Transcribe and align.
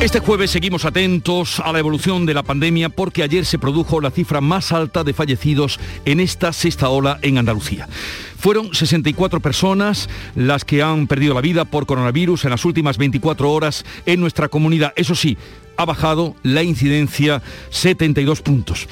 Este 0.00 0.18
jueves 0.18 0.50
seguimos 0.50 0.86
atentos 0.86 1.60
a 1.60 1.72
la 1.72 1.78
evolución 1.78 2.24
de 2.24 2.32
la 2.32 2.42
pandemia 2.42 2.88
porque 2.88 3.22
ayer 3.22 3.44
se 3.44 3.58
produjo 3.58 4.00
la 4.00 4.10
cifra 4.10 4.40
más 4.40 4.72
alta 4.72 5.04
de 5.04 5.12
fallecidos 5.12 5.78
en 6.06 6.20
esta 6.20 6.54
sexta 6.54 6.88
ola 6.88 7.18
en 7.20 7.36
Andalucía. 7.36 7.86
Fueron 8.38 8.74
64 8.74 9.40
personas 9.40 10.08
las 10.34 10.64
que 10.64 10.82
han 10.82 11.06
perdido 11.06 11.34
la 11.34 11.42
vida 11.42 11.66
por 11.66 11.84
coronavirus 11.84 12.46
en 12.46 12.50
las 12.50 12.64
últimas 12.64 12.96
24 12.96 13.52
horas 13.52 13.84
en 14.06 14.20
nuestra 14.20 14.48
comunidad. 14.48 14.94
Eso 14.96 15.14
sí, 15.14 15.36
ha 15.76 15.84
bajado 15.84 16.34
la 16.42 16.62
incidencia 16.62 17.42
72 17.68 18.40
puntos. 18.40 18.88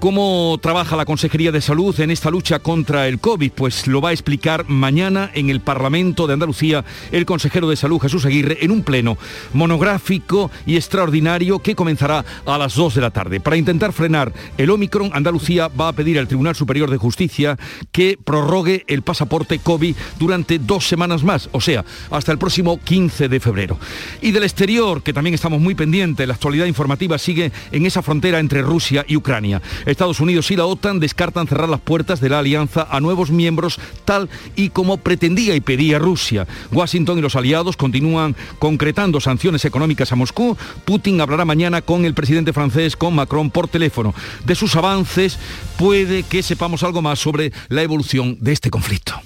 ¿Cómo 0.00 0.58
trabaja 0.62 0.96
la 0.96 1.04
Consejería 1.04 1.52
de 1.52 1.60
Salud 1.60 2.00
en 2.00 2.10
esta 2.10 2.30
lucha 2.30 2.60
contra 2.60 3.06
el 3.06 3.20
COVID? 3.20 3.52
Pues 3.52 3.86
lo 3.86 4.00
va 4.00 4.08
a 4.08 4.12
explicar 4.12 4.66
mañana 4.66 5.30
en 5.34 5.50
el 5.50 5.60
Parlamento 5.60 6.26
de 6.26 6.32
Andalucía 6.32 6.86
el 7.12 7.26
consejero 7.26 7.68
de 7.68 7.76
Salud 7.76 8.00
Jesús 8.00 8.24
Aguirre 8.24 8.64
en 8.64 8.70
un 8.70 8.82
pleno 8.82 9.18
monográfico 9.52 10.50
y 10.64 10.76
extraordinario 10.76 11.58
que 11.58 11.74
comenzará 11.74 12.24
a 12.46 12.56
las 12.56 12.76
2 12.76 12.94
de 12.94 13.00
la 13.02 13.10
tarde. 13.10 13.40
Para 13.40 13.58
intentar 13.58 13.92
frenar 13.92 14.32
el 14.56 14.70
Omicron, 14.70 15.10
Andalucía 15.12 15.68
va 15.68 15.88
a 15.88 15.92
pedir 15.92 16.18
al 16.18 16.28
Tribunal 16.28 16.56
Superior 16.56 16.90
de 16.90 16.96
Justicia 16.96 17.58
que 17.92 18.16
prorrogue 18.24 18.86
el 18.88 19.02
pasaporte 19.02 19.58
COVID 19.58 19.94
durante 20.18 20.58
dos 20.58 20.88
semanas 20.88 21.24
más, 21.24 21.50
o 21.52 21.60
sea, 21.60 21.84
hasta 22.10 22.32
el 22.32 22.38
próximo 22.38 22.80
15 22.82 23.28
de 23.28 23.38
febrero. 23.38 23.78
Y 24.22 24.30
del 24.30 24.44
exterior, 24.44 25.02
que 25.02 25.12
también 25.12 25.34
estamos 25.34 25.60
muy 25.60 25.74
pendientes, 25.74 26.26
la 26.26 26.34
actualidad 26.34 26.64
informativa 26.64 27.18
sigue 27.18 27.52
en 27.70 27.84
esa 27.84 28.00
frontera 28.00 28.38
entre 28.38 28.62
Rusia 28.62 29.04
y 29.06 29.16
Ucrania. 29.16 29.60
Estados 29.90 30.20
Unidos 30.20 30.50
y 30.50 30.56
la 30.56 30.66
OTAN 30.66 31.00
descartan 31.00 31.46
cerrar 31.46 31.68
las 31.68 31.80
puertas 31.80 32.20
de 32.20 32.28
la 32.28 32.38
alianza 32.38 32.86
a 32.90 33.00
nuevos 33.00 33.30
miembros 33.30 33.78
tal 34.04 34.28
y 34.56 34.70
como 34.70 34.98
pretendía 34.98 35.54
y 35.54 35.60
pedía 35.60 35.98
Rusia. 35.98 36.46
Washington 36.72 37.18
y 37.18 37.22
los 37.22 37.36
aliados 37.36 37.76
continúan 37.76 38.36
concretando 38.58 39.20
sanciones 39.20 39.64
económicas 39.64 40.12
a 40.12 40.16
Moscú. 40.16 40.56
Putin 40.84 41.20
hablará 41.20 41.44
mañana 41.44 41.82
con 41.82 42.04
el 42.04 42.14
presidente 42.14 42.52
francés, 42.52 42.96
con 42.96 43.14
Macron, 43.14 43.50
por 43.50 43.68
teléfono. 43.68 44.14
De 44.44 44.54
sus 44.54 44.76
avances 44.76 45.38
puede 45.76 46.22
que 46.22 46.42
sepamos 46.42 46.82
algo 46.82 47.02
más 47.02 47.18
sobre 47.18 47.52
la 47.68 47.82
evolución 47.82 48.36
de 48.40 48.52
este 48.52 48.70
conflicto. 48.70 49.20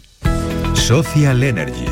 Social 0.75 1.43
Energy. 1.43 1.87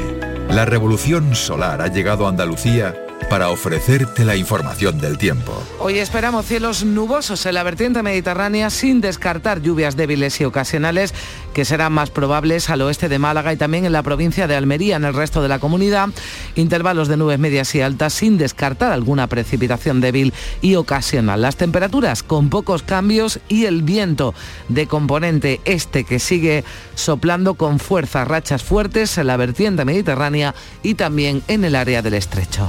La 0.50 0.64
revolución 0.64 1.34
solar 1.34 1.80
ha 1.80 1.88
llegado 1.88 2.26
a 2.26 2.28
Andalucía 2.28 2.94
para 3.32 3.48
ofrecerte 3.48 4.26
la 4.26 4.36
información 4.36 5.00
del 5.00 5.16
tiempo. 5.16 5.54
Hoy 5.80 5.98
esperamos 6.00 6.44
cielos 6.44 6.84
nubosos 6.84 7.46
en 7.46 7.54
la 7.54 7.62
vertiente 7.62 8.02
mediterránea 8.02 8.68
sin 8.68 9.00
descartar 9.00 9.62
lluvias 9.62 9.96
débiles 9.96 10.38
y 10.42 10.44
ocasionales 10.44 11.14
que 11.54 11.64
serán 11.64 11.94
más 11.94 12.10
probables 12.10 12.68
al 12.68 12.82
oeste 12.82 13.08
de 13.08 13.18
Málaga 13.18 13.54
y 13.54 13.56
también 13.56 13.86
en 13.86 13.92
la 13.92 14.02
provincia 14.02 14.46
de 14.46 14.54
Almería. 14.54 14.96
En 14.96 15.06
el 15.06 15.14
resto 15.14 15.40
de 15.40 15.48
la 15.48 15.60
comunidad, 15.60 16.10
intervalos 16.56 17.08
de 17.08 17.16
nubes 17.16 17.38
medias 17.38 17.74
y 17.74 17.80
altas 17.80 18.12
sin 18.12 18.36
descartar 18.36 18.92
alguna 18.92 19.28
precipitación 19.28 20.02
débil 20.02 20.34
y 20.60 20.74
ocasional. 20.74 21.40
Las 21.40 21.56
temperaturas 21.56 22.22
con 22.22 22.50
pocos 22.50 22.82
cambios 22.82 23.40
y 23.48 23.64
el 23.64 23.82
viento 23.82 24.34
de 24.68 24.86
componente 24.86 25.62
este 25.64 26.04
que 26.04 26.18
sigue 26.18 26.64
soplando 26.96 27.54
con 27.54 27.78
fuerza, 27.78 28.26
rachas 28.26 28.62
fuertes 28.62 29.16
en 29.16 29.26
la 29.26 29.38
vertiente 29.38 29.86
mediterránea 29.86 30.54
y 30.82 30.96
también 30.96 31.42
en 31.48 31.64
el 31.64 31.76
área 31.76 32.02
del 32.02 32.12
estrecho. 32.12 32.68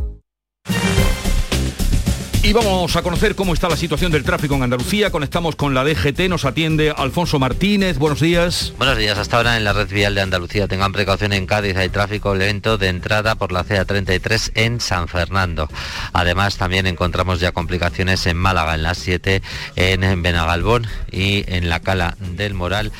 Y 2.43 2.53
vamos 2.53 2.95
a 2.95 3.03
conocer 3.03 3.35
cómo 3.35 3.53
está 3.53 3.69
la 3.69 3.77
situación 3.77 4.11
del 4.11 4.23
tráfico 4.23 4.55
en 4.55 4.63
Andalucía. 4.63 5.11
Conectamos 5.11 5.55
con 5.55 5.75
la 5.75 5.83
DGT, 5.83 6.21
nos 6.27 6.43
atiende 6.43 6.89
Alfonso 6.89 7.37
Martínez. 7.37 7.99
Buenos 7.99 8.19
días. 8.19 8.73
Buenos 8.79 8.97
días. 8.97 9.19
Hasta 9.19 9.37
ahora 9.37 9.57
en 9.57 9.63
la 9.63 9.73
red 9.73 9.87
vial 9.87 10.15
de 10.15 10.21
Andalucía 10.21 10.67
tengan 10.67 10.91
precaución 10.91 11.33
en 11.33 11.45
Cádiz. 11.45 11.77
Hay 11.77 11.89
tráfico 11.89 12.33
lento 12.33 12.79
de 12.79 12.87
entrada 12.87 13.35
por 13.35 13.51
la 13.51 13.63
CA33 13.63 14.53
en 14.55 14.79
San 14.79 15.07
Fernando. 15.07 15.69
Además 16.13 16.57
también 16.57 16.87
encontramos 16.87 17.39
ya 17.39 17.51
complicaciones 17.51 18.25
en 18.25 18.37
Málaga, 18.37 18.73
en 18.73 18.81
la 18.81 18.95
7, 18.95 19.43
en 19.75 20.23
Benagalbón 20.23 20.87
y 21.11 21.43
en 21.47 21.69
la 21.69 21.79
Cala 21.79 22.17
del 22.19 22.55
Moral 22.55 22.91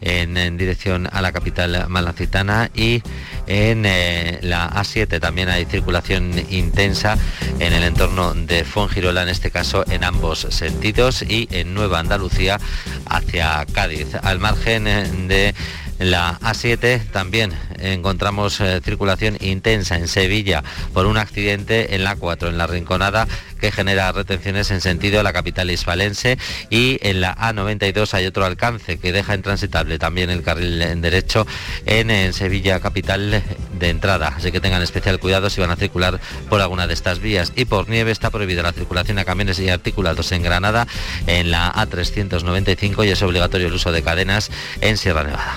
en, 0.00 0.56
dirección 0.56 1.08
a 1.12 1.20
la 1.22 1.32
capital 1.32 1.88
malacitana 1.88 2.70
y 2.74 3.02
en 3.46 3.84
eh, 3.86 4.38
la 4.42 4.70
A7 4.70 5.20
también 5.20 5.48
hay 5.48 5.64
circulación 5.64 6.32
intensa 6.50 7.16
en 7.58 7.72
el 7.72 7.82
entorno 7.82 8.34
de 8.34 8.64
Fongirola, 8.64 9.22
en 9.22 9.28
este 9.28 9.50
caso 9.50 9.84
en 9.88 10.04
ambos 10.04 10.46
sentidos 10.50 11.22
y 11.22 11.48
en 11.50 11.74
Nueva 11.74 11.98
Andalucía 11.98 12.58
hacia 13.06 13.64
Cádiz. 13.72 14.14
Al 14.22 14.38
margen 14.38 14.86
eh, 14.86 15.54
de 15.98 16.04
la 16.04 16.38
A7 16.40 17.10
también 17.10 17.52
encontramos 17.78 18.60
eh, 18.60 18.80
circulación 18.84 19.36
intensa 19.40 19.96
en 19.96 20.08
Sevilla 20.08 20.62
por 20.92 21.06
un 21.06 21.16
accidente 21.16 21.94
en 21.94 22.04
la 22.04 22.16
4, 22.16 22.48
en 22.48 22.58
la 22.58 22.66
Rinconada, 22.66 23.26
que 23.60 23.72
genera 23.72 24.12
retenciones 24.12 24.70
en 24.70 24.80
sentido 24.80 25.20
a 25.20 25.22
la 25.22 25.32
capital 25.32 25.70
hispalense 25.70 26.38
y 26.70 26.98
en 27.02 27.20
la 27.20 27.36
A92 27.36 28.14
hay 28.14 28.26
otro 28.26 28.44
alcance 28.44 28.98
que 28.98 29.12
deja 29.12 29.34
intransitable 29.34 29.98
también 29.98 30.30
el 30.30 30.42
carril 30.42 30.80
en 30.82 31.00
derecho 31.00 31.46
en, 31.86 32.10
en 32.10 32.32
Sevilla 32.32 32.80
capital 32.80 33.42
de 33.78 33.88
entrada. 33.88 34.34
Así 34.36 34.52
que 34.52 34.60
tengan 34.60 34.82
especial 34.82 35.18
cuidado 35.18 35.50
si 35.50 35.60
van 35.60 35.70
a 35.70 35.76
circular 35.76 36.20
por 36.48 36.60
alguna 36.60 36.86
de 36.86 36.94
estas 36.94 37.20
vías. 37.20 37.52
Y 37.56 37.64
por 37.64 37.88
nieve 37.88 38.10
está 38.10 38.30
prohibida 38.30 38.62
la 38.62 38.72
circulación 38.72 39.18
a 39.18 39.24
camiones 39.24 39.58
y 39.58 39.68
articulados 39.68 40.32
en 40.32 40.42
Granada, 40.42 40.86
en 41.26 41.50
la 41.50 41.72
A395 41.72 43.06
y 43.06 43.10
es 43.10 43.22
obligatorio 43.22 43.68
el 43.68 43.74
uso 43.74 43.92
de 43.92 44.02
cadenas 44.02 44.50
en 44.80 44.96
Sierra 44.96 45.24
Nevada. 45.24 45.56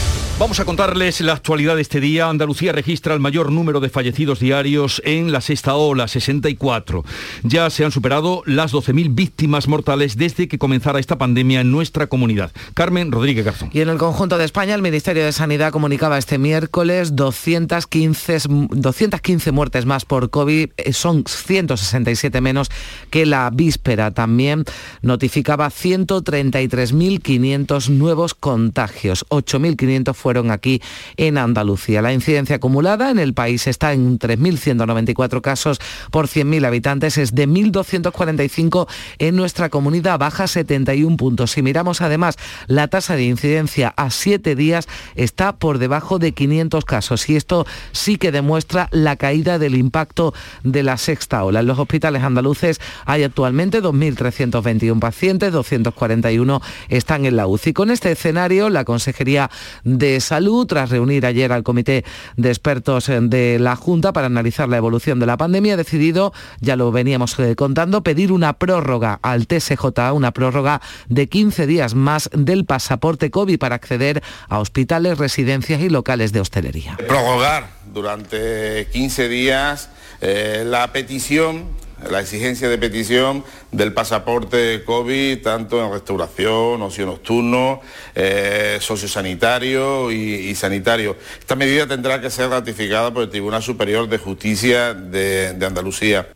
Vamos 0.41 0.59
a 0.59 0.65
contarles 0.65 1.21
la 1.21 1.33
actualidad 1.33 1.75
de 1.75 1.83
este 1.83 1.99
día. 1.99 2.27
Andalucía 2.27 2.71
registra 2.71 3.13
el 3.13 3.19
mayor 3.19 3.51
número 3.51 3.79
de 3.79 3.89
fallecidos 3.89 4.39
diarios 4.39 4.99
en 5.05 5.31
la 5.31 5.39
sexta 5.39 5.75
ola, 5.75 6.07
64. 6.07 7.05
Ya 7.43 7.69
se 7.69 7.85
han 7.85 7.91
superado 7.91 8.41
las 8.47 8.73
12.000 8.73 9.13
víctimas 9.13 9.67
mortales 9.67 10.17
desde 10.17 10.47
que 10.47 10.57
comenzara 10.57 10.99
esta 10.99 11.19
pandemia 11.19 11.61
en 11.61 11.69
nuestra 11.69 12.07
comunidad. 12.07 12.51
Carmen 12.73 13.11
Rodríguez 13.11 13.45
Garzón. 13.45 13.69
Y 13.71 13.81
en 13.81 13.89
el 13.89 13.99
conjunto 13.99 14.39
de 14.39 14.45
España, 14.45 14.73
el 14.73 14.81
Ministerio 14.81 15.23
de 15.23 15.31
Sanidad 15.31 15.71
comunicaba 15.71 16.17
este 16.17 16.39
miércoles 16.39 17.15
215, 17.15 18.39
215 18.71 19.51
muertes 19.51 19.85
más 19.85 20.05
por 20.05 20.31
COVID. 20.31 20.71
Eh, 20.75 20.93
son 20.93 21.23
167 21.27 22.41
menos 22.41 22.71
que 23.11 23.27
la 23.27 23.47
víspera. 23.51 24.09
También 24.09 24.65
notificaba 25.03 25.69
133.500 25.69 27.89
nuevos 27.89 28.33
contagios. 28.33 29.23
8.500 29.29 30.15
fueron 30.15 30.30
fueron 30.31 30.49
aquí 30.49 30.81
en 31.17 31.37
Andalucía. 31.37 32.01
La 32.01 32.13
incidencia 32.13 32.55
acumulada 32.55 33.11
en 33.11 33.19
el 33.19 33.33
país 33.33 33.67
está 33.67 33.91
en 33.91 34.17
3.194 34.17 35.41
casos 35.41 35.81
por 36.09 36.27
100.000 36.27 36.65
habitantes, 36.65 37.17
es 37.17 37.35
de 37.35 37.49
1.245 37.49 38.87
en 39.19 39.35
nuestra 39.35 39.67
comunidad, 39.67 40.19
baja 40.19 40.47
71 40.47 41.17
puntos. 41.17 41.51
Si 41.51 41.61
miramos 41.61 41.99
además 41.99 42.37
la 42.67 42.87
tasa 42.87 43.17
de 43.17 43.25
incidencia 43.25 43.93
a 43.97 44.09
7 44.09 44.55
días, 44.55 44.87
está 45.15 45.57
por 45.57 45.79
debajo 45.79 46.17
de 46.17 46.31
500 46.31 46.85
casos 46.85 47.29
y 47.29 47.35
esto 47.35 47.67
sí 47.91 48.15
que 48.15 48.31
demuestra 48.31 48.87
la 48.91 49.17
caída 49.17 49.59
del 49.59 49.75
impacto 49.75 50.33
de 50.63 50.83
la 50.83 50.95
sexta 50.95 51.43
ola. 51.43 51.59
En 51.59 51.67
los 51.67 51.77
hospitales 51.77 52.23
andaluces 52.23 52.79
hay 53.03 53.23
actualmente 53.23 53.83
2.321 53.83 54.97
pacientes, 54.97 55.51
241 55.51 56.61
están 56.87 57.25
en 57.25 57.35
la 57.35 57.47
UCI. 57.47 57.73
Con 57.73 57.91
este 57.91 58.13
escenario, 58.13 58.69
la 58.69 58.85
Consejería 58.85 59.49
de 59.83 60.20
Salud, 60.21 60.65
tras 60.65 60.89
reunir 60.89 61.25
ayer 61.25 61.51
al 61.51 61.63
Comité 61.63 62.05
de 62.37 62.49
Expertos 62.49 63.07
de 63.07 63.57
la 63.59 63.75
Junta 63.75 64.13
para 64.13 64.27
analizar 64.27 64.69
la 64.69 64.77
evolución 64.77 65.19
de 65.19 65.25
la 65.25 65.37
pandemia, 65.37 65.73
ha 65.73 65.77
decidido, 65.77 66.33
ya 66.59 66.75
lo 66.75 66.91
veníamos 66.91 67.37
eh, 67.39 67.55
contando, 67.55 68.03
pedir 68.03 68.31
una 68.31 68.53
prórroga 68.53 69.19
al 69.21 69.47
TSJ, 69.47 70.13
una 70.13 70.31
prórroga 70.31 70.81
de 71.09 71.27
15 71.27 71.67
días 71.67 71.95
más 71.95 72.29
del 72.33 72.65
pasaporte 72.65 73.31
COVID 73.31 73.59
para 73.59 73.75
acceder 73.75 74.21
a 74.47 74.59
hospitales, 74.59 75.17
residencias 75.17 75.81
y 75.81 75.89
locales 75.89 76.31
de 76.31 76.39
hostelería. 76.39 76.97
Prorrogar 77.07 77.69
durante 77.93 78.87
15 78.91 79.27
días 79.27 79.89
eh, 80.21 80.63
la 80.65 80.91
petición 80.93 81.65
la 82.09 82.19
exigencia 82.19 82.69
de 82.69 82.77
petición 82.77 83.43
del 83.71 83.93
pasaporte 83.93 84.83
COVID, 84.85 85.41
tanto 85.41 85.83
en 85.83 85.91
restauración, 85.91 86.81
ocio 86.81 87.05
nocturno, 87.05 87.81
eh, 88.15 88.77
sociosanitario 88.79 90.11
y, 90.11 90.53
sanitario. 90.55 91.15
Esta 91.39 91.55
medida 91.55 91.87
tendrá 91.87 92.21
que 92.21 92.29
ser 92.29 92.49
ratificada 92.49 93.13
por 93.13 93.23
el 93.23 93.29
Tribunal 93.29 93.63
Superior 93.63 94.07
de 94.09 94.17
Justicia 94.17 94.93
de 94.93 95.65
Andalucía. 95.65 96.27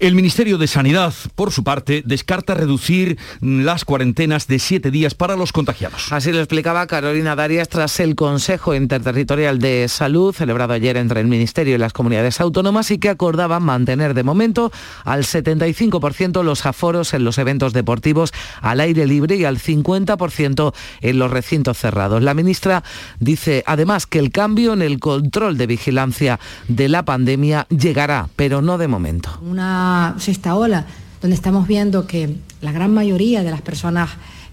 El 0.00 0.14
Ministerio 0.14 0.58
de 0.58 0.68
Sanidad, 0.68 1.12
por 1.34 1.50
su 1.50 1.64
parte, 1.64 2.04
descarta 2.06 2.54
reducir 2.54 3.18
las 3.40 3.84
cuarentenas 3.84 4.46
de 4.46 4.60
siete 4.60 4.92
días 4.92 5.14
para 5.14 5.34
los 5.34 5.50
contagiados. 5.50 6.12
Así 6.12 6.30
lo 6.30 6.38
explicaba 6.38 6.86
Carolina 6.86 7.34
Darias 7.34 7.68
tras 7.68 7.98
el 7.98 8.14
Consejo 8.14 8.76
Interterritorial 8.76 9.58
de 9.58 9.88
Salud 9.88 10.32
celebrado 10.32 10.72
ayer 10.74 10.96
entre 10.96 11.20
el 11.20 11.26
Ministerio 11.26 11.74
y 11.74 11.78
las 11.78 11.92
comunidades 11.92 12.40
autónomas 12.40 12.92
y 12.92 12.98
que 12.98 13.08
acordaba 13.08 13.58
mantener 13.58 14.14
de 14.14 14.22
momento 14.22 14.70
al 15.04 15.24
75% 15.24 16.44
los 16.44 16.64
aforos 16.64 17.12
en 17.12 17.24
los 17.24 17.36
eventos 17.38 17.72
deportivos 17.72 18.32
al 18.60 18.78
aire 18.78 19.04
libre 19.04 19.34
y 19.34 19.46
al 19.46 19.58
50% 19.58 20.74
en 21.00 21.18
los 21.18 21.28
recintos 21.28 21.76
cerrados. 21.76 22.22
La 22.22 22.34
ministra 22.34 22.84
dice 23.18 23.64
además 23.66 24.06
que 24.06 24.20
el 24.20 24.30
cambio 24.30 24.74
en 24.74 24.82
el 24.82 25.00
control 25.00 25.58
de 25.58 25.66
vigilancia 25.66 26.38
de 26.68 26.88
la 26.88 27.04
pandemia 27.04 27.66
llegará, 27.68 28.28
pero 28.36 28.62
no 28.62 28.78
de 28.78 28.86
momento 28.86 29.40
sexta 30.18 30.54
ola, 30.54 30.86
donde 31.20 31.34
estamos 31.34 31.66
viendo 31.66 32.06
que 32.06 32.36
la 32.60 32.72
gran 32.72 32.92
mayoría 32.92 33.42
de 33.42 33.50
las 33.50 33.62
personas 33.62 34.10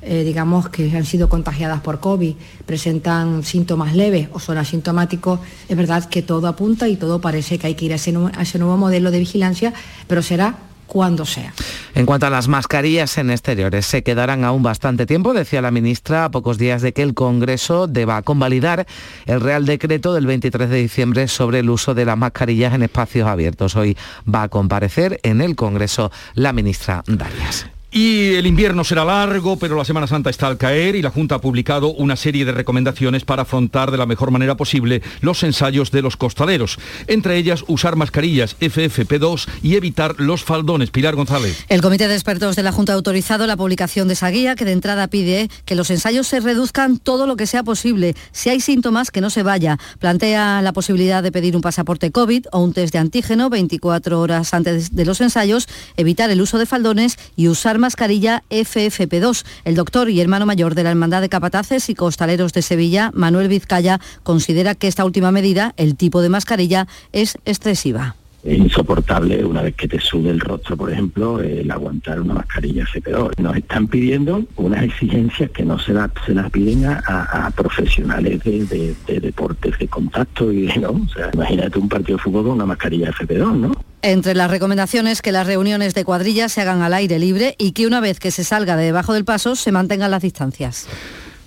eh, 0.08 0.24
digamos, 0.24 0.70
que 0.70 0.96
han 0.96 1.04
sido 1.04 1.30
contagiadas 1.30 1.82
por 1.82 2.00
COVID, 2.00 2.36
presentan 2.68 3.44
síntomas 3.44 3.96
leves 3.96 4.30
o 4.34 4.40
son 4.40 4.60
asintomáticos, 4.60 5.40
es 5.68 5.76
verdad 5.76 6.06
que 6.06 6.22
todo 6.22 6.48
apunta 6.48 6.88
y 6.88 6.96
todo 6.96 7.20
parece 7.20 7.58
que 7.58 7.66
hay 7.66 7.74
que 7.74 7.86
ir 7.86 7.94
a 7.94 7.96
ese, 7.96 8.14
a 8.36 8.44
ese 8.44 8.60
nuevo 8.60 8.78
modelo 8.78 9.10
de 9.10 9.18
vigilancia, 9.18 9.74
pero 10.06 10.22
será 10.22 10.58
cuando 10.88 11.26
sea. 11.26 11.54
En 11.94 12.06
cuanto 12.06 12.26
a 12.26 12.30
las 12.30 12.48
mascarillas 12.48 13.18
en 13.18 13.32
exteriores, 13.32 13.86
se 13.86 14.04
quedarán 14.04 14.44
aún 14.44 14.64
bastante 14.64 15.06
tiempo, 15.06 15.34
decía 15.34 15.62
la 15.62 15.72
ministra, 15.72 16.26
a 16.26 16.32
pocos 16.32 16.58
días 16.58 16.82
de 16.82 16.94
que 16.94 17.02
el 17.02 17.14
Congreso 17.14 17.88
deba 17.88 18.22
convalidar 18.22 18.86
el 19.26 19.42
Real 19.42 19.66
Decreto 19.66 20.14
del 20.14 20.26
23 20.26 20.70
de 20.70 20.78
diciembre 20.78 21.28
sobre 21.28 21.60
el 21.60 21.70
uso 21.70 21.94
de 21.94 22.06
las 22.06 22.18
mascarillas 22.18 22.74
en 22.74 22.84
espacios 22.84 23.28
abiertos. 23.28 23.76
Hoy 23.76 23.98
va 24.34 24.44
a 24.44 24.50
comparecer 24.50 25.20
en 25.24 25.42
el 25.42 25.56
Congreso 25.56 26.12
la 26.34 26.54
ministra 26.54 27.04
Darias. 27.08 27.75
Y 27.98 28.34
el 28.36 28.46
invierno 28.46 28.84
será 28.84 29.06
largo, 29.06 29.58
pero 29.58 29.78
la 29.78 29.86
Semana 29.86 30.06
Santa 30.06 30.30
está 30.30 30.48
al 30.48 30.58
caer 30.58 30.98
y 30.98 31.02
la 31.02 31.12
Junta 31.12 31.36
ha 31.36 31.40
publicado 31.40 31.94
una 31.94 32.18
serie 32.18 32.44
de 32.44 32.52
recomendaciones 32.52 33.24
para 33.24 33.44
afrontar 33.44 33.90
de 33.90 33.98
la 33.98 34.06
mejor 34.06 34.32
manera 34.32 34.58
posible 34.58 35.02
los 35.22 35.44
ensayos 35.44 35.92
de 35.92 36.02
los 36.02 36.18
costaleros. 36.18 36.78
Entre 37.08 37.38
ellas, 37.38 37.64
usar 37.70 37.96
mascarillas 37.96 38.58
FFP2 38.60 39.48
y 39.64 39.78
evitar 39.78 40.16
los 40.18 40.44
faldones. 40.44 40.92
Pilar 40.92 41.16
González. 41.16 41.64
El 41.70 41.80
Comité 41.80 42.10
de 42.10 42.16
Expertos 42.16 42.58
de 42.58 42.64
la 42.64 42.74
Junta 42.74 42.92
ha 42.92 42.96
autorizado 42.96 43.48
la 43.48 43.56
publicación 43.56 44.10
de 44.10 44.16
esa 44.16 44.30
guía 44.30 44.56
que 44.56 44.66
de 44.66 44.74
entrada 44.74 45.08
pide 45.08 45.50
que 45.64 45.76
los 45.76 45.90
ensayos 45.90 46.28
se 46.28 46.42
reduzcan 46.42 46.98
todo 46.98 47.28
lo 47.28 47.38
que 47.38 47.48
sea 47.48 47.64
posible. 47.64 48.14
Si 48.34 48.50
hay 48.50 48.60
síntomas, 48.60 49.10
que 49.10 49.22
no 49.22 49.30
se 49.30 49.42
vaya. 49.42 49.78
Plantea 50.00 50.62
la 50.62 50.74
posibilidad 50.74 51.24
de 51.24 51.32
pedir 51.32 51.56
un 51.56 51.62
pasaporte 51.62 52.12
COVID 52.12 52.48
o 52.52 52.60
un 52.60 52.74
test 52.74 52.92
de 52.92 53.00
antígeno 53.00 53.50
24 53.50 54.20
horas 54.20 54.54
antes 54.54 54.94
de 54.94 55.06
los 55.06 55.22
ensayos, 55.22 55.70
evitar 55.96 56.30
el 56.30 56.42
uso 56.42 56.58
de 56.58 56.66
faldones 56.66 57.18
y 57.38 57.48
usar 57.48 57.85
mascarilla 57.86 58.42
FFP2. 58.50 59.46
El 59.64 59.76
doctor 59.76 60.10
y 60.10 60.20
hermano 60.20 60.48
mayor 60.48 60.74
de 60.74 60.82
la 60.82 60.90
Hermandad 60.90 61.22
de 61.22 61.30
Capataces 61.30 61.88
y 61.90 61.94
Costaleros 61.94 62.52
de 62.52 62.64
Sevilla, 62.64 63.12
Manuel 63.14 63.48
Vizcaya, 63.48 64.00
considera 64.24 64.74
que 64.74 64.88
esta 64.88 65.06
última 65.06 65.32
medida, 65.32 65.76
el 65.78 65.96
tipo 65.96 66.24
de 66.24 66.30
mascarilla, 66.30 66.88
es 67.12 67.38
excesiva 67.46 68.16
es 68.46 68.60
insoportable 68.60 69.44
una 69.44 69.64
vez 69.64 69.76
que 69.76 69.88
te 69.88 70.00
sube 70.00 70.30
el 70.30 70.40
rostro, 70.40 70.78
por 70.78 70.92
ejemplo, 70.92 71.40
el 71.40 71.70
aguantar 71.72 72.22
una 72.22 72.36
mascarilla 72.36 72.86
FP2. 72.86 73.40
Nos 73.40 73.58
están 73.58 73.88
pidiendo 73.88 74.44
unas 74.58 74.84
exigencias 74.84 75.50
que 75.50 75.66
no 75.66 75.80
se, 75.80 75.94
se 76.26 76.34
las 76.36 76.52
piden 76.52 76.86
a, 76.86 77.52
profesionales 77.56 78.44
de, 78.44 78.96
deportes 79.20 79.80
de 79.80 79.88
contacto 79.88 80.52
y 80.52 80.68
no, 80.80 80.92
o 80.92 81.10
sea, 81.10 81.32
imagínate 81.34 81.80
un 81.80 81.90
partido 81.90 82.18
de 82.18 82.24
fútbol 82.24 82.44
con 82.44 82.54
una 82.54 82.66
mascarilla 82.68 83.12
FP2, 83.12 83.56
¿no? 83.58 83.72
Entre 84.06 84.36
las 84.36 84.52
recomendaciones 84.52 85.24
que 85.24 85.32
las 85.32 85.48
reuniones 85.48 85.96
de 85.96 86.06
cuadrillas 86.06 86.52
se 86.52 86.62
hagan 86.62 86.84
al 86.84 86.94
aire 86.94 87.18
libre 87.18 87.56
y 87.58 87.72
que 87.72 87.88
una 87.88 88.02
vez 88.02 88.20
que 88.20 88.30
se 88.30 88.44
salga 88.44 88.76
de 88.78 88.86
debajo 88.86 89.14
del 89.16 89.26
paso 89.26 89.56
se 89.56 89.72
mantengan 89.72 90.12
las 90.12 90.22
distancias. 90.22 90.86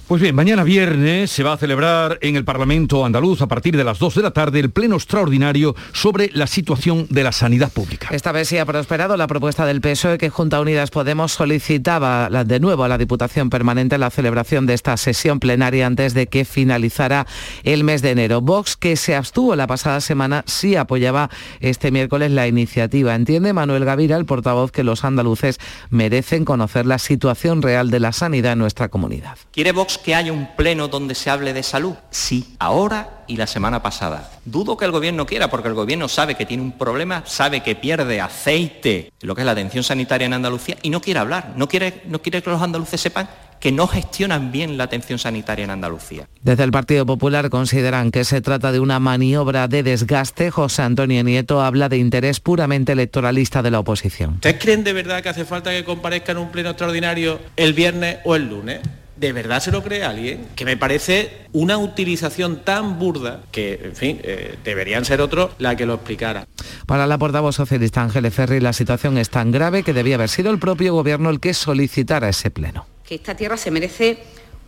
Pues 0.08 0.22
bien, 0.22 0.34
mañana 0.34 0.64
viernes 0.64 1.30
se 1.30 1.42
va 1.42 1.52
a 1.52 1.58
celebrar 1.58 2.16
en 2.22 2.34
el 2.34 2.42
Parlamento 2.42 3.04
andaluz 3.04 3.42
a 3.42 3.46
partir 3.46 3.76
de 3.76 3.84
las 3.84 3.98
2 3.98 4.14
de 4.14 4.22
la 4.22 4.30
tarde 4.30 4.58
el 4.58 4.70
pleno 4.70 4.96
extraordinario 4.96 5.76
sobre 5.92 6.30
la 6.32 6.46
situación 6.46 7.06
de 7.10 7.22
la 7.22 7.30
sanidad 7.30 7.70
pública. 7.70 8.08
Esta 8.10 8.32
vez 8.32 8.48
sí 8.48 8.56
ha 8.56 8.64
prosperado 8.64 9.18
la 9.18 9.26
propuesta 9.26 9.66
del 9.66 9.82
PSOE 9.82 10.16
que 10.16 10.30
Junta 10.30 10.62
Unidas 10.62 10.90
Podemos 10.90 11.32
solicitaba 11.32 12.30
de 12.42 12.58
nuevo 12.58 12.84
a 12.84 12.88
la 12.88 12.96
Diputación 12.96 13.50
Permanente 13.50 13.98
la 13.98 14.08
celebración 14.08 14.64
de 14.64 14.72
esta 14.72 14.96
sesión 14.96 15.40
plenaria 15.40 15.86
antes 15.86 16.14
de 16.14 16.26
que 16.26 16.46
finalizara 16.46 17.26
el 17.62 17.84
mes 17.84 18.00
de 18.00 18.12
enero. 18.12 18.40
Vox, 18.40 18.78
que 18.78 18.96
se 18.96 19.14
abstuvo 19.14 19.56
la 19.56 19.66
pasada 19.66 20.00
semana, 20.00 20.42
sí 20.46 20.74
apoyaba 20.74 21.28
este 21.60 21.90
miércoles 21.90 22.30
la 22.30 22.48
iniciativa. 22.48 23.14
Entiende 23.14 23.52
Manuel 23.52 23.84
Gavira, 23.84 24.16
el 24.16 24.24
portavoz, 24.24 24.72
que 24.72 24.84
los 24.84 25.04
andaluces 25.04 25.58
merecen 25.90 26.46
conocer 26.46 26.86
la 26.86 26.98
situación 26.98 27.60
real 27.60 27.90
de 27.90 28.00
la 28.00 28.12
sanidad 28.12 28.54
en 28.54 28.60
nuestra 28.60 28.88
comunidad. 28.88 29.36
¿Quiere 29.52 29.72
Vox 29.72 29.97
que 29.98 30.14
haya 30.14 30.32
un 30.32 30.48
pleno 30.56 30.88
donde 30.88 31.14
se 31.14 31.30
hable 31.30 31.52
de 31.52 31.62
salud? 31.62 31.94
Sí, 32.10 32.54
ahora 32.58 33.24
y 33.26 33.36
la 33.36 33.46
semana 33.46 33.82
pasada. 33.82 34.30
Dudo 34.44 34.76
que 34.76 34.84
el 34.84 34.90
gobierno 34.90 35.26
quiera, 35.26 35.48
porque 35.50 35.68
el 35.68 35.74
gobierno 35.74 36.08
sabe 36.08 36.34
que 36.34 36.46
tiene 36.46 36.62
un 36.62 36.72
problema, 36.72 37.22
sabe 37.26 37.62
que 37.62 37.74
pierde 37.74 38.20
aceite 38.20 39.12
lo 39.20 39.34
que 39.34 39.42
es 39.42 39.46
la 39.46 39.52
atención 39.52 39.84
sanitaria 39.84 40.26
en 40.26 40.32
Andalucía 40.32 40.76
y 40.82 40.90
no 40.90 41.00
quiere 41.00 41.20
hablar, 41.20 41.52
no 41.56 41.68
quiere, 41.68 42.02
no 42.06 42.20
quiere 42.20 42.42
que 42.42 42.50
los 42.50 42.62
andaluces 42.62 43.00
sepan 43.00 43.28
que 43.60 43.72
no 43.72 43.86
gestionan 43.86 44.52
bien 44.52 44.76
la 44.76 44.84
atención 44.84 45.18
sanitaria 45.18 45.64
en 45.64 45.70
Andalucía. 45.70 46.28
Desde 46.42 46.64
el 46.64 46.70
Partido 46.70 47.04
Popular 47.06 47.50
consideran 47.50 48.10
que 48.10 48.24
se 48.24 48.40
trata 48.40 48.72
de 48.72 48.80
una 48.80 49.00
maniobra 49.00 49.68
de 49.68 49.82
desgaste. 49.82 50.50
José 50.50 50.82
Antonio 50.82 51.22
Nieto 51.24 51.60
habla 51.60 51.88
de 51.88 51.98
interés 51.98 52.40
puramente 52.40 52.92
electoralista 52.92 53.62
de 53.62 53.70
la 53.70 53.80
oposición. 53.80 54.34
¿Ustedes 54.34 54.58
creen 54.60 54.84
de 54.84 54.92
verdad 54.92 55.22
que 55.22 55.28
hace 55.28 55.44
falta 55.44 55.70
que 55.70 55.84
comparezca 55.84 56.32
en 56.32 56.38
un 56.38 56.50
pleno 56.50 56.70
extraordinario 56.70 57.40
el 57.56 57.72
viernes 57.72 58.18
o 58.24 58.36
el 58.36 58.48
lunes? 58.48 58.80
¿De 59.18 59.32
verdad 59.32 59.60
se 59.60 59.72
lo 59.72 59.82
cree 59.82 60.04
alguien? 60.04 60.46
Que 60.54 60.64
me 60.64 60.76
parece 60.76 61.46
una 61.52 61.76
utilización 61.76 62.62
tan 62.64 63.00
burda 63.00 63.42
que, 63.50 63.80
en 63.82 63.96
fin, 63.96 64.20
eh, 64.22 64.56
deberían 64.62 65.04
ser 65.04 65.20
otros 65.20 65.50
la 65.58 65.74
que 65.74 65.86
lo 65.86 65.94
explicara. 65.94 66.46
Para 66.86 67.04
la 67.04 67.18
portavoz 67.18 67.56
socialista 67.56 68.00
Ángeles 68.00 68.32
Ferri, 68.32 68.60
la 68.60 68.72
situación 68.72 69.18
es 69.18 69.28
tan 69.28 69.50
grave 69.50 69.82
que 69.82 69.92
debía 69.92 70.14
haber 70.14 70.28
sido 70.28 70.52
el 70.52 70.60
propio 70.60 70.94
gobierno 70.94 71.30
el 71.30 71.40
que 71.40 71.52
solicitara 71.52 72.28
ese 72.28 72.52
pleno. 72.52 72.86
Que 73.04 73.16
esta 73.16 73.34
tierra 73.34 73.56
se 73.56 73.72
merece 73.72 74.18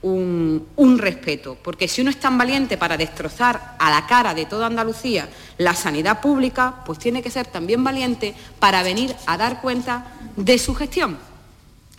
un, 0.02 0.66
un, 0.74 0.98
respeto, 0.98 1.56
porque 1.62 1.86
si 1.86 2.00
uno 2.00 2.10
es 2.10 2.18
tan 2.18 2.36
valiente 2.36 2.76
para 2.76 2.96
destrozar 2.96 3.76
a 3.78 3.90
la 3.90 4.06
cara 4.08 4.34
de 4.34 4.46
toda 4.46 4.66
Andalucía 4.66 5.28
la 5.58 5.74
sanidad 5.74 6.20
pública, 6.20 6.82
pues 6.84 6.98
tiene 6.98 7.22
que 7.22 7.30
ser 7.30 7.46
también 7.46 7.84
valiente 7.84 8.34
para 8.58 8.82
venir 8.82 9.14
a 9.26 9.36
dar 9.36 9.60
cuenta 9.60 10.12
de 10.36 10.58
su 10.58 10.74
gestión. 10.74 11.18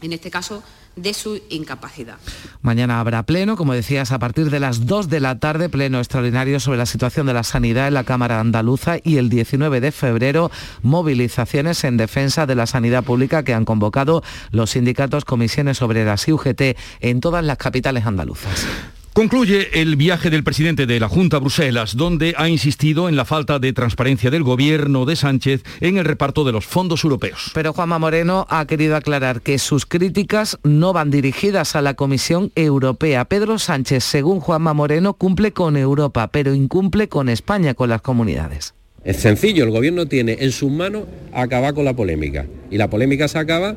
En 0.02 0.12
este 0.12 0.32
caso, 0.32 0.64
de 0.96 1.14
su 1.14 1.42
incapacidad. 1.50 2.18
Mañana 2.62 3.00
habrá 3.00 3.24
pleno, 3.24 3.56
como 3.56 3.74
decías, 3.74 4.12
a 4.12 4.20
partir 4.20 4.50
de 4.50 4.60
las 4.60 4.86
2 4.86 5.10
de 5.10 5.20
la 5.20 5.40
tarde, 5.40 5.70
pleno 5.70 6.00
extraordinario 6.00 6.60
sobre 6.60 6.78
la 6.78 6.86
situación 6.86 7.26
de 7.28 7.34
la 7.34 7.44
sanidad 7.44 7.88
en 7.88 7.94
la 7.94 8.04
Cámara 8.04 8.40
Andaluza 8.40 8.98
y 9.04 9.18
el 9.18 9.30
19 9.30 9.82
de 9.82 9.92
febrero 9.92 10.52
movilizaciones 10.82 11.84
en 11.84 11.98
defensa 11.98 12.46
de 12.46 12.56
la 12.56 12.68
sanidad 12.68 13.04
pública 13.04 13.44
que 13.44 13.54
han 13.54 13.66
convocado 13.66 14.24
los 14.52 14.72
sindicatos, 14.72 15.26
comisiones 15.26 15.82
obreras 15.82 16.28
y 16.28 16.34
UGT 16.34 16.78
en 17.00 17.20
todas 17.20 17.44
las 17.44 17.58
capitales 17.58 18.06
andaluzas. 18.06 18.66
Concluye 19.14 19.82
el 19.82 19.98
viaje 19.98 20.30
del 20.30 20.46
presidente 20.46 20.86
de 20.86 20.98
la 20.98 21.10
Junta 21.10 21.36
a 21.36 21.40
Bruselas, 21.42 21.98
donde 21.98 22.34
ha 22.38 22.48
insistido 22.48 23.10
en 23.10 23.18
la 23.18 23.26
falta 23.26 23.60
de 23.60 23.74
transparencia 23.74 24.32
del 24.32 24.44
gobierno 24.44 25.04
de 25.04 25.18
Sánchez 25.18 25.64
en 25.82 25.98
el 25.98 26.06
reparto 26.06 26.46
de 26.46 26.54
los 26.54 26.66
fondos 26.66 27.04
europeos. 27.04 27.52
Pero 27.54 27.74
Juanma 27.74 28.00
Moreno 28.00 28.48
ha 28.50 28.66
querido 28.66 28.96
aclarar 28.96 29.42
que 29.42 29.60
sus 29.60 29.86
críticas 29.86 30.60
no 30.64 30.94
van 30.94 31.12
dirigidas 31.12 31.76
a 31.76 31.82
la 31.82 31.96
Comisión 31.96 32.54
Europea. 32.56 33.26
Pedro 33.26 33.60
Sánchez, 33.60 34.06
según 34.06 34.40
Juanma 34.40 34.74
Moreno, 34.74 35.14
cumple 35.14 35.52
con 35.52 35.76
Europa, 35.76 36.30
pero 36.32 36.54
incumple 36.54 37.10
con 37.10 37.28
España, 37.28 37.74
con 37.74 37.90
las 37.90 38.02
comunidades. 38.02 38.76
Es 39.04 39.18
sencillo, 39.18 39.66
el 39.66 39.72
gobierno 39.72 40.06
tiene 40.06 40.38
en 40.40 40.54
sus 40.54 40.72
manos 40.72 41.04
acabar 41.34 41.74
con 41.74 41.84
la 41.84 41.94
polémica. 41.98 42.46
Y 42.70 42.78
la 42.78 42.90
polémica 42.90 43.28
se 43.28 43.40
acaba 43.40 43.76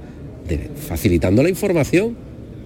facilitando 0.87 1.43
la 1.43 1.49
información, 1.49 2.17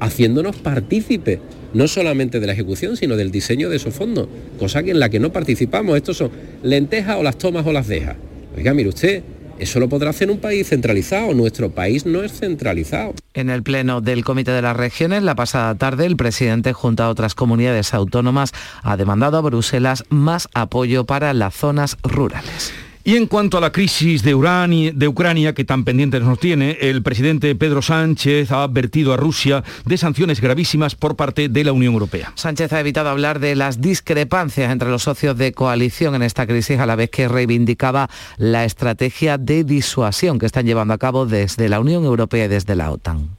haciéndonos 0.00 0.56
partícipes 0.56 1.38
no 1.74 1.88
solamente 1.88 2.40
de 2.40 2.46
la 2.46 2.52
ejecución, 2.52 2.96
sino 2.96 3.16
del 3.16 3.30
diseño 3.30 3.68
de 3.68 3.76
esos 3.76 3.94
fondos, 3.94 4.28
cosa 4.58 4.80
en 4.80 5.00
la 5.00 5.08
que 5.08 5.20
no 5.20 5.32
participamos. 5.32 5.96
Estos 5.96 6.16
son 6.16 6.30
lentejas 6.62 7.16
o 7.16 7.22
las 7.22 7.38
tomas 7.38 7.66
o 7.66 7.72
las 7.72 7.88
dejas. 7.88 8.16
Oiga, 8.56 8.74
mire 8.74 8.88
usted, 8.88 9.22
eso 9.58 9.80
lo 9.80 9.88
podrá 9.88 10.10
hacer 10.10 10.30
un 10.30 10.38
país 10.38 10.68
centralizado. 10.68 11.34
Nuestro 11.34 11.70
país 11.70 12.06
no 12.06 12.22
es 12.22 12.32
centralizado. 12.32 13.14
En 13.34 13.50
el 13.50 13.62
pleno 13.62 14.00
del 14.00 14.24
Comité 14.24 14.52
de 14.52 14.62
las 14.62 14.76
Regiones, 14.76 15.22
la 15.22 15.34
pasada 15.34 15.74
tarde, 15.74 16.06
el 16.06 16.16
presidente, 16.16 16.72
junto 16.72 17.02
a 17.02 17.08
otras 17.08 17.34
comunidades 17.34 17.92
autónomas, 17.92 18.52
ha 18.82 18.96
demandado 18.96 19.38
a 19.38 19.42
Bruselas 19.42 20.04
más 20.10 20.48
apoyo 20.54 21.04
para 21.04 21.34
las 21.34 21.54
zonas 21.54 21.96
rurales. 22.02 22.72
Y 23.08 23.16
en 23.16 23.26
cuanto 23.26 23.56
a 23.56 23.62
la 23.62 23.72
crisis 23.72 24.22
de, 24.22 24.34
Ucrania, 24.34 25.54
que 25.54 25.64
tan 25.64 25.84
pendientes 25.84 26.20
nos 26.20 26.38
tiene, 26.38 26.76
el 26.78 27.02
presidente 27.02 27.54
Pedro 27.54 27.80
Sánchez 27.80 28.52
ha 28.52 28.64
advertido 28.64 29.14
a 29.14 29.16
Rusia 29.16 29.64
de 29.86 29.96
sanciones 29.96 30.42
gravísimas 30.42 30.94
por 30.94 31.16
parte 31.16 31.48
de 31.48 31.64
la 31.64 31.72
Unión 31.72 31.94
Europea. 31.94 32.32
Sánchez 32.34 32.70
ha 32.74 32.80
evitado 32.80 33.08
hablar 33.08 33.40
de 33.40 33.56
las 33.56 33.80
discrepancias 33.80 34.70
entre 34.70 34.90
los 34.90 35.04
socios 35.04 35.38
de 35.38 35.52
coalición 35.52 36.16
en 36.16 36.22
esta 36.22 36.46
crisis, 36.46 36.80
a 36.80 36.84
la 36.84 36.96
vez 36.96 37.08
que 37.08 37.28
reivindicaba 37.28 38.10
la 38.36 38.66
estrategia 38.66 39.38
de 39.38 39.64
disuasión 39.64 40.38
que 40.38 40.44
están 40.44 40.66
llevando 40.66 40.92
a 40.92 40.98
cabo 40.98 41.24
desde 41.24 41.70
la 41.70 41.80
Unión 41.80 42.04
Europea 42.04 42.44
y 42.44 42.48
desde 42.48 42.76
la 42.76 42.90
OTAN. 42.90 43.37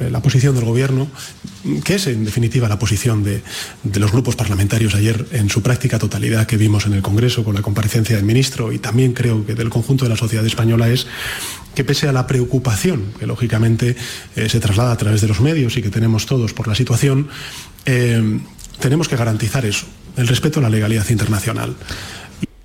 Eh, 0.00 0.10
la 0.10 0.20
posición 0.20 0.54
del 0.54 0.64
Gobierno, 0.64 1.08
que 1.84 1.94
es 1.94 2.06
en 2.06 2.24
definitiva 2.24 2.68
la 2.68 2.78
posición 2.78 3.24
de, 3.24 3.42
los 3.98 4.12
grupos 4.12 4.36
parlamentarios 4.36 4.94
ayer 4.94 5.26
en 5.32 5.48
su 5.48 5.62
práctica 5.62 5.98
totalidad 5.98 6.46
que 6.46 6.56
vimos 6.56 6.86
en 6.86 6.92
el 6.92 7.02
Congreso 7.02 7.44
con 7.44 7.54
la 7.54 7.62
comparecencia 7.62 8.16
del 8.16 8.24
ministro 8.24 8.72
y 8.72 8.78
también 8.78 9.12
creo 9.12 9.44
que 9.44 9.54
del 9.54 9.70
conjunto 9.70 10.04
de 10.04 10.10
la 10.10 10.16
sociedad 10.16 10.44
española 10.46 10.88
es 10.88 11.06
que 11.74 11.84
pese 11.84 12.08
a 12.08 12.12
la 12.12 12.26
preocupación 12.26 13.12
que 13.18 13.26
lógicamente 13.26 13.96
eh, 14.36 14.48
se 14.48 14.60
traslada 14.60 14.92
a 14.92 14.96
través 14.96 15.20
de 15.20 15.28
los 15.28 15.40
medios 15.40 15.76
y 15.76 15.82
que 15.82 15.90
tenemos 15.90 16.26
todos 16.26 16.52
por 16.52 16.68
la 16.68 16.74
situación, 16.74 17.28
eh, 17.86 18.40
tenemos 18.80 19.08
que 19.08 19.16
garantizar 19.16 19.64
eso, 19.64 19.86
el 20.16 20.28
respeto 20.28 20.60
a 20.60 20.62
la 20.62 20.70
legalidad 20.70 21.08
internacional. 21.08 21.76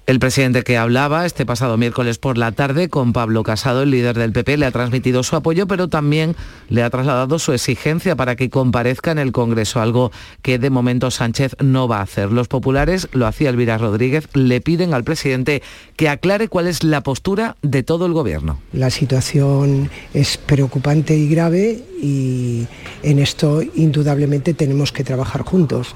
El 0.06 0.20
presidente 0.20 0.64
que 0.64 0.76
hablaba 0.76 1.26
este 1.26 1.46
pasado 1.46 1.78
miércoles 1.78 2.18
por 2.18 2.38
la 2.38 2.52
tarde 2.52 2.90
con 2.90 3.14
Pablo 3.14 3.42
Casado, 3.44 3.84
el 3.84 3.92
líder 3.92 4.18
del 4.18 4.34
PP, 4.34 4.58
le 4.58 4.66
ha 4.66 4.72
transmitido 4.72 5.24
su 5.24 5.38
apoyo, 5.38 5.66
pero 5.66 5.88
también 5.88 6.36
le 6.68 6.84
ha 6.84 6.90
trasladado 6.90 7.40
su 7.40 7.54
exigencia 7.54 8.18
para 8.18 8.36
que 8.36 8.50
comparezca 8.50 9.12
en 9.12 9.18
el 9.18 9.32
Congreso, 9.32 9.80
algo 9.80 10.12
que 10.42 10.60
de 10.60 10.70
momento 10.70 11.10
Sánchez 11.10 11.56
no 11.62 11.88
va 11.88 12.00
a 12.00 12.02
hacer. 12.02 12.34
Los 12.34 12.50
populares, 12.50 13.08
lo 13.14 13.28
hacía 13.28 13.50
Elvira 13.50 13.78
Rodríguez, 13.78 14.28
le 14.34 14.60
piden 14.60 14.94
al 14.94 15.06
presidente 15.06 15.64
que 15.96 16.10
aclare 16.10 16.50
cuál 16.50 16.68
es 16.68 16.84
la 16.84 17.02
postura 17.02 17.56
de 17.62 17.84
todo 17.84 18.06
el 18.06 18.12
gobierno. 18.12 18.60
La 18.74 18.90
situación 18.90 19.90
es 20.14 20.36
preocupante 20.36 21.16
y 21.16 21.30
grave 21.30 21.82
y 22.02 22.68
en 23.04 23.20
esto 23.20 23.62
indudablemente 23.76 24.54
tenemos 24.54 24.92
que 24.92 25.06
trabajar 25.06 25.44
juntos. 25.44 25.96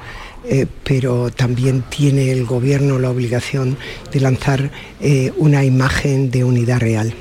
Eh, 0.50 0.66
pero 0.84 1.30
también 1.30 1.84
tiene 1.90 2.32
el 2.32 2.46
Gobierno 2.46 3.00
la 3.00 3.10
obligación 3.10 3.78
de 4.12 4.20
lanzar 4.22 4.72
eh, 5.02 5.34
una 5.38 5.66
imagen 5.66 6.32
de 6.32 6.46
unidad 6.46 6.80
real. 6.80 7.14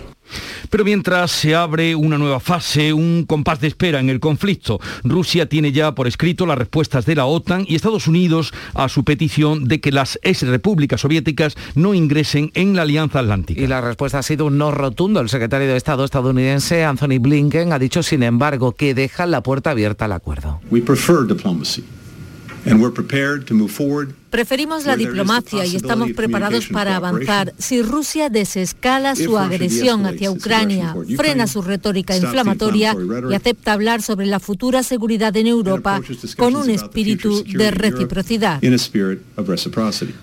Pero 0.70 0.84
mientras 0.84 1.30
se 1.30 1.54
abre 1.54 1.94
una 1.94 2.18
nueva 2.18 2.40
fase, 2.40 2.92
un 2.92 3.24
compás 3.26 3.60
de 3.60 3.68
espera 3.68 4.00
en 4.00 4.10
el 4.10 4.20
conflicto, 4.20 4.80
Rusia 5.04 5.48
tiene 5.48 5.72
ya 5.72 5.94
por 5.94 6.06
escrito 6.06 6.46
las 6.46 6.58
respuestas 6.58 7.06
de 7.06 7.14
la 7.14 7.26
OTAN 7.26 7.64
y 7.68 7.76
Estados 7.76 8.08
Unidos 8.08 8.52
a 8.74 8.88
su 8.88 9.04
petición 9.04 9.66
de 9.66 9.80
que 9.80 9.92
las 9.92 10.18
ex 10.22 10.42
repúblicas 10.42 11.00
soviéticas 11.00 11.56
no 11.74 11.94
ingresen 11.94 12.50
en 12.54 12.74
la 12.74 12.82
Alianza 12.82 13.20
Atlántica. 13.20 13.60
Y 13.60 13.66
la 13.66 13.80
respuesta 13.80 14.18
ha 14.18 14.22
sido 14.22 14.46
un 14.46 14.58
no 14.58 14.72
rotundo. 14.72 15.20
El 15.20 15.28
secretario 15.28 15.68
de 15.68 15.76
Estado 15.76 16.04
estadounidense, 16.04 16.84
Anthony 16.84 17.18
Blinken, 17.20 17.72
ha 17.72 17.78
dicho, 17.78 18.02
sin 18.02 18.22
embargo, 18.22 18.72
que 18.72 18.94
deja 18.94 19.26
la 19.26 19.42
puerta 19.42 19.70
abierta 19.70 20.06
al 20.06 20.12
acuerdo. 20.12 20.60
and 22.66 22.82
we're 22.82 22.90
prepared 22.90 23.46
to 23.46 23.54
move 23.54 23.70
forward 23.70 24.14
Preferimos 24.30 24.84
la 24.84 24.96
diplomacia 24.96 25.64
y 25.64 25.76
estamos 25.76 26.12
preparados 26.12 26.66
para 26.66 26.96
avanzar. 26.96 27.52
Si 27.58 27.82
Rusia 27.82 28.28
desescala 28.28 29.14
su 29.14 29.38
agresión 29.38 30.04
hacia 30.04 30.30
Ucrania, 30.30 30.94
frena 31.16 31.46
su 31.46 31.62
retórica 31.62 32.16
inflamatoria 32.16 32.96
y 33.30 33.34
acepta 33.34 33.72
hablar 33.72 34.02
sobre 34.02 34.26
la 34.26 34.40
futura 34.40 34.82
seguridad 34.82 35.36
en 35.36 35.46
Europa 35.46 36.00
con 36.36 36.56
un 36.56 36.70
espíritu 36.70 37.44
de 37.44 37.70
reciprocidad. 37.70 38.60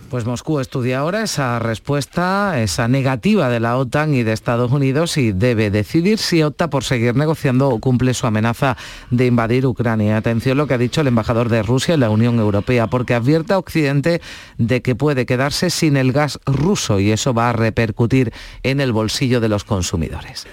Pues 0.10 0.25
Moscú 0.25 0.60
estudia 0.60 1.00
ahora 1.00 1.24
esa 1.24 1.60
respuesta, 1.60 2.62
esa 2.62 2.88
negativa 2.88 3.50
de 3.50 3.60
la 3.60 3.77
OTAN 3.77 4.13
y 4.13 4.24
de 4.24 4.33
Estados 4.33 4.72
Unidos 4.72 5.17
y 5.17 5.31
debe 5.31 5.72
decidir 5.72 6.17
si 6.17 6.43
opta 6.43 6.69
por 6.69 6.83
seguir 6.83 7.15
negociando 7.15 7.69
o 7.69 7.79
cumple 7.79 8.13
su 8.13 8.27
amenaza 8.27 8.75
de 9.12 9.27
invadir 9.27 9.65
Ucrania. 9.65 10.17
Atención 10.17 10.57
lo 10.57 10.67
que 10.67 10.74
ha 10.74 10.77
dicho 10.77 11.01
el 11.01 11.07
embajador 11.07 11.50
de 11.50 11.63
Rusia 11.63 11.93
en 11.93 12.01
la 12.01 12.10
Unión 12.10 12.38
Europea, 12.39 12.88
porque 12.88 13.13
advierte 13.13 13.53
a 13.53 13.57
Occidente 13.57 13.92
de 14.01 14.81
que 14.81 14.95
puede 14.95 15.25
quedarse 15.25 15.69
sin 15.69 15.97
el 15.97 16.12
gas 16.12 16.39
ruso 16.45 17.00
y 17.00 17.12
eso 17.12 17.33
va 17.33 17.50
a 17.50 17.53
repercutir 17.53 18.33
en 18.63 18.79
el 18.79 18.91
bolsillo 18.91 19.39
de 19.39 19.50
los 19.50 19.63
consumidores. 19.63 20.47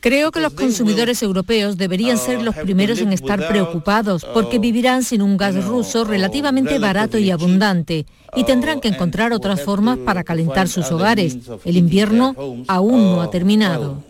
Creo 0.00 0.32
que 0.32 0.40
los 0.40 0.52
consumidores 0.52 1.22
europeos 1.22 1.78
deberían 1.78 2.18
ser 2.18 2.42
los 2.42 2.54
primeros 2.54 2.98
en 2.98 3.14
estar 3.14 3.48
preocupados 3.48 4.26
porque 4.34 4.58
vivirán 4.58 5.02
sin 5.02 5.22
un 5.22 5.38
gas 5.38 5.64
ruso 5.64 6.04
relativamente 6.04 6.78
barato 6.78 7.16
y 7.16 7.30
abundante 7.30 8.04
y 8.36 8.44
tendrán 8.44 8.80
que 8.80 8.88
encontrar 8.88 9.32
otras 9.32 9.62
formas 9.62 9.96
para 9.98 10.22
calentar 10.22 10.68
sus 10.68 10.90
hogares. 10.90 11.38
El 11.64 11.78
invierno 11.78 12.36
aún 12.68 13.12
no 13.12 13.22
ha 13.22 13.30
terminado 13.30 14.02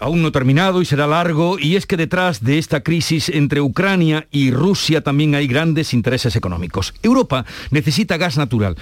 aún 0.00 0.22
no 0.22 0.32
terminado 0.32 0.82
y 0.82 0.84
será 0.84 1.06
largo, 1.06 1.58
y 1.58 1.76
es 1.76 1.86
que 1.86 1.96
detrás 1.96 2.42
de 2.42 2.58
esta 2.58 2.82
crisis 2.82 3.28
entre 3.28 3.60
Ucrania 3.60 4.26
y 4.30 4.50
Rusia 4.50 5.02
también 5.02 5.34
hay 5.34 5.46
grandes 5.46 5.94
intereses 5.94 6.36
económicos. 6.36 6.94
Europa 7.02 7.44
necesita 7.70 8.16
gas 8.16 8.36
natural 8.36 8.76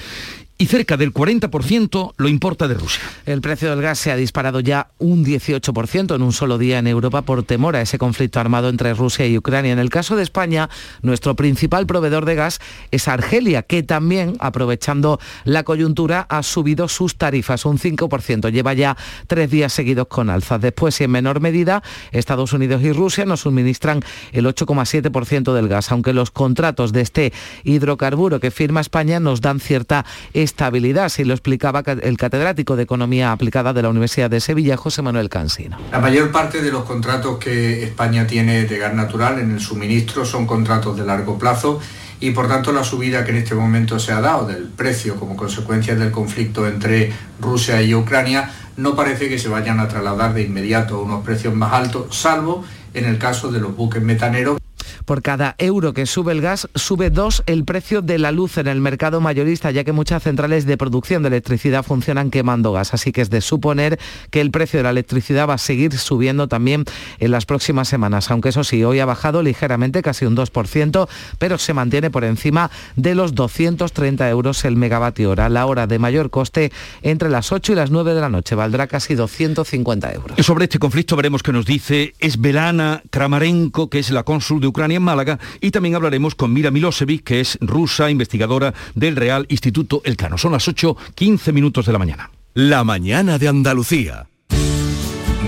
y 0.58 0.66
cerca 0.66 0.96
del 0.96 1.12
40% 1.12 2.14
lo 2.16 2.28
importa 2.28 2.66
de 2.66 2.74
Rusia. 2.74 3.02
El 3.26 3.42
precio 3.42 3.68
del 3.68 3.82
gas 3.82 3.98
se 3.98 4.10
ha 4.10 4.16
disparado 4.16 4.60
ya 4.60 4.88
un 4.98 5.22
18% 5.24 6.14
en 6.14 6.22
un 6.22 6.32
solo 6.32 6.56
día 6.56 6.78
en 6.78 6.86
Europa 6.86 7.22
por 7.22 7.42
temor 7.42 7.76
a 7.76 7.82
ese 7.82 7.98
conflicto 7.98 8.40
armado 8.40 8.70
entre 8.70 8.94
Rusia 8.94 9.26
y 9.26 9.36
Ucrania. 9.36 9.72
En 9.72 9.78
el 9.78 9.90
caso 9.90 10.16
de 10.16 10.22
España, 10.22 10.70
nuestro 11.02 11.36
principal 11.36 11.86
proveedor 11.86 12.24
de 12.24 12.36
gas 12.36 12.60
es 12.90 13.06
Argelia, 13.06 13.64
que 13.64 13.82
también, 13.82 14.36
aprovechando 14.38 15.20
la 15.44 15.62
coyuntura, 15.62 16.26
ha 16.30 16.42
subido 16.42 16.88
sus 16.88 17.16
tarifas 17.16 17.66
un 17.66 17.78
5%. 17.78 18.50
Lleva 18.50 18.72
ya 18.72 18.96
tres 19.26 19.50
días 19.50 19.74
seguidos 19.74 20.06
con 20.06 20.30
alzas. 20.30 20.60
Después, 20.62 20.98
y 21.02 21.04
en 21.04 21.10
menor 21.10 21.40
medida, 21.40 21.82
Estados 22.12 22.54
Unidos 22.54 22.82
y 22.82 22.92
Rusia 22.92 23.26
nos 23.26 23.40
suministran 23.40 24.02
el 24.32 24.46
8,7% 24.46 25.52
del 25.52 25.68
gas, 25.68 25.92
aunque 25.92 26.14
los 26.14 26.30
contratos 26.30 26.92
de 26.92 27.02
este 27.02 27.32
hidrocarburo 27.64 28.40
que 28.40 28.50
firma 28.50 28.80
España 28.80 29.20
nos 29.20 29.42
dan 29.42 29.60
cierta 29.60 30.06
estabilidad, 30.46 31.04
así 31.04 31.24
lo 31.24 31.34
explicaba 31.34 31.82
el 32.02 32.16
catedrático 32.16 32.76
de 32.76 32.84
Economía 32.84 33.32
Aplicada 33.32 33.74
de 33.74 33.82
la 33.82 33.90
Universidad 33.90 34.30
de 34.30 34.40
Sevilla, 34.40 34.78
José 34.78 35.02
Manuel 35.02 35.28
Cansino. 35.28 35.76
La 35.92 35.98
mayor 35.98 36.32
parte 36.32 36.62
de 36.62 36.72
los 36.72 36.84
contratos 36.84 37.38
que 37.38 37.84
España 37.84 38.26
tiene 38.26 38.64
de 38.64 38.78
gas 38.78 38.94
natural 38.94 39.38
en 39.38 39.50
el 39.50 39.60
suministro 39.60 40.24
son 40.24 40.46
contratos 40.46 40.96
de 40.96 41.04
largo 41.04 41.38
plazo 41.38 41.80
y 42.18 42.30
por 42.30 42.48
tanto 42.48 42.72
la 42.72 42.82
subida 42.82 43.24
que 43.24 43.32
en 43.32 43.36
este 43.36 43.54
momento 43.54 43.98
se 43.98 44.12
ha 44.12 44.20
dado 44.22 44.46
del 44.46 44.64
precio 44.68 45.16
como 45.16 45.36
consecuencia 45.36 45.94
del 45.94 46.10
conflicto 46.10 46.66
entre 46.66 47.12
Rusia 47.40 47.82
y 47.82 47.94
Ucrania 47.94 48.50
no 48.76 48.94
parece 48.94 49.28
que 49.28 49.38
se 49.38 49.48
vayan 49.48 49.80
a 49.80 49.88
trasladar 49.88 50.34
de 50.34 50.42
inmediato 50.42 50.96
a 50.96 51.02
unos 51.02 51.24
precios 51.24 51.54
más 51.54 51.72
altos, 51.72 52.14
salvo 52.16 52.64
en 52.94 53.06
el 53.06 53.18
caso 53.18 53.50
de 53.50 53.60
los 53.60 53.74
buques 53.74 54.02
metaneros. 54.02 54.58
Por 55.06 55.22
cada 55.22 55.54
euro 55.58 55.94
que 55.94 56.04
sube 56.04 56.32
el 56.32 56.40
gas, 56.40 56.68
sube 56.74 57.10
dos 57.10 57.44
el 57.46 57.64
precio 57.64 58.02
de 58.02 58.18
la 58.18 58.32
luz 58.32 58.58
en 58.58 58.66
el 58.66 58.80
mercado 58.80 59.20
mayorista, 59.20 59.70
ya 59.70 59.84
que 59.84 59.92
muchas 59.92 60.24
centrales 60.24 60.66
de 60.66 60.76
producción 60.76 61.22
de 61.22 61.28
electricidad 61.28 61.84
funcionan 61.84 62.30
quemando 62.30 62.72
gas. 62.72 62.92
Así 62.92 63.12
que 63.12 63.20
es 63.20 63.30
de 63.30 63.40
suponer 63.40 64.00
que 64.30 64.40
el 64.40 64.50
precio 64.50 64.80
de 64.80 64.82
la 64.82 64.90
electricidad 64.90 65.48
va 65.48 65.54
a 65.54 65.58
seguir 65.58 65.96
subiendo 65.96 66.48
también 66.48 66.84
en 67.20 67.30
las 67.30 67.46
próximas 67.46 67.86
semanas, 67.86 68.32
aunque 68.32 68.48
eso 68.48 68.64
sí, 68.64 68.82
hoy 68.82 68.98
ha 68.98 69.06
bajado 69.06 69.44
ligeramente, 69.44 70.02
casi 70.02 70.26
un 70.26 70.36
2%, 70.36 71.08
pero 71.38 71.56
se 71.58 71.72
mantiene 71.72 72.10
por 72.10 72.24
encima 72.24 72.72
de 72.96 73.14
los 73.14 73.36
230 73.36 74.28
euros 74.28 74.64
el 74.64 74.74
megavatio 74.74 75.30
hora. 75.30 75.48
La 75.48 75.66
hora 75.66 75.86
de 75.86 76.00
mayor 76.00 76.30
coste 76.30 76.72
entre 77.02 77.30
las 77.30 77.52
8 77.52 77.72
y 77.72 77.74
las 77.76 77.92
9 77.92 78.12
de 78.12 78.20
la 78.20 78.28
noche 78.28 78.56
valdrá 78.56 78.88
casi 78.88 79.14
250 79.14 80.12
euros. 80.12 80.44
Sobre 80.44 80.64
este 80.64 80.80
conflicto 80.80 81.14
veremos 81.14 81.44
qué 81.44 81.52
nos 81.52 81.64
dice 81.64 82.14
Esbelana 82.18 83.02
Kramarenko, 83.10 83.88
que 83.88 84.00
es 84.00 84.10
la 84.10 84.24
cónsul 84.24 84.60
de 84.60 84.66
Ucrania 84.66 84.95
en 84.96 85.02
Málaga, 85.02 85.38
y 85.60 85.70
también 85.70 85.94
hablaremos 85.94 86.34
con 86.34 86.52
Mira 86.52 86.70
Milosevic, 86.70 87.24
que 87.24 87.40
es 87.40 87.58
rusa, 87.60 88.10
investigadora 88.10 88.74
del 88.94 89.16
Real 89.16 89.46
Instituto 89.48 90.02
Elcano. 90.04 90.38
Son 90.38 90.52
las 90.52 90.68
8, 90.68 90.96
15 91.14 91.52
minutos 91.52 91.86
de 91.86 91.92
la 91.92 91.98
mañana. 91.98 92.30
La 92.54 92.84
mañana 92.84 93.38
de 93.38 93.48
Andalucía. 93.48 94.28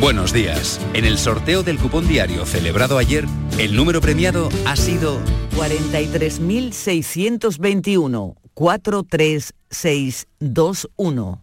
Buenos 0.00 0.32
días. 0.32 0.80
En 0.94 1.04
el 1.04 1.18
sorteo 1.18 1.64
del 1.64 1.76
cupón 1.78 2.06
diario 2.06 2.46
celebrado 2.46 2.98
ayer, 2.98 3.24
el 3.58 3.74
número 3.74 4.00
premiado 4.00 4.48
ha 4.64 4.76
sido 4.76 5.18
43.621 5.56 8.36
43621. 8.54 11.42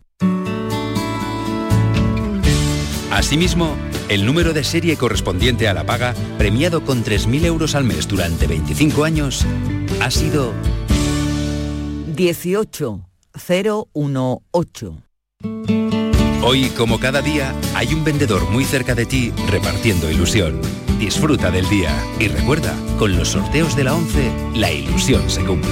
Asimismo, 3.11 3.75
el 4.09 4.25
número 4.25 4.51
de 4.53 4.63
serie 4.63 4.97
correspondiente 4.97 5.67
a 5.67 5.73
la 5.73 5.85
paga, 5.85 6.15
premiado 6.37 6.83
con 6.83 7.03
3.000 7.03 7.45
euros 7.45 7.75
al 7.75 7.83
mes 7.83 8.07
durante 8.07 8.47
25 8.47 9.03
años, 9.03 9.45
ha 10.01 10.09
sido 10.11 10.53
18018. 12.15 14.97
Hoy, 16.43 16.69
como 16.77 16.99
cada 16.99 17.21
día, 17.21 17.55
hay 17.73 17.93
un 17.93 18.03
vendedor 18.03 18.49
muy 18.51 18.65
cerca 18.65 18.93
de 18.93 19.05
ti 19.05 19.31
repartiendo 19.49 20.11
ilusión. 20.11 20.59
Disfruta 20.99 21.49
del 21.51 21.69
día 21.69 21.95
y 22.19 22.27
recuerda, 22.27 22.75
con 22.99 23.17
los 23.17 23.29
sorteos 23.29 23.75
de 23.75 23.83
la 23.83 23.95
11, 23.95 24.31
la 24.55 24.71
ilusión 24.71 25.27
se 25.29 25.43
cumple. 25.43 25.71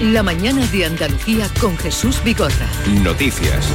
La 0.00 0.22
mañana 0.22 0.66
de 0.66 0.86
Andalucía 0.86 1.48
con 1.60 1.76
Jesús 1.78 2.22
Bigorra. 2.24 2.68
Noticias. 3.04 3.68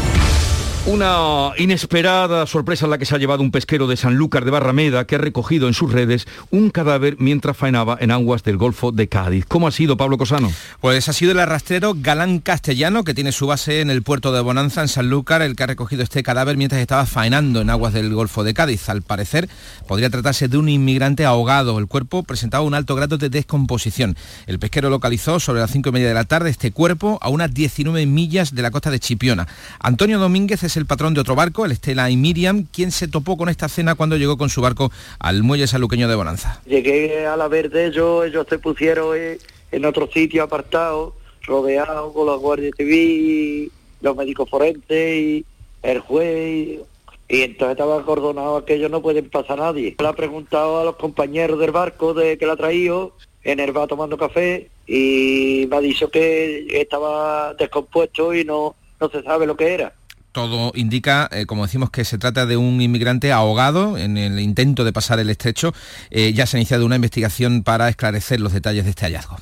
Una 0.87 1.51
inesperada 1.57 2.47
sorpresa 2.47 2.87
la 2.87 2.97
que 2.97 3.03
se 3.03 3.13
ha 3.13 3.17
llevado 3.17 3.43
un 3.43 3.51
pesquero 3.51 3.87
de 3.87 3.97
Sanlúcar 3.97 4.45
de 4.45 4.51
Barrameda 4.51 5.05
que 5.05 5.15
ha 5.15 5.17
recogido 5.17 5.67
en 5.67 5.73
sus 5.73 5.91
redes 5.91 6.25
un 6.49 6.69
cadáver 6.69 7.17
mientras 7.19 7.57
faenaba 7.57 7.97
en 7.99 8.09
aguas 8.09 8.43
del 8.43 8.55
Golfo 8.55 8.93
de 8.93 9.09
Cádiz. 9.09 9.43
¿Cómo 9.45 9.67
ha 9.67 9.71
sido, 9.71 9.97
Pablo 9.97 10.17
Cosano? 10.17 10.49
Pues 10.79 11.09
ha 11.09 11.13
sido 11.13 11.33
el 11.33 11.41
arrastrero 11.41 11.93
Galán 11.93 12.39
Castellano, 12.39 13.03
que 13.03 13.13
tiene 13.13 13.33
su 13.33 13.47
base 13.47 13.81
en 13.81 13.89
el 13.89 14.01
puerto 14.01 14.31
de 14.31 14.39
Bonanza, 14.39 14.81
en 14.81 14.87
Sanlúcar, 14.87 15.41
el 15.41 15.57
que 15.57 15.63
ha 15.63 15.67
recogido 15.67 16.03
este 16.03 16.23
cadáver 16.23 16.55
mientras 16.55 16.79
estaba 16.79 17.05
faenando 17.05 17.59
en 17.59 17.69
aguas 17.69 17.91
del 17.91 18.13
Golfo 18.13 18.45
de 18.45 18.53
Cádiz. 18.53 18.87
Al 18.87 19.01
parecer, 19.01 19.49
podría 19.89 20.09
tratarse 20.09 20.47
de 20.47 20.57
un 20.57 20.69
inmigrante 20.69 21.25
ahogado. 21.25 21.79
El 21.79 21.87
cuerpo 21.87 22.23
presentaba 22.23 22.63
un 22.63 22.73
alto 22.73 22.95
grado 22.95 23.17
de 23.17 23.29
descomposición. 23.29 24.15
El 24.45 24.57
pesquero 24.57 24.89
localizó 24.89 25.41
sobre 25.41 25.59
las 25.59 25.69
cinco 25.71 25.89
y 25.89 25.91
media 25.91 26.07
de 26.07 26.13
la 26.13 26.23
tarde 26.23 26.49
este 26.49 26.71
cuerpo 26.71 27.19
a 27.21 27.27
unas 27.27 27.53
19 27.53 28.05
millas 28.05 28.55
de 28.55 28.61
la 28.61 28.71
costa 28.71 28.89
de 28.89 29.01
Chipiona. 29.01 29.49
Antonio 29.81 30.17
Domínguez 30.17 30.63
es 30.63 30.76
el 30.77 30.85
patrón 30.85 31.13
de 31.13 31.21
otro 31.21 31.35
barco, 31.35 31.65
el 31.65 31.71
Estela 31.71 32.09
y 32.09 32.17
Miriam, 32.17 32.65
quien 32.71 32.91
se 32.91 33.07
topó 33.07 33.35
con 33.35 33.49
esta 33.49 33.67
cena 33.67 33.95
cuando 33.95 34.15
llegó 34.15 34.37
con 34.37 34.49
su 34.49 34.61
barco 34.61 34.91
al 35.19 35.43
muelle 35.43 35.67
saluqueño 35.67 36.07
de 36.07 36.15
Bonanza. 36.15 36.61
Llegué 36.65 37.25
a 37.25 37.35
la 37.35 37.47
verde 37.47 37.79
de 37.79 37.85
ellos, 37.87 38.25
ellos 38.25 38.45
se 38.49 38.59
pusieron 38.59 39.17
en 39.71 39.85
otro 39.85 40.07
sitio 40.07 40.43
apartado, 40.43 41.15
rodeado 41.43 42.13
con 42.13 42.27
la 42.27 42.35
Guardia 42.35 42.71
Civil, 42.77 43.71
los 44.01 44.15
médicos 44.15 44.49
forenses 44.49 45.17
y 45.17 45.45
el 45.83 45.99
juez. 45.99 46.79
Y 47.29 47.41
entonces 47.41 47.71
estaba 47.71 47.99
acordonado 47.99 48.63
que 48.63 48.75
ellos 48.75 48.89
no 48.89 49.01
pueden 49.01 49.29
pasar 49.29 49.59
a 49.59 49.65
nadie. 49.65 49.95
Le 49.99 50.07
ha 50.07 50.13
preguntado 50.13 50.79
a 50.79 50.85
los 50.85 50.95
compañeros 50.95 51.59
del 51.59 51.71
barco 51.71 52.13
de 52.13 52.37
que 52.37 52.45
la 52.45 52.53
ha 52.53 52.57
traído, 52.57 53.13
en 53.43 53.59
el 53.59 53.71
bar 53.71 53.87
tomando 53.87 54.17
café, 54.17 54.69
y 54.85 55.67
me 55.69 55.75
ha 55.75 55.81
dicho 55.81 56.09
que 56.09 56.67
estaba 56.79 57.53
descompuesto 57.55 58.33
y 58.33 58.45
no, 58.45 58.75
no 58.99 59.09
se 59.09 59.23
sabe 59.23 59.45
lo 59.45 59.57
que 59.57 59.73
era 59.73 59.93
todo 60.37 60.71
indica, 60.75 61.27
eh, 61.31 61.47
como 61.47 61.65
decimos, 61.65 61.89
que 61.89 62.05
se 62.05 62.19
trata 62.19 62.45
de 62.45 62.57
un 62.57 62.79
inmigrante 62.79 63.31
ahogado 63.31 63.97
en 63.97 64.19
el 64.19 64.39
intento 64.39 64.83
de 64.83 64.93
pasar 64.93 65.19
el 65.19 65.31
estrecho. 65.31 65.73
Eh, 66.11 66.31
ya 66.31 66.45
se 66.45 66.57
ha 66.57 66.59
iniciado 66.59 66.85
una 66.85 66.95
investigación 66.95 67.63
para 67.63 67.89
esclarecer 67.89 68.39
los 68.39 68.53
detalles 68.53 68.83
de 68.83 68.91
este 68.91 69.05
hallazgo. 69.05 69.37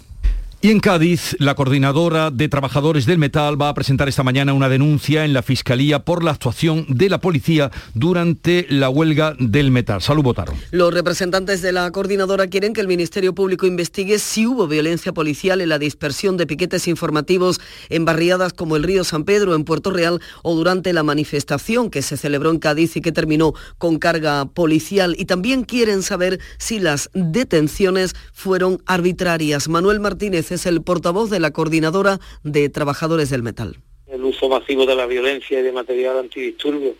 Y 0.65 0.71
en 0.71 0.79
Cádiz, 0.79 1.35
la 1.37 1.53
coordinadora 1.53 2.31
de 2.31 2.49
trabajadores 2.49 3.05
del 3.05 3.19
metal 3.19 3.61
va 3.61 3.69
a 3.69 3.75
presentar 3.75 4.09
esta 4.09 4.23
mañana 4.23 4.51
una 4.51 4.67
denuncia 4.67 5.23
en 5.23 5.31
la 5.31 5.43
Fiscalía 5.43 5.99
por 5.99 6.23
la 6.23 6.31
actuación 6.31 6.87
de 6.89 7.07
la 7.07 7.21
policía 7.21 7.69
durante 7.93 8.65
la 8.67 8.89
huelga 8.89 9.35
del 9.37 9.69
metal. 9.69 10.01
Salud, 10.01 10.23
Botaro. 10.23 10.55
Los 10.71 10.91
representantes 10.91 11.61
de 11.61 11.71
la 11.71 11.91
coordinadora 11.91 12.47
quieren 12.47 12.73
que 12.73 12.81
el 12.81 12.87
Ministerio 12.87 13.35
Público 13.35 13.67
investigue 13.67 14.17
si 14.17 14.47
hubo 14.47 14.67
violencia 14.67 15.13
policial 15.13 15.61
en 15.61 15.69
la 15.69 15.77
dispersión 15.77 16.35
de 16.35 16.47
piquetes 16.47 16.87
informativos 16.87 17.61
en 17.89 18.03
barriadas 18.05 18.51
como 18.51 18.75
el 18.75 18.81
Río 18.81 19.03
San 19.03 19.23
Pedro, 19.23 19.53
en 19.53 19.65
Puerto 19.65 19.91
Real, 19.91 20.19
o 20.41 20.55
durante 20.55 20.93
la 20.93 21.03
manifestación 21.03 21.91
que 21.91 22.01
se 22.01 22.17
celebró 22.17 22.49
en 22.49 22.57
Cádiz 22.57 22.95
y 22.95 23.01
que 23.01 23.11
terminó 23.11 23.53
con 23.77 23.99
carga 23.99 24.45
policial. 24.45 25.15
Y 25.19 25.25
también 25.25 25.63
quieren 25.63 26.01
saber 26.01 26.39
si 26.57 26.79
las 26.79 27.11
detenciones 27.13 28.15
fueron 28.33 28.81
arbitrarias. 28.87 29.69
Manuel 29.69 29.99
Martínez 29.99 30.54
es 30.55 30.65
el 30.65 30.81
portavoz 30.81 31.29
de 31.29 31.39
la 31.39 31.51
Coordinadora 31.51 32.19
de 32.43 32.69
Trabajadores 32.69 33.29
del 33.29 33.43
Metal. 33.43 33.77
El 34.07 34.23
uso 34.23 34.49
masivo 34.49 34.85
de 34.85 34.95
la 34.95 35.05
violencia 35.05 35.59
y 35.59 35.63
de 35.63 35.71
material 35.71 36.17
antidisturbios, 36.17 36.95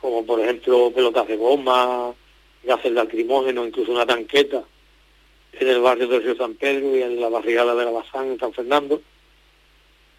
como 0.00 0.24
por 0.24 0.40
ejemplo 0.40 0.90
pelotas 0.94 1.28
de 1.28 1.36
goma, 1.36 2.14
gases 2.64 2.92
lacrimógenos, 2.92 3.68
incluso 3.68 3.92
una 3.92 4.06
tanqueta 4.06 4.64
en 5.58 5.68
el 5.68 5.80
barrio 5.80 6.08
del 6.08 6.22
Río 6.22 6.36
San 6.36 6.54
Pedro 6.54 6.96
y 6.96 7.02
en 7.02 7.20
la 7.20 7.28
barriada 7.28 7.74
de 7.74 7.84
la 7.84 7.90
Bazán 7.90 8.32
en 8.32 8.38
San 8.38 8.52
Fernando, 8.52 9.02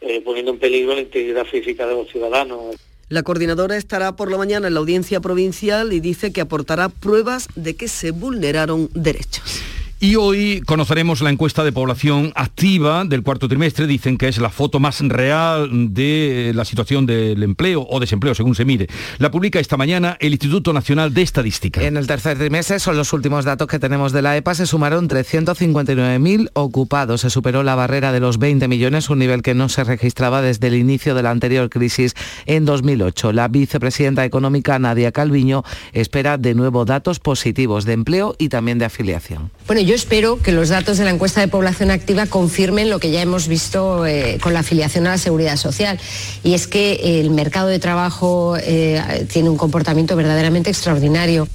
eh, 0.02 0.22
poniendo 0.22 0.52
en 0.52 0.60
peligro 0.60 0.96
la 0.96 1.02
integridad 1.02 1.46
física 1.46 1.88
de 1.88 1.96
los 1.96 2.10
ciudadanos. 2.10 2.76
La 3.10 3.24
coordinadora 3.24 3.78
estará 3.78 4.16
por 4.16 4.30
la 4.30 4.38
mañana 4.38 4.68
en 4.68 4.74
la 4.74 4.82
audiencia 4.82 5.22
provincial 5.22 5.94
y 5.94 6.02
dice 6.02 6.34
que 6.34 6.42
aportará 6.42 6.90
pruebas 6.90 7.48
de 7.56 7.76
que 7.76 7.88
se 7.88 8.12
vulneraron 8.12 8.90
derechos. 8.94 9.62
Y 10.00 10.16
hoy 10.16 10.62
conoceremos 10.64 11.22
la 11.22 11.32
encuesta 11.32 11.64
de 11.64 11.72
población 11.72 12.32
activa 12.36 13.04
del 13.04 13.24
cuarto 13.24 13.48
trimestre. 13.48 13.88
Dicen 13.88 14.20
que 14.20 14.28
es 14.28 14.38
la 14.38 14.52
foto 14.52 14.80
más 14.80 15.00
real 15.02 15.92
de 15.96 16.52
la 16.54 16.66
situación 16.66 17.08
del 17.08 17.42
empleo 17.42 17.84
o 17.90 18.00
desempleo, 18.00 18.36
según 18.36 18.54
se 18.54 18.64
mire. 18.64 18.86
La 19.18 19.32
publica 19.32 19.60
esta 19.60 19.76
mañana 19.76 20.16
el 20.20 20.34
Instituto 20.34 20.72
Nacional 20.72 21.16
de 21.16 21.24
Estadística. 21.24 21.82
En 21.82 21.98
el 21.98 22.06
tercer 22.06 22.38
trimestre, 22.38 22.78
son 22.78 22.96
los 22.96 23.12
últimos 23.12 23.44
datos 23.44 23.68
que 23.68 23.80
tenemos 23.80 24.12
de 24.12 24.22
la 24.22 24.38
EPA, 24.38 24.54
se 24.54 24.68
sumaron 24.68 25.10
359.000 25.10 26.52
ocupados. 26.54 27.22
Se 27.22 27.32
superó 27.32 27.64
la 27.64 27.74
barrera 27.74 28.12
de 28.12 28.20
los 28.20 28.38
20 28.38 28.68
millones, 28.68 29.10
un 29.10 29.18
nivel 29.18 29.42
que 29.42 29.56
no 29.56 29.68
se 29.68 29.84
registraba 29.84 30.44
desde 30.44 30.68
el 30.68 30.76
inicio 30.76 31.16
de 31.16 31.24
la 31.24 31.32
anterior 31.32 31.72
crisis 31.72 32.14
en 32.46 32.66
2008. 32.66 33.34
La 33.34 33.48
vicepresidenta 33.48 34.26
económica 34.26 34.78
Nadia 34.78 35.12
Calviño 35.12 35.64
espera 35.92 36.38
de 36.38 36.54
nuevo 36.54 36.86
datos 36.86 37.20
positivos 37.20 37.86
de 37.86 37.94
empleo 37.94 38.36
y 38.38 38.50
también 38.50 38.78
de 38.78 38.86
afiliación. 38.86 39.50
Bueno, 39.66 39.87
yo 39.88 39.96
espero 39.96 40.42
que 40.42 40.52
los 40.52 40.68
datos 40.68 40.98
de 40.98 41.06
la 41.06 41.12
encuesta 41.12 41.40
de 41.40 41.48
población 41.48 41.92
activa 41.92 42.26
confirmen 42.26 42.90
lo 42.90 43.00
que 43.00 43.10
ya 43.10 43.22
hemos 43.22 43.48
visto 43.48 44.06
eh, 44.06 44.38
con 44.44 44.54
la 44.54 44.60
afiliación 44.60 45.08
a 45.08 45.12
la 45.12 45.18
seguridad 45.18 45.56
social. 45.56 45.98
Y 46.44 46.56
es 46.56 46.68
que 46.68 47.22
el 47.22 47.30
mercado 47.30 47.70
de 47.70 47.80
trabajo 47.80 48.58
eh, 48.60 49.26
tiene 49.32 49.50
un 49.50 49.56
comportamiento 49.56 50.18
verdaderamente 50.18 50.70
extraordinario. 50.70 51.48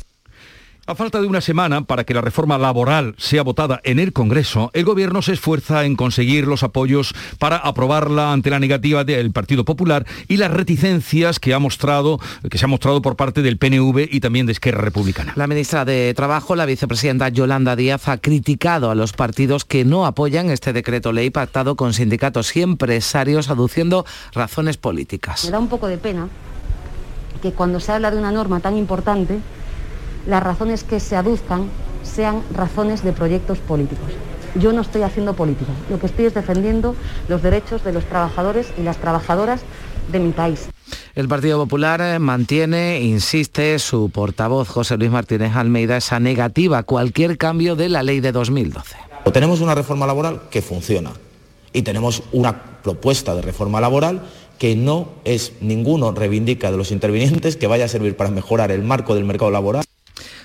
A 0.84 0.96
falta 0.96 1.20
de 1.20 1.28
una 1.28 1.40
semana 1.40 1.82
para 1.82 2.02
que 2.02 2.12
la 2.12 2.22
reforma 2.22 2.58
laboral 2.58 3.14
sea 3.16 3.44
votada 3.44 3.80
en 3.84 4.00
el 4.00 4.12
Congreso, 4.12 4.72
el 4.74 4.84
Gobierno 4.84 5.22
se 5.22 5.34
esfuerza 5.34 5.84
en 5.84 5.94
conseguir 5.94 6.48
los 6.48 6.64
apoyos 6.64 7.14
para 7.38 7.56
aprobarla 7.56 8.32
ante 8.32 8.50
la 8.50 8.58
negativa 8.58 9.04
del 9.04 9.30
Partido 9.30 9.64
Popular 9.64 10.04
y 10.26 10.38
las 10.38 10.50
reticencias 10.50 11.38
que, 11.38 11.54
ha 11.54 11.60
mostrado, 11.60 12.18
que 12.50 12.58
se 12.58 12.64
ha 12.64 12.68
mostrado 12.68 13.00
por 13.00 13.14
parte 13.14 13.42
del 13.42 13.58
PNV 13.58 14.08
y 14.10 14.18
también 14.18 14.46
de 14.46 14.52
Esquerra 14.52 14.80
Republicana. 14.80 15.34
La 15.36 15.46
ministra 15.46 15.84
de 15.84 16.12
Trabajo, 16.14 16.56
la 16.56 16.66
vicepresidenta 16.66 17.28
Yolanda 17.28 17.76
Díaz, 17.76 18.08
ha 18.08 18.16
criticado 18.16 18.90
a 18.90 18.96
los 18.96 19.12
partidos 19.12 19.64
que 19.64 19.84
no 19.84 20.04
apoyan 20.04 20.50
este 20.50 20.72
decreto 20.72 21.12
ley 21.12 21.30
pactado 21.30 21.76
con 21.76 21.94
sindicatos 21.94 22.56
y 22.56 22.62
empresarios, 22.62 23.50
aduciendo 23.50 24.04
razones 24.32 24.78
políticas. 24.78 25.44
Me 25.44 25.52
da 25.52 25.60
un 25.60 25.68
poco 25.68 25.86
de 25.86 25.98
pena 25.98 26.28
que 27.40 27.52
cuando 27.52 27.78
se 27.78 27.92
habla 27.92 28.10
de 28.10 28.18
una 28.18 28.32
norma 28.32 28.58
tan 28.58 28.76
importante, 28.76 29.38
las 30.26 30.42
razones 30.42 30.84
que 30.84 31.00
se 31.00 31.16
aduzcan 31.16 31.68
sean 32.02 32.42
razones 32.54 33.02
de 33.02 33.12
proyectos 33.12 33.58
políticos. 33.58 34.10
Yo 34.54 34.72
no 34.72 34.82
estoy 34.82 35.02
haciendo 35.02 35.34
política, 35.34 35.72
lo 35.88 35.98
que 35.98 36.06
estoy 36.06 36.26
es 36.26 36.34
defendiendo 36.34 36.94
los 37.28 37.42
derechos 37.42 37.84
de 37.84 37.92
los 37.92 38.04
trabajadores 38.04 38.72
y 38.78 38.82
las 38.82 38.98
trabajadoras 38.98 39.62
de 40.10 40.18
mi 40.18 40.32
país. 40.32 40.68
El 41.14 41.28
Partido 41.28 41.58
Popular 41.58 42.00
eh, 42.00 42.18
mantiene, 42.18 43.00
insiste, 43.00 43.78
su 43.78 44.10
portavoz 44.10 44.68
José 44.68 44.96
Luis 44.96 45.10
Martínez 45.10 45.54
Almeida, 45.56 45.96
esa 45.96 46.20
negativa 46.20 46.78
a 46.78 46.82
cualquier 46.82 47.38
cambio 47.38 47.76
de 47.76 47.88
la 47.88 48.02
ley 48.02 48.20
de 48.20 48.32
2012. 48.32 48.96
Tenemos 49.32 49.60
una 49.60 49.74
reforma 49.74 50.06
laboral 50.06 50.42
que 50.50 50.60
funciona 50.60 51.12
y 51.72 51.82
tenemos 51.82 52.22
una 52.32 52.62
propuesta 52.82 53.34
de 53.34 53.42
reforma 53.42 53.80
laboral 53.80 54.22
que 54.58 54.76
no 54.76 55.08
es 55.24 55.52
ninguno 55.60 56.12
reivindica 56.12 56.70
de 56.70 56.76
los 56.76 56.92
intervinientes 56.92 57.56
que 57.56 57.66
vaya 57.66 57.86
a 57.86 57.88
servir 57.88 58.16
para 58.16 58.30
mejorar 58.30 58.70
el 58.70 58.82
marco 58.82 59.14
del 59.14 59.24
mercado 59.24 59.50
laboral. 59.50 59.84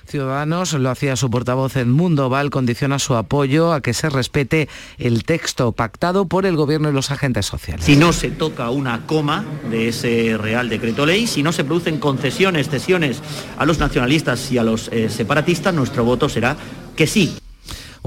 Ciudadanos, 0.08 0.74
lo 0.74 0.90
hacía 0.90 1.16
su 1.16 1.30
portavoz 1.30 1.76
Mundo 1.86 2.30
Val, 2.30 2.50
condiciona 2.50 2.98
su 3.00 3.16
apoyo 3.16 3.74
a 3.74 3.82
que 3.82 3.94
se 3.94 4.10
respete 4.10 4.70
el 4.98 5.24
texto 5.24 5.72
pactado 5.74 6.26
por 6.26 6.46
el 6.46 6.56
Gobierno 6.56 6.90
y 6.90 6.94
los 6.94 7.12
agentes 7.12 7.46
sociales. 7.46 7.86
Si 7.86 7.96
no 7.96 8.14
se 8.14 8.32
toca 8.32 8.70
una 8.70 9.06
coma 9.06 9.46
de 9.70 9.90
ese 9.90 10.38
Real 10.38 10.70
Decreto 10.70 11.06
Ley, 11.06 11.28
si 11.28 11.44
no 11.44 11.52
se 11.52 11.64
producen 11.64 12.00
concesiones, 12.00 12.70
cesiones 12.70 13.22
a 13.58 13.66
los 13.66 13.80
nacionalistas 13.80 14.52
y 14.52 14.58
a 14.58 14.64
los 14.64 14.90
eh, 14.90 15.10
separatistas, 15.10 15.74
nuestro 15.74 16.04
voto 16.04 16.30
será 16.30 16.58
que 16.96 17.08
sí. 17.08 17.38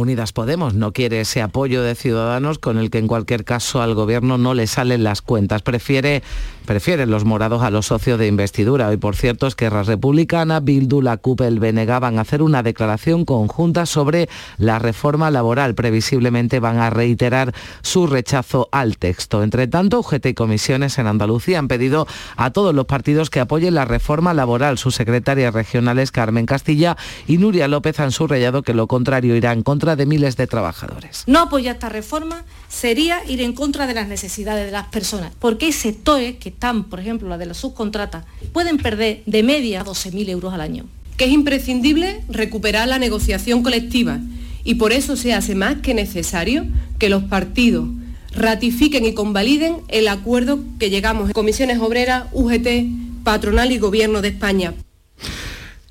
Unidas 0.01 0.33
Podemos 0.33 0.75
no 0.75 0.93
quiere 0.93 1.21
ese 1.21 1.43
apoyo 1.43 1.83
de 1.83 1.95
Ciudadanos 1.95 2.59
con 2.59 2.79
el 2.79 2.91
que 2.91 2.99
en 2.99 3.07
cualquier 3.07 3.45
caso 3.45 3.83
al 3.83 3.95
Gobierno 3.95 4.39
no 4.39 4.55
le 4.55 4.67
salen 4.67 5.05
las 5.05 5.23
cuentas. 5.23 5.63
Prefiere 5.63 6.23
prefieren 6.71 7.11
los 7.11 7.25
morados 7.25 7.65
a 7.65 7.71
los 7.71 7.87
socios 7.87 8.17
de 8.19 8.29
investidura. 8.29 8.87
Hoy, 8.87 8.97
por 8.97 9.17
cierto, 9.17 9.49
Esquerra 9.49 9.83
Republicana, 9.83 10.61
Bildu, 10.61 11.03
la 11.03 11.17
CUP, 11.17 11.41
el 11.41 11.59
BNG 11.59 11.99
van 11.99 12.17
a 12.17 12.21
hacer 12.21 12.43
una 12.43 12.63
declaración 12.63 13.25
conjunta 13.25 13.87
sobre 13.87 14.29
la 14.57 14.79
reforma 14.79 15.33
laboral. 15.33 15.75
Previsiblemente 15.75 16.61
van 16.61 16.79
a 16.79 16.89
reiterar 16.89 17.53
su 17.83 18.07
rechazo 18.07 18.69
al 18.71 18.99
texto. 18.99 19.43
Entre 19.43 19.67
tanto, 19.67 19.99
UGT 19.99 20.27
y 20.27 20.35
comisiones 20.35 20.97
en 20.99 21.09
Andalucía 21.09 21.59
han 21.59 21.67
pedido 21.67 22.07
a 22.37 22.53
todos 22.53 22.73
los 22.73 22.87
partidos 22.87 23.31
que 23.31 23.41
apoyen 23.41 23.75
la 23.75 23.85
reforma 23.85 24.33
laboral. 24.33 24.79
Sus 24.79 24.95
secretarias 24.95 25.53
regionales 25.53 26.13
Carmen 26.13 26.47
Castilla 26.47 26.97
y 27.27 27.39
Nuria 27.39 27.67
López 27.67 27.99
han 27.99 28.13
subrayado 28.13 28.63
que 28.63 28.75
lo 28.75 28.87
contrario 28.87 29.35
irá 29.35 29.53
en 29.53 29.63
contra 29.63 29.90
de 29.97 30.07
miles 30.07 30.37
de 30.37 30.47
trabajadores. 30.47 31.25
No 31.27 31.41
apoyar 31.41 31.77
esta 31.77 31.89
reforma 31.89 32.45
sería 32.69 33.21
ir 33.29 33.41
en 33.41 33.53
contra 33.53 33.87
de 33.87 33.95
las 33.95 34.09
necesidades 34.09 34.67
de 34.67 34.73
las 34.73 34.87
personas, 34.89 35.33
porque 35.39 35.67
hay 35.67 35.73
sectores 35.73 36.37
que 36.37 36.51
están, 36.51 36.85
por 36.85 37.01
ejemplo, 37.01 37.29
la 37.29 37.39
de 37.39 37.47
las 37.47 37.59
subcontratas, 37.59 38.25
pueden 38.53 38.79
perder 38.79 39.23
de 39.27 39.43
media 39.43 39.85
12.000 39.85 40.29
euros 40.29 40.55
al 40.55 40.61
año. 40.61 40.87
Que 41.17 41.27
es 41.27 41.33
imprescindible 41.33 42.23
recuperar 42.29 42.89
la 42.89 42.99
negociación 42.99 43.63
colectiva 43.63 44.21
y 44.65 44.77
por 44.77 44.93
eso 44.93 45.17
se 45.17 45.35
hace 45.35 45.55
más 45.55 45.77
que 45.77 45.95
necesario 45.95 46.67
que 46.99 47.09
los 47.09 47.25
partidos 47.25 47.89
ratifiquen 48.33 49.05
y 49.05 49.15
convaliden 49.15 49.79
el 49.89 50.09
acuerdo 50.09 50.61
que 50.79 50.91
llegamos 50.91 51.29
en 51.29 51.33
comisiones 51.33 51.79
obreras, 51.79 52.25
UGT, 52.33 53.25
patronal 53.25 53.73
y 53.73 53.79
gobierno 53.79 54.23
de 54.23 54.29
España. 54.29 54.75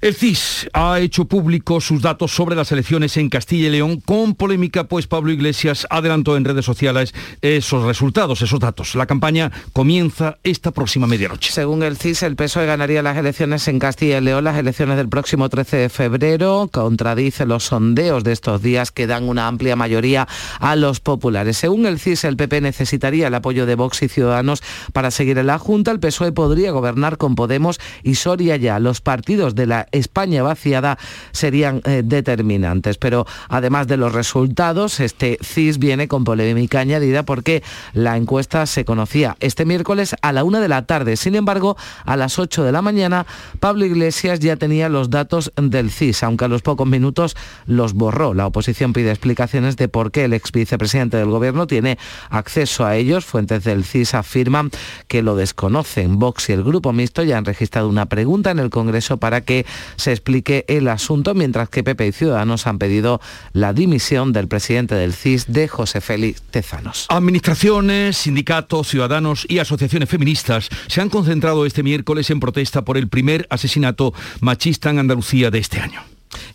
El 0.02 0.16
CIS 0.16 0.70
ha 0.72 1.02
hecho 1.02 1.26
público 1.26 1.82
sus 1.82 2.02
datos 2.02 2.32
sobre 2.34 2.56
las 2.56 2.72
elecciones 2.72 3.18
en 3.18 3.28
Castilla 3.28 3.68
y 3.68 3.72
León 3.72 4.00
con 4.00 4.34
polémica, 4.34 4.86
pues 4.86 5.08
Pablo 5.08 5.30
Iglesias 5.30 5.86
adelantó 5.90 6.38
en 6.38 6.46
redes 6.46 6.64
sociales 6.64 7.14
esos 7.42 7.84
resultados, 7.84 8.42
esos 8.42 8.62
datos. 8.62 8.96
La 8.96 9.08
campaña 9.08 9.52
comienza 9.74 10.38
esta 10.44 10.72
próxima 10.72 11.06
medianoche. 11.06 11.52
Según 11.52 11.84
el 11.84 11.98
CIS, 11.98 12.24
el 12.24 12.38
PSOE 12.38 12.66
ganaría 12.66 13.04
las 13.04 13.18
elecciones 13.18 13.68
en 13.68 13.78
Castilla 13.78 14.20
y 14.20 14.22
León, 14.22 14.46
las 14.46 14.58
elecciones 14.58 14.96
del 14.96 15.10
próximo 15.10 15.50
13 15.50 15.76
de 15.76 15.90
febrero. 15.90 16.70
Contradice 16.72 17.46
los 17.46 17.66
sondeos 17.66 18.24
de 18.24 18.32
estos 18.32 18.62
días 18.62 18.94
que 18.94 19.06
dan 19.06 19.28
una 19.28 19.50
amplia 19.50 19.76
mayoría 19.76 20.30
a 20.62 20.78
los 20.78 21.02
populares. 21.02 21.58
Según 21.58 21.86
el 21.86 22.00
CIS, 22.00 22.24
el 22.24 22.38
PP 22.38 22.62
necesitaría 22.62 23.28
el 23.28 23.36
apoyo 23.36 23.66
de 23.66 23.76
Vox 23.76 24.02
y 24.02 24.08
Ciudadanos 24.08 24.64
para 24.94 25.12
seguir 25.12 25.40
en 25.40 25.48
la 25.48 25.60
Junta. 25.60 25.92
El 25.92 26.00
PSOE 26.00 26.32
podría 26.32 26.72
gobernar 26.72 27.18
con 27.18 27.36
Podemos 27.36 27.82
y 28.02 28.16
Soria 28.16 28.56
ya. 28.56 28.80
Los 28.80 29.02
partidos 29.02 29.56
de 29.56 29.66
la 29.66 29.89
España 29.92 30.44
vaciada 30.44 30.98
serían 31.32 31.82
eh, 31.86 32.02
determinantes. 32.04 32.98
Pero 32.98 33.26
además 33.48 33.88
de 33.88 33.98
los 33.98 34.14
resultados, 34.14 35.00
este 35.00 35.38
CIS 35.42 35.80
viene 35.80 36.08
con 36.08 36.24
polémica 36.24 36.80
añadida 36.80 37.24
porque 37.24 37.64
la 37.94 38.18
encuesta 38.18 38.66
se 38.66 38.86
conocía 38.86 39.36
este 39.40 39.66
miércoles 39.66 40.16
a 40.22 40.32
la 40.32 40.44
una 40.44 40.60
de 40.60 40.68
la 40.68 40.86
tarde. 40.86 41.18
Sin 41.18 41.36
embargo, 41.36 41.78
a 42.06 42.18
las 42.18 42.40
8 42.40 42.64
de 42.64 42.72
la 42.72 42.82
mañana, 42.82 43.26
Pablo 43.60 43.86
Iglesias 43.86 44.40
ya 44.40 44.56
tenía 44.56 44.90
los 44.90 45.10
datos 45.10 45.52
del 45.56 45.92
CIS, 45.92 46.24
aunque 46.24 46.46
a 46.46 46.48
los 46.48 46.62
pocos 46.62 46.88
minutos 46.88 47.36
los 47.66 47.94
borró. 47.94 48.34
La 48.34 48.48
oposición 48.48 48.94
pide 48.94 49.10
explicaciones 49.10 49.78
de 49.78 49.88
por 49.88 50.12
qué 50.12 50.26
el 50.26 50.34
ex 50.34 50.52
vicepresidente 50.52 51.18
del 51.18 51.30
gobierno 51.30 51.68
tiene 51.68 51.98
acceso 52.30 52.86
a 52.86 52.96
ellos. 52.96 53.26
Fuentes 53.26 53.64
del 53.64 53.84
CIS 53.84 54.14
afirman 54.14 54.72
que 55.08 55.22
lo 55.22 55.36
desconocen. 55.36 56.20
Vox 56.20 56.50
y 56.50 56.54
el 56.54 56.64
grupo 56.64 56.94
mixto 56.94 57.24
ya 57.24 57.38
han 57.38 57.46
registrado 57.46 57.90
una 57.90 58.08
pregunta 58.08 58.52
en 58.52 58.60
el 58.60 58.70
Congreso 58.70 59.18
para 59.18 59.42
que 59.42 59.66
se 59.96 60.12
explique 60.12 60.66
el 60.68 60.88
asunto, 60.88 61.34
mientras 61.34 61.70
que 61.70 61.84
PP 61.84 62.08
y 62.08 62.12
Ciudadanos 62.12 62.68
han 62.68 62.80
pedido 62.80 63.22
la 63.54 63.74
dimisión 63.74 64.34
del 64.34 64.48
presidente 64.48 64.96
del 64.96 65.14
CIS 65.14 65.46
de 65.48 65.68
José 65.68 66.02
Félix 66.02 66.42
Tezanos. 66.42 67.06
Administraciones, 67.10 68.18
sindicatos, 68.18 68.88
ciudadanos 68.88 69.46
y 69.50 69.60
asociaciones 69.60 70.10
feministas 70.10 70.70
se 70.88 71.02
han 71.02 71.10
concentrado 71.10 71.66
este 71.66 71.84
miércoles 71.84 72.30
en 72.30 72.40
protesta 72.40 72.84
por 72.84 72.98
el 72.98 73.08
primer 73.08 73.48
asesinato 73.50 74.14
machista 74.40 74.90
en 74.90 75.00
Andalucía 75.00 75.52
de 75.52 75.60
este 75.60 75.80
año 75.80 76.02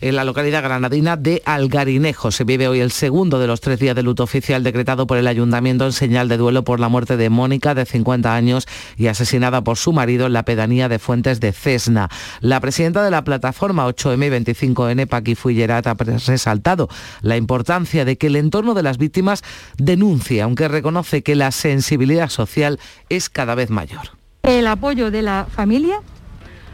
en 0.01 0.15
la 0.15 0.23
localidad 0.23 0.63
granadina 0.63 1.17
de 1.17 1.41
Algarinejo. 1.45 2.31
Se 2.31 2.43
vive 2.43 2.67
hoy 2.67 2.79
el 2.79 2.91
segundo 2.91 3.39
de 3.39 3.47
los 3.47 3.61
tres 3.61 3.79
días 3.79 3.95
de 3.95 4.03
luto 4.03 4.23
oficial 4.23 4.63
decretado 4.63 5.07
por 5.07 5.17
el 5.17 5.27
ayuntamiento 5.27 5.85
en 5.85 5.91
señal 5.91 6.27
de 6.27 6.37
duelo 6.37 6.63
por 6.63 6.79
la 6.79 6.89
muerte 6.89 7.17
de 7.17 7.29
Mónica, 7.29 7.75
de 7.75 7.85
50 7.85 8.33
años, 8.33 8.67
y 8.97 9.07
asesinada 9.07 9.63
por 9.63 9.77
su 9.77 9.93
marido 9.93 10.27
en 10.27 10.33
la 10.33 10.43
pedanía 10.43 10.89
de 10.89 10.99
Fuentes 10.99 11.39
de 11.39 11.51
Cesna. 11.51 12.09
La 12.41 12.59
presidenta 12.59 13.03
de 13.03 13.11
la 13.11 13.23
plataforma 13.23 13.87
8M 13.87 14.45
25N, 14.45 15.07
Paqui 15.07 15.35
Fullerat, 15.35 15.87
ha 15.87 15.93
resaltado 15.93 16.89
la 17.21 17.37
importancia 17.37 18.05
de 18.05 18.17
que 18.17 18.27
el 18.27 18.35
entorno 18.35 18.73
de 18.73 18.83
las 18.83 18.97
víctimas 18.97 19.43
denuncie, 19.77 20.41
aunque 20.41 20.67
reconoce 20.67 21.23
que 21.23 21.35
la 21.35 21.51
sensibilidad 21.51 22.29
social 22.29 22.79
es 23.09 23.29
cada 23.29 23.55
vez 23.55 23.69
mayor. 23.69 24.01
El 24.43 24.67
apoyo 24.67 25.09
de 25.09 25.21
la 25.21 25.47
familia 25.49 26.01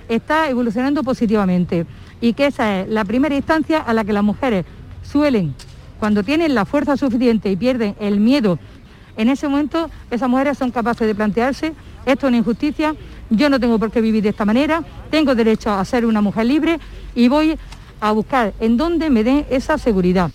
está 0.09 0.49
evolucionando 0.49 1.03
positivamente 1.03 1.85
y 2.21 2.33
que 2.33 2.45
esa 2.45 2.81
es 2.81 2.89
la 2.89 3.03
primera 3.03 3.35
instancia 3.35 3.79
a 3.79 3.93
la 3.93 4.05
que 4.05 4.13
las 4.13 4.23
mujeres 4.23 4.65
suelen, 5.03 5.53
cuando 5.99 6.23
tienen 6.23 6.55
la 6.55 6.65
fuerza 6.65 6.95
suficiente 6.95 7.51
y 7.51 7.55
pierden 7.55 7.95
el 7.99 8.19
miedo, 8.19 8.59
en 9.17 9.29
ese 9.29 9.47
momento 9.47 9.89
esas 10.09 10.29
mujeres 10.29 10.57
son 10.57 10.71
capaces 10.71 11.05
de 11.05 11.15
plantearse, 11.15 11.73
esto 12.05 12.25
es 12.25 12.29
una 12.29 12.37
injusticia, 12.37 12.95
yo 13.29 13.49
no 13.49 13.59
tengo 13.59 13.77
por 13.77 13.91
qué 13.91 14.01
vivir 14.01 14.23
de 14.23 14.29
esta 14.29 14.45
manera, 14.45 14.83
tengo 15.09 15.35
derecho 15.35 15.71
a 15.71 15.83
ser 15.83 16.05
una 16.05 16.21
mujer 16.21 16.45
libre 16.45 16.79
y 17.15 17.27
voy 17.27 17.57
a 17.99 18.11
buscar 18.11 18.53
en 18.59 18.77
dónde 18.77 19.09
me 19.09 19.23
den 19.23 19.45
esa 19.49 19.77
seguridad. 19.77 20.31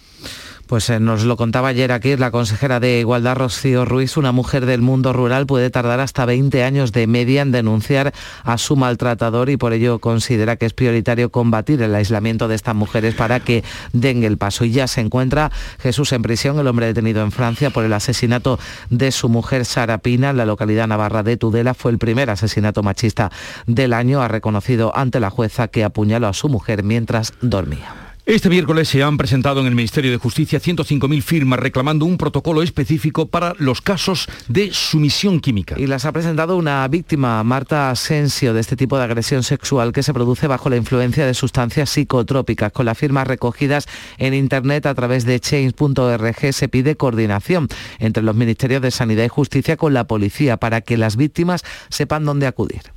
Pues 0.66 0.90
eh, 0.90 0.98
nos 0.98 1.24
lo 1.24 1.36
contaba 1.36 1.68
ayer 1.68 1.92
aquí 1.92 2.16
la 2.16 2.32
consejera 2.32 2.80
de 2.80 2.98
Igualdad, 2.98 3.36
Rocío 3.36 3.84
Ruiz, 3.84 4.16
una 4.16 4.32
mujer 4.32 4.66
del 4.66 4.82
mundo 4.82 5.12
rural 5.12 5.46
puede 5.46 5.70
tardar 5.70 6.00
hasta 6.00 6.24
20 6.24 6.64
años 6.64 6.90
de 6.90 7.06
media 7.06 7.42
en 7.42 7.52
denunciar 7.52 8.12
a 8.42 8.58
su 8.58 8.74
maltratador 8.74 9.48
y 9.48 9.56
por 9.56 9.72
ello 9.72 10.00
considera 10.00 10.56
que 10.56 10.66
es 10.66 10.72
prioritario 10.72 11.30
combatir 11.30 11.82
el 11.82 11.94
aislamiento 11.94 12.48
de 12.48 12.56
estas 12.56 12.74
mujeres 12.74 13.14
para 13.14 13.38
que 13.38 13.62
den 13.92 14.24
el 14.24 14.38
paso. 14.38 14.64
Y 14.64 14.72
ya 14.72 14.88
se 14.88 15.00
encuentra 15.00 15.52
Jesús 15.78 16.12
en 16.12 16.22
prisión, 16.22 16.58
el 16.58 16.66
hombre 16.66 16.86
detenido 16.86 17.22
en 17.22 17.30
Francia 17.30 17.70
por 17.70 17.84
el 17.84 17.92
asesinato 17.92 18.58
de 18.90 19.12
su 19.12 19.28
mujer 19.28 19.66
Sara 19.66 19.98
Pina 19.98 20.30
en 20.30 20.36
la 20.36 20.46
localidad 20.46 20.88
navarra 20.88 21.22
de 21.22 21.36
Tudela. 21.36 21.74
Fue 21.74 21.92
el 21.92 21.98
primer 21.98 22.28
asesinato 22.28 22.82
machista 22.82 23.30
del 23.66 23.92
año. 23.92 24.20
Ha 24.20 24.26
reconocido 24.26 24.96
ante 24.96 25.20
la 25.20 25.30
jueza 25.30 25.68
que 25.68 25.84
apuñaló 25.84 26.26
a 26.26 26.32
su 26.32 26.48
mujer 26.48 26.82
mientras 26.82 27.34
dormía. 27.40 28.05
Este 28.26 28.50
miércoles 28.50 28.88
se 28.88 29.04
han 29.04 29.16
presentado 29.16 29.60
en 29.60 29.68
el 29.68 29.76
Ministerio 29.76 30.10
de 30.10 30.16
Justicia 30.16 30.60
105.000 30.60 31.22
firmas 31.22 31.60
reclamando 31.60 32.06
un 32.06 32.18
protocolo 32.18 32.60
específico 32.60 33.26
para 33.26 33.54
los 33.58 33.80
casos 33.80 34.26
de 34.48 34.72
sumisión 34.72 35.38
química. 35.38 35.76
Y 35.78 35.86
las 35.86 36.06
ha 36.06 36.10
presentado 36.10 36.56
una 36.56 36.88
víctima, 36.88 37.44
Marta 37.44 37.88
Asensio, 37.88 38.52
de 38.52 38.62
este 38.62 38.74
tipo 38.74 38.98
de 38.98 39.04
agresión 39.04 39.44
sexual 39.44 39.92
que 39.92 40.02
se 40.02 40.12
produce 40.12 40.48
bajo 40.48 40.68
la 40.68 40.76
influencia 40.76 41.24
de 41.24 41.34
sustancias 41.34 41.88
psicotrópicas. 41.88 42.72
Con 42.72 42.86
las 42.86 42.98
firmas 42.98 43.28
recogidas 43.28 43.86
en 44.18 44.34
Internet 44.34 44.86
a 44.86 44.94
través 44.96 45.24
de 45.24 45.38
change.org 45.38 46.52
se 46.52 46.68
pide 46.68 46.96
coordinación 46.96 47.68
entre 48.00 48.24
los 48.24 48.34
Ministerios 48.34 48.82
de 48.82 48.90
Sanidad 48.90 49.22
y 49.22 49.28
Justicia 49.28 49.76
con 49.76 49.94
la 49.94 50.08
policía 50.08 50.56
para 50.56 50.80
que 50.80 50.96
las 50.96 51.14
víctimas 51.14 51.62
sepan 51.90 52.24
dónde 52.24 52.48
acudir 52.48 52.95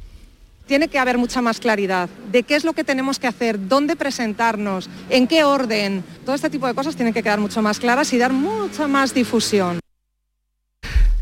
tiene 0.70 0.88
que 0.88 1.00
haber 1.00 1.18
mucha 1.18 1.42
más 1.42 1.60
claridad 1.60 2.10
de 2.32 2.44
qué 2.44 2.56
es 2.56 2.64
lo 2.64 2.74
que 2.74 2.84
tenemos 2.84 3.18
que 3.18 3.26
hacer, 3.26 3.68
dónde 3.68 3.96
presentarnos, 3.96 4.88
en 5.10 5.26
qué 5.26 5.44
orden. 5.44 6.04
Todo 6.24 6.36
este 6.36 6.52
tipo 6.52 6.68
de 6.68 6.76
cosas 6.76 6.96
tienen 6.96 7.12
que 7.12 7.24
quedar 7.24 7.40
mucho 7.40 7.64
más 7.64 7.80
claras 7.80 8.14
y 8.14 8.20
dar 8.20 8.32
mucha 8.32 8.88
más 8.88 9.12
difusión. 9.16 9.80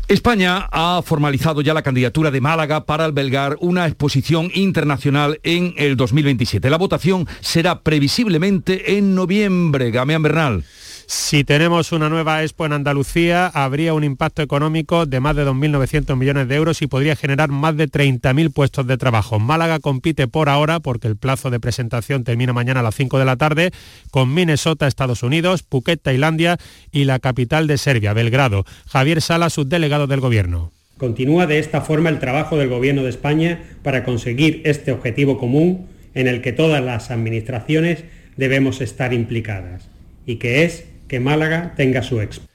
España 0.06 0.68
ha 0.70 1.00
formalizado 1.02 1.62
ya 1.62 1.72
la 1.72 1.82
candidatura 1.82 2.30
de 2.30 2.42
Málaga 2.42 2.84
para 2.84 3.06
albergar 3.06 3.56
una 3.60 3.86
exposición 3.86 4.50
internacional 4.52 5.40
en 5.42 5.72
el 5.78 5.96
2027. 5.96 6.68
La 6.68 6.76
votación 6.76 7.26
será 7.40 7.80
previsiblemente 7.80 8.98
en 8.98 9.14
noviembre. 9.14 9.90
Gamean 9.90 10.22
Bernal. 10.22 10.64
Si 11.10 11.42
tenemos 11.42 11.92
una 11.92 12.10
nueva 12.10 12.42
Expo 12.42 12.66
en 12.66 12.74
Andalucía, 12.74 13.46
habría 13.46 13.94
un 13.94 14.04
impacto 14.04 14.42
económico 14.42 15.06
de 15.06 15.20
más 15.20 15.34
de 15.36 15.46
2.900 15.46 16.14
millones 16.16 16.48
de 16.48 16.54
euros 16.54 16.82
y 16.82 16.86
podría 16.86 17.16
generar 17.16 17.48
más 17.48 17.78
de 17.78 17.88
30.000 17.88 18.52
puestos 18.52 18.86
de 18.86 18.98
trabajo. 18.98 19.38
Málaga 19.38 19.78
compite 19.78 20.28
por 20.28 20.50
ahora, 20.50 20.80
porque 20.80 21.08
el 21.08 21.16
plazo 21.16 21.48
de 21.48 21.60
presentación 21.60 22.24
termina 22.24 22.52
mañana 22.52 22.80
a 22.80 22.82
las 22.82 22.94
5 22.94 23.18
de 23.18 23.24
la 23.24 23.36
tarde, 23.36 23.70
con 24.10 24.34
Minnesota, 24.34 24.86
Estados 24.86 25.22
Unidos, 25.22 25.62
Phuket, 25.62 26.02
Tailandia 26.02 26.58
y 26.92 27.04
la 27.04 27.20
capital 27.20 27.66
de 27.68 27.78
Serbia, 27.78 28.12
Belgrado. 28.12 28.66
Javier 28.86 29.22
Sala, 29.22 29.48
subdelegado 29.48 30.08
del 30.08 30.20
Gobierno. 30.20 30.72
Continúa 30.98 31.46
de 31.46 31.58
esta 31.58 31.80
forma 31.80 32.10
el 32.10 32.18
trabajo 32.18 32.58
del 32.58 32.68
Gobierno 32.68 33.02
de 33.04 33.08
España 33.08 33.64
para 33.82 34.04
conseguir 34.04 34.60
este 34.66 34.92
objetivo 34.92 35.38
común 35.38 35.86
en 36.12 36.28
el 36.28 36.42
que 36.42 36.52
todas 36.52 36.84
las 36.84 37.10
administraciones 37.10 38.04
debemos 38.36 38.82
estar 38.82 39.14
implicadas 39.14 39.88
y 40.26 40.36
que 40.36 40.64
es 40.64 40.84
que 41.08 41.20
Málaga 41.20 41.74
tenga 41.76 42.02
su 42.02 42.20
expo. 42.20 42.46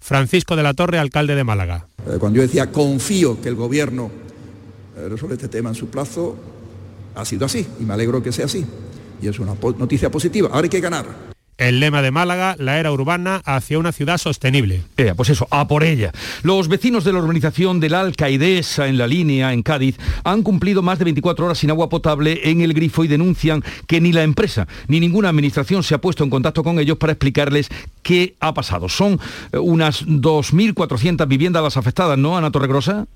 Francisco 0.00 0.56
de 0.56 0.62
la 0.62 0.74
Torre, 0.74 0.98
alcalde 0.98 1.34
de 1.34 1.44
Málaga. 1.44 1.88
Eh, 2.06 2.16
cuando 2.18 2.36
yo 2.36 2.42
decía 2.42 2.70
confío 2.70 3.40
que 3.40 3.48
el 3.48 3.56
gobierno 3.56 4.10
eh, 4.96 5.08
resuelve 5.08 5.34
este 5.34 5.48
tema 5.48 5.70
en 5.70 5.74
su 5.74 5.88
plazo, 5.88 6.36
ha 7.14 7.24
sido 7.24 7.46
así 7.46 7.66
y 7.80 7.82
me 7.82 7.94
alegro 7.94 8.22
que 8.22 8.32
sea 8.32 8.44
así. 8.44 8.64
Y 9.20 9.28
es 9.28 9.38
una 9.38 9.54
noticia 9.78 10.10
positiva. 10.10 10.48
Ahora 10.52 10.64
hay 10.64 10.70
que 10.70 10.80
ganar. 10.80 11.35
El 11.58 11.80
lema 11.80 12.02
de 12.02 12.10
Málaga, 12.10 12.54
la 12.58 12.78
era 12.78 12.92
urbana 12.92 13.40
hacia 13.46 13.78
una 13.78 13.92
ciudad 13.92 14.18
sostenible. 14.18 14.82
Eh, 14.98 15.14
pues 15.16 15.30
eso, 15.30 15.48
a 15.50 15.66
por 15.66 15.84
ella. 15.84 16.12
Los 16.42 16.68
vecinos 16.68 17.02
de 17.04 17.14
la 17.14 17.20
urbanización 17.20 17.80
de 17.80 17.88
la 17.88 18.00
Alcaidesa 18.00 18.88
en 18.88 18.98
la 18.98 19.06
línea, 19.06 19.54
en 19.54 19.62
Cádiz, 19.62 19.96
han 20.22 20.42
cumplido 20.42 20.82
más 20.82 20.98
de 20.98 21.04
24 21.04 21.46
horas 21.46 21.58
sin 21.58 21.70
agua 21.70 21.88
potable 21.88 22.40
en 22.44 22.60
el 22.60 22.74
grifo 22.74 23.04
y 23.04 23.08
denuncian 23.08 23.64
que 23.86 24.02
ni 24.02 24.12
la 24.12 24.22
empresa 24.22 24.68
ni 24.86 25.00
ninguna 25.00 25.30
administración 25.30 25.82
se 25.82 25.94
ha 25.94 26.00
puesto 26.00 26.24
en 26.24 26.30
contacto 26.30 26.62
con 26.62 26.78
ellos 26.78 26.98
para 26.98 27.12
explicarles 27.12 27.68
qué 28.02 28.34
ha 28.40 28.52
pasado. 28.52 28.90
Son 28.90 29.18
eh, 29.52 29.56
unas 29.56 30.06
2.400 30.06 31.26
viviendas 31.26 31.62
las 31.62 31.78
afectadas, 31.78 32.18
¿no, 32.18 32.36
Ana 32.36 32.50
Torregrosa? 32.50 33.06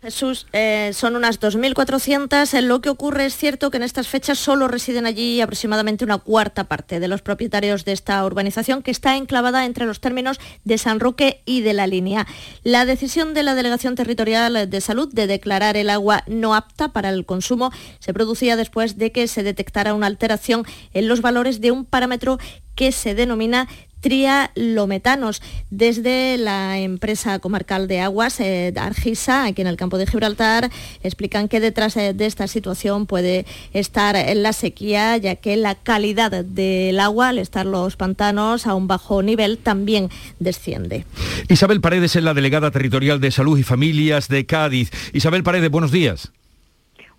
Jesús, 0.00 0.46
eh, 0.52 0.92
son 0.94 1.16
unas 1.16 1.40
2.400. 1.40 2.60
Lo 2.62 2.80
que 2.80 2.88
ocurre 2.88 3.26
es 3.26 3.36
cierto 3.36 3.70
que 3.70 3.78
en 3.78 3.82
estas 3.82 4.06
fechas 4.06 4.38
solo 4.38 4.68
residen 4.68 5.06
allí 5.06 5.40
aproximadamente 5.40 6.04
una 6.04 6.18
cuarta 6.18 6.64
parte 6.64 7.00
de 7.00 7.08
los 7.08 7.20
propietarios 7.20 7.84
de 7.84 7.92
esta 7.92 8.24
urbanización 8.24 8.82
que 8.82 8.92
está 8.92 9.16
enclavada 9.16 9.64
entre 9.66 9.86
los 9.86 10.00
términos 10.00 10.38
de 10.62 10.78
San 10.78 11.00
Roque 11.00 11.42
y 11.46 11.62
de 11.62 11.72
la 11.72 11.88
línea. 11.88 12.28
La 12.62 12.84
decisión 12.84 13.34
de 13.34 13.42
la 13.42 13.56
Delegación 13.56 13.96
Territorial 13.96 14.70
de 14.70 14.80
Salud 14.80 15.12
de 15.12 15.26
declarar 15.26 15.76
el 15.76 15.90
agua 15.90 16.22
no 16.28 16.54
apta 16.54 16.92
para 16.92 17.08
el 17.10 17.26
consumo 17.26 17.72
se 17.98 18.14
producía 18.14 18.54
después 18.54 18.98
de 18.98 19.10
que 19.10 19.26
se 19.26 19.42
detectara 19.42 19.94
una 19.94 20.06
alteración 20.06 20.64
en 20.92 21.08
los 21.08 21.22
valores 21.22 21.60
de 21.60 21.72
un 21.72 21.84
parámetro 21.84 22.38
que 22.78 22.92
se 22.92 23.16
denomina 23.16 23.68
trialometanos. 24.00 25.42
Desde 25.70 26.36
la 26.38 26.78
empresa 26.78 27.38
comarcal 27.38 27.88
de 27.88 28.00
aguas, 28.00 28.40
eh, 28.40 28.72
Argisa, 28.76 29.44
aquí 29.44 29.62
en 29.62 29.68
el 29.68 29.76
campo 29.76 29.98
de 29.98 30.06
Gibraltar, 30.06 30.70
explican 31.02 31.48
que 31.48 31.60
detrás 31.60 31.96
eh, 31.96 32.14
de 32.14 32.26
esta 32.26 32.46
situación 32.46 33.06
puede 33.06 33.46
estar 33.72 34.16
la 34.36 34.52
sequía, 34.52 35.16
ya 35.16 35.36
que 35.36 35.56
la 35.56 35.74
calidad 35.74 36.44
del 36.44 37.00
agua, 37.00 37.28
al 37.28 37.38
estar 37.38 37.66
los 37.66 37.96
pantanos 37.96 38.66
a 38.66 38.74
un 38.74 38.86
bajo 38.86 39.22
nivel, 39.22 39.58
también 39.58 40.08
desciende. 40.38 41.04
Isabel 41.48 41.80
Paredes 41.80 42.16
es 42.16 42.22
la 42.22 42.34
delegada 42.34 42.70
territorial 42.70 43.20
de 43.20 43.30
Salud 43.30 43.58
y 43.58 43.62
Familias 43.62 44.28
de 44.28 44.46
Cádiz. 44.46 44.90
Isabel 45.12 45.42
Paredes, 45.42 45.70
buenos 45.70 45.92
días. 45.92 46.32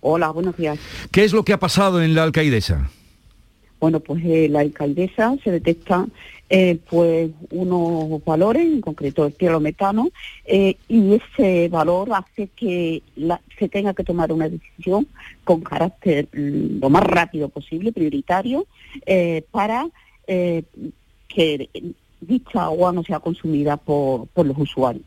Hola, 0.02 0.30
buenos 0.30 0.56
días. 0.56 0.80
¿Qué 1.12 1.24
es 1.24 1.34
lo 1.34 1.44
que 1.44 1.54
ha 1.54 1.60
pasado 1.60 2.02
en 2.02 2.15
la 2.15 2.24
alcaidesa? 2.24 2.89
Bueno, 3.80 4.00
pues 4.00 4.24
eh, 4.26 4.48
la 4.50 4.62
alcaidesa 4.62 5.36
se 5.44 5.52
detecta 5.52 6.06
eh, 6.52 6.80
pues 6.90 7.30
unos 7.52 8.26
valores, 8.26 8.64
en 8.64 8.82
concreto 8.82 9.28
el 9.28 9.34
kilometano, 9.34 10.10
eh, 10.46 10.78
y 10.88 11.14
ese 11.14 11.70
valor 11.70 12.10
hace 12.12 12.48
que 12.56 13.04
se 13.60 13.70
tenga 13.70 13.94
que 13.94 14.04
tomar 14.04 14.34
una 14.34 14.50
decisión 14.50 15.06
con 15.44 15.62
carácter 15.62 16.28
mm, 16.34 16.80
lo 16.82 16.90
más 16.90 17.04
rápido 17.04 17.50
posible, 17.50 17.92
prioritario, 17.92 18.66
eh, 19.06 19.44
para 19.52 19.88
que 21.28 21.70
dicha 22.22 22.64
agua 22.64 22.92
no 22.92 23.04
sea 23.04 23.20
consumida 23.20 23.78
por, 23.78 24.28
los 24.36 24.58
usuarios. 24.58 25.06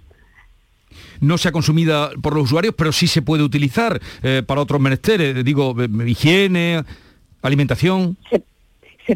No 1.20 1.38
sea 1.38 1.52
consumida 1.52 2.10
por 2.20 2.34
los 2.34 2.44
usuarios, 2.44 2.74
pero 2.76 2.90
sí 2.90 3.06
se 3.06 3.22
puede 3.22 3.44
utilizar 3.44 4.00
para 4.46 4.60
otros 4.60 4.80
menesteres, 4.80 5.44
digo, 5.44 5.76
higiene, 6.04 6.82
alimentación. 7.40 8.16
Se 8.30 8.42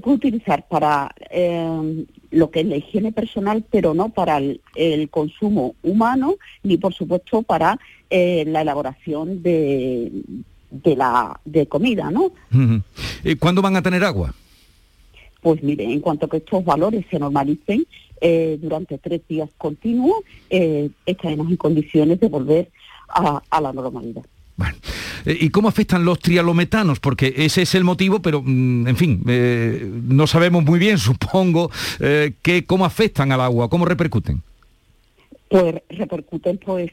puede 0.01 0.17
utilizar 0.17 0.67
para 0.69 1.15
eh, 1.31 2.05
lo 2.31 2.51
que 2.51 2.61
es 2.61 2.67
la 2.67 2.77
higiene 2.77 3.13
personal, 3.13 3.65
pero 3.71 3.95
no 3.95 4.09
para 4.09 4.39
el, 4.39 5.09
consumo 5.11 5.75
humano, 5.83 6.35
ni 6.63 6.77
por 6.77 6.93
supuesto 6.93 7.43
para 7.43 7.79
eh, 8.11 8.45
la 8.47 8.63
elaboración 8.63 9.43
de, 9.43 10.11
de, 10.71 10.97
la 10.97 11.41
de 11.45 11.67
comida, 11.67 12.11
¿no? 12.11 12.33
¿Cuándo 13.39 13.63
van 13.63 13.77
a 13.77 13.83
tener 13.83 14.05
agua? 14.05 14.35
Pues 15.41 15.63
mire, 15.63 15.85
en 15.85 16.01
cuanto 16.01 16.29
que 16.29 16.39
estos 16.39 16.65
valores 16.65 17.05
se 17.09 17.19
normalicen 17.19 17.87
eh, 18.21 18.59
durante 18.61 18.99
tres 18.99 19.21
días 19.29 19.49
continuos, 19.57 20.23
estaremos 20.51 21.49
en 21.49 21.57
condiciones 21.57 22.19
de 22.19 22.29
volver 22.29 22.71
a 23.09 23.61
la 23.61 23.73
normalidad. 23.73 24.25
Bueno, 24.57 24.75
eh, 25.27 25.37
¿y 25.39 25.51
cómo 25.51 25.69
afectan 25.69 26.05
los 26.05 26.19
trialometanos? 26.19 26.99
Porque 26.99 27.35
ese 27.37 27.63
es 27.63 27.75
el 27.75 27.85
motivo, 27.85 28.21
pero 28.21 28.43
mm, 28.43 28.89
en 28.89 28.97
fin, 28.97 29.23
eh, 29.29 29.87
no 30.05 30.27
sabemos 30.27 30.65
muy 30.65 30.79
bien, 30.79 30.99
supongo, 30.99 31.71
eh, 32.01 32.33
que, 32.43 32.65
cómo 32.65 32.85
afectan 32.85 33.33
al 33.33 33.43
agua, 33.43 33.69
cómo 33.69 33.85
repercuten. 33.85 34.43
Pues 35.49 35.77
repercuten 35.91 36.59
pues 36.59 36.91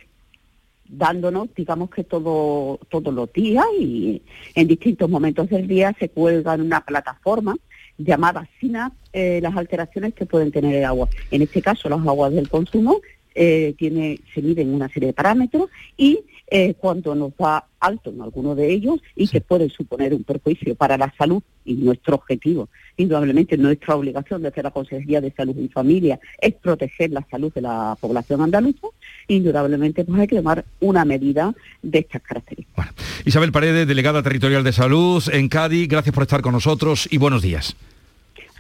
dándonos, 0.88 1.48
digamos 1.56 1.90
que 1.90 2.04
todo, 2.04 2.80
todos 2.90 3.14
los 3.14 3.32
días 3.34 3.66
y 3.80 4.22
en 4.54 4.68
distintos 4.68 5.10
momentos 5.10 5.50
del 5.50 5.68
día 5.68 5.96
se 5.98 6.10
cuelga 6.10 6.54
en 6.54 6.62
una 6.62 6.82
plataforma 6.82 7.56
llamada 7.98 8.48
SINAP 8.60 8.94
las 9.14 9.56
alteraciones 9.56 10.14
que 10.14 10.26
pueden 10.26 10.52
tener 10.52 10.76
el 10.76 10.86
agua. 10.86 11.08
En 11.32 11.42
este 11.42 11.62
caso, 11.64 11.90
las 11.90 12.00
aguas 12.00 12.34
del 12.34 12.50
consumo 12.50 13.02
tiene, 13.34 14.20
se 14.36 14.42
miden 14.42 14.74
una 14.74 14.90
serie 14.90 15.08
de 15.08 15.14
parámetros 15.14 15.70
y 15.98 16.20
eh, 16.48 16.74
cuando 16.76 17.16
nos 17.16 17.32
va 17.32 17.66
alto 17.80 18.10
en 18.10 18.22
alguno 18.22 18.56
de 18.56 18.72
ellos 18.72 19.00
y 19.16 19.28
que 19.28 19.42
puede 19.42 19.70
suponer 19.70 20.14
un 20.14 20.24
perjuicio 20.24 20.76
para 20.76 20.98
la 20.98 21.14
salud 21.18 21.42
y 21.66 21.74
nuestro 21.76 22.16
objetivo. 22.16 22.70
Indudablemente 22.98 23.58
nuestra 23.58 23.96
obligación 23.96 24.42
desde 24.42 24.64
la 24.64 24.72
Consejería 24.72 25.22
de 25.22 25.32
Salud 25.32 25.56
y 25.58 25.68
Familia 25.68 26.20
es 26.40 26.54
proteger 26.54 27.12
la 27.12 27.26
salud 27.30 27.52
de 27.54 27.62
la 27.62 27.98
población 28.00 28.42
andaluza. 28.42 28.88
Indudablemente 29.28 30.04
pues 30.06 30.20
hay 30.20 30.28
que 30.28 30.38
tomar 30.38 30.66
una 30.80 31.06
medida 31.06 31.54
de 31.82 32.00
estas 32.00 32.22
características. 32.22 32.88
Isabel 33.26 33.52
Paredes, 33.52 33.88
delegada 33.88 34.22
territorial 34.24 34.64
de 34.64 34.74
salud 34.74 35.24
en 35.32 35.50
Cádiz, 35.50 35.88
gracias 35.88 36.14
por 36.14 36.24
estar 36.24 36.42
con 36.42 36.54
nosotros 36.54 37.08
y 37.12 37.18
buenos 37.18 37.42
días. 37.42 37.76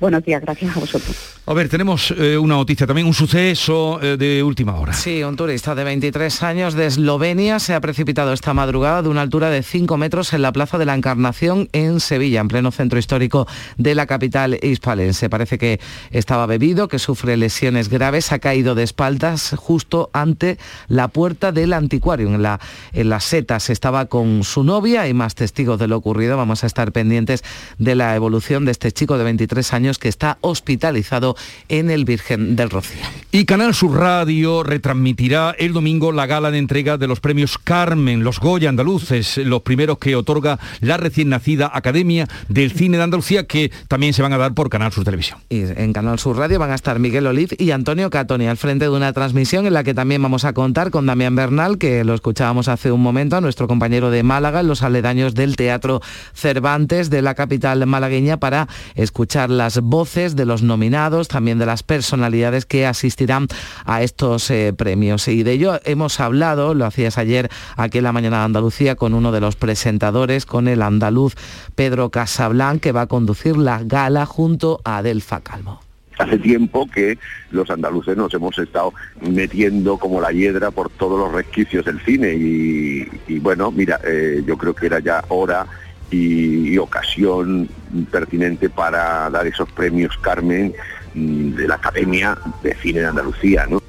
Buenos 0.03 0.25
días, 0.25 0.41
gracias 0.41 0.75
a 0.75 0.81
vosotros. 0.81 1.15
A 1.45 1.53
ver, 1.53 1.69
tenemos 1.69 2.13
eh, 2.17 2.37
una 2.37 2.55
noticia 2.55 2.85
también, 2.85 3.07
un 3.07 3.13
suceso 3.13 4.01
eh, 4.01 4.17
de 4.17 4.43
última 4.43 4.75
hora. 4.75 4.91
Sí, 4.91 5.23
un 5.23 5.37
turista 5.37 5.75
de 5.75 5.85
23 5.85 6.43
años 6.43 6.73
de 6.73 6.87
Eslovenia 6.87 7.57
se 7.59 7.73
ha 7.73 7.79
precipitado 7.79 8.33
esta 8.33 8.53
madrugada 8.53 9.01
de 9.01 9.07
una 9.07 9.21
altura 9.21 9.49
de 9.49 9.63
5 9.63 9.95
metros 9.95 10.33
en 10.33 10.41
la 10.41 10.51
Plaza 10.51 10.77
de 10.77 10.85
la 10.85 10.93
Encarnación 10.93 11.69
en 11.71 12.01
Sevilla, 12.01 12.41
en 12.41 12.49
pleno 12.49 12.71
centro 12.71 12.99
histórico 12.99 13.47
de 13.77 13.95
la 13.95 14.05
capital 14.05 14.59
hispalense. 14.61 15.29
Parece 15.29 15.57
que 15.57 15.79
estaba 16.11 16.47
bebido, 16.47 16.89
que 16.89 16.99
sufre 16.99 17.37
lesiones 17.37 17.87
graves, 17.87 18.33
ha 18.33 18.39
caído 18.39 18.75
de 18.75 18.83
espaldas 18.83 19.55
justo 19.57 20.09
ante 20.11 20.57
la 20.89 21.07
puerta 21.07 21.53
del 21.53 21.71
anticuario. 21.71 22.27
En 22.27 22.41
la, 22.41 22.59
en 22.91 23.07
las 23.07 23.23
setas 23.23 23.69
estaba 23.69 24.07
con 24.07 24.43
su 24.43 24.65
novia, 24.65 25.03
hay 25.03 25.13
más 25.13 25.35
testigos 25.35 25.79
de 25.79 25.87
lo 25.87 25.95
ocurrido. 25.95 26.35
Vamos 26.35 26.65
a 26.65 26.67
estar 26.67 26.91
pendientes 26.91 27.43
de 27.77 27.95
la 27.95 28.17
evolución 28.17 28.65
de 28.65 28.71
este 28.71 28.91
chico 28.91 29.17
de 29.17 29.23
23 29.23 29.73
años 29.73 29.92
que 29.99 30.09
está 30.09 30.37
hospitalizado 30.41 31.35
en 31.69 31.89
el 31.89 32.05
Virgen 32.05 32.55
del 32.55 32.69
Rocío. 32.69 33.01
Y 33.31 33.45
Canal 33.45 33.73
Sur 33.73 33.97
Radio 33.97 34.63
retransmitirá 34.63 35.55
el 35.57 35.73
domingo 35.73 36.11
la 36.11 36.25
gala 36.25 36.51
de 36.51 36.57
entrega 36.57 36.97
de 36.97 37.07
los 37.07 37.19
premios 37.19 37.57
Carmen, 37.57 38.23
los 38.23 38.39
Goya 38.39 38.69
andaluces, 38.69 39.37
los 39.37 39.61
primeros 39.61 39.97
que 39.97 40.15
otorga 40.15 40.59
la 40.81 40.97
recién 40.97 41.29
nacida 41.29 41.71
Academia 41.73 42.27
del 42.47 42.71
Cine 42.71 42.97
de 42.97 43.03
Andalucía, 43.03 43.45
que 43.45 43.71
también 43.87 44.13
se 44.13 44.21
van 44.21 44.33
a 44.33 44.37
dar 44.37 44.53
por 44.53 44.69
Canal 44.69 44.91
Sur 44.91 45.03
Televisión. 45.03 45.39
Y 45.49 45.61
en 45.61 45.93
Canal 45.93 46.19
Sur 46.19 46.37
Radio 46.37 46.59
van 46.59 46.71
a 46.71 46.75
estar 46.75 46.99
Miguel 46.99 47.27
Oliv 47.27 47.55
y 47.57 47.71
Antonio 47.71 48.09
Catoni 48.09 48.47
al 48.47 48.57
frente 48.57 48.85
de 48.85 48.91
una 48.91 49.13
transmisión 49.13 49.65
en 49.65 49.73
la 49.73 49.83
que 49.83 49.93
también 49.93 50.21
vamos 50.21 50.45
a 50.45 50.53
contar 50.53 50.91
con 50.91 51.05
Damián 51.05 51.35
Bernal, 51.35 51.77
que 51.77 52.03
lo 52.03 52.13
escuchábamos 52.13 52.67
hace 52.67 52.91
un 52.91 53.01
momento, 53.01 53.35
a 53.35 53.41
nuestro 53.41 53.67
compañero 53.67 54.11
de 54.11 54.23
Málaga, 54.23 54.59
en 54.59 54.67
los 54.67 54.83
aledaños 54.83 55.33
del 55.35 55.55
Teatro 55.55 56.01
Cervantes 56.33 57.09
de 57.09 57.21
la 57.21 57.35
capital 57.35 57.85
malagueña, 57.85 58.37
para 58.37 58.67
escuchar 58.95 59.49
las 59.49 59.72
voces 59.81 60.35
de 60.35 60.45
los 60.45 60.63
nominados, 60.63 61.27
también 61.27 61.59
de 61.59 61.65
las 61.65 61.83
personalidades 61.83 62.65
que 62.65 62.85
asistirán 62.85 63.47
a 63.85 64.01
estos 64.03 64.49
eh, 64.51 64.73
premios. 64.75 65.27
Y 65.27 65.43
de 65.43 65.53
ello 65.53 65.79
hemos 65.85 66.19
hablado, 66.19 66.73
lo 66.73 66.85
hacías 66.85 67.17
ayer 67.17 67.49
aquí 67.75 67.99
en 67.99 68.05
la 68.05 68.11
Mañana 68.11 68.39
de 68.39 68.45
Andalucía, 68.45 68.95
con 68.95 69.13
uno 69.13 69.31
de 69.31 69.41
los 69.41 69.55
presentadores, 69.55 70.45
con 70.45 70.67
el 70.67 70.81
andaluz 70.81 71.35
Pedro 71.75 72.09
Casablanc, 72.09 72.81
que 72.81 72.91
va 72.91 73.01
a 73.01 73.07
conducir 73.07 73.57
la 73.57 73.81
gala 73.83 74.25
junto 74.25 74.81
a 74.83 74.97
Adelfa 74.97 75.41
Calvo. 75.41 75.79
Hace 76.19 76.37
tiempo 76.37 76.87
que 76.87 77.17
los 77.49 77.69
andaluces 77.71 78.15
nos 78.15 78.31
hemos 78.33 78.57
estado 78.59 78.93
metiendo 79.21 79.97
como 79.97 80.21
la 80.21 80.31
hiedra 80.31 80.69
por 80.69 80.91
todos 80.91 81.19
los 81.19 81.31
resquicios 81.31 81.85
del 81.85 81.99
cine 82.01 82.33
y, 82.35 83.39
bueno, 83.39 83.71
mira, 83.71 83.99
eh, 84.05 84.43
yo 84.45 84.55
creo 84.57 84.75
que 84.75 84.85
era 84.85 84.99
ya 84.99 85.23
hora 85.29 85.65
y, 86.13 86.77
ocasión 86.77 87.69
pertinente 88.11 88.69
para 88.69 89.29
dar 89.29 89.47
esos 89.47 89.71
premios 89.71 90.17
Carmen 90.17 90.73
mm, 91.13 91.55
de 91.55 91.67
la 91.67 91.75
Academia 91.75 92.37
de 92.61 92.75
Cine 92.75 93.01
de 93.01 93.07
Andalucía, 93.07 93.65
¿no? 93.69 93.81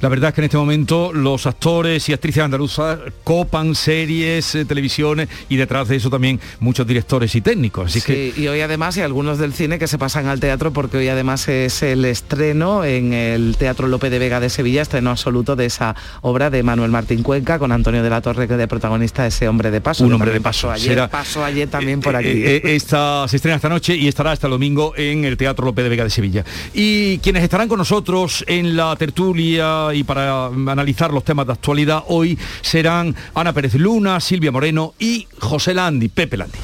La 0.00 0.08
verdad 0.08 0.28
es 0.28 0.34
que 0.34 0.40
en 0.40 0.44
este 0.46 0.56
momento 0.56 1.12
los 1.12 1.46
actores 1.46 2.08
y 2.08 2.12
actrices 2.12 2.42
andaluzas 2.42 2.98
copan 3.24 3.74
series, 3.74 4.54
eh, 4.54 4.64
televisiones 4.64 5.28
y 5.48 5.56
detrás 5.56 5.88
de 5.88 5.96
eso 5.96 6.10
también 6.10 6.40
muchos 6.60 6.86
directores 6.86 7.34
y 7.34 7.40
técnicos. 7.40 7.90
Así 7.90 8.00
sí, 8.00 8.34
y 8.36 8.48
hoy 8.48 8.60
además 8.60 8.96
hay 8.96 9.02
algunos 9.02 9.38
del 9.38 9.52
cine 9.52 9.78
que 9.78 9.86
se 9.86 9.98
pasan 9.98 10.26
al 10.26 10.40
teatro 10.40 10.72
porque 10.72 10.98
hoy 10.98 11.08
además 11.08 11.48
es 11.48 11.82
el 11.82 12.04
estreno 12.04 12.84
en 12.84 13.12
el 13.12 13.56
Teatro 13.58 13.88
Lope 13.88 14.10
de 14.10 14.18
Vega 14.18 14.40
de 14.40 14.50
Sevilla, 14.50 14.82
estreno 14.82 15.10
absoluto 15.10 15.56
de 15.56 15.66
esa 15.66 15.96
obra 16.22 16.50
de 16.50 16.62
Manuel 16.62 16.90
Martín 16.90 17.22
Cuenca 17.22 17.58
con 17.58 17.72
Antonio 17.72 18.02
de 18.02 18.10
la 18.10 18.20
Torre 18.20 18.48
que 18.48 18.56
de 18.56 18.68
protagonista 18.68 19.26
ese 19.26 19.48
hombre 19.48 19.70
de 19.70 19.80
paso. 19.80 20.04
Un 20.04 20.12
hombre 20.12 20.32
de 20.32 20.40
paso. 20.40 20.70
Ayer, 20.70 21.08
pasó 21.08 21.44
ayer 21.44 21.68
también 21.68 22.00
por 22.00 22.14
aquí. 22.16 22.28
Eh, 22.28 22.56
eh, 22.56 22.76
esta, 22.76 23.26
se 23.28 23.36
estrena 23.36 23.56
esta 23.56 23.68
noche 23.68 23.96
y 23.96 24.08
estará 24.08 24.32
hasta 24.32 24.46
el 24.46 24.52
domingo 24.52 24.92
en 24.96 25.24
el 25.24 25.36
Teatro 25.36 25.64
Lope 25.64 25.82
de 25.82 25.88
Vega 25.88 26.04
de 26.04 26.10
Sevilla. 26.10 26.44
Y 26.74 27.18
quienes 27.18 27.42
estarán 27.42 27.68
con 27.68 27.78
nosotros 27.78 28.44
en 28.46 28.76
la 28.76 28.94
tertulia 28.96 29.77
y 29.92 30.04
para 30.04 30.46
analizar 30.46 31.12
los 31.12 31.24
temas 31.24 31.46
de 31.46 31.52
actualidad 31.52 32.04
hoy 32.08 32.38
serán 32.60 33.14
Ana 33.34 33.52
Pérez 33.52 33.74
Luna, 33.74 34.20
Silvia 34.20 34.52
Moreno 34.52 34.94
y 34.98 35.26
José 35.38 35.74
Landi, 35.74 36.08
Pepe 36.08 36.36
Landi. 36.36 36.58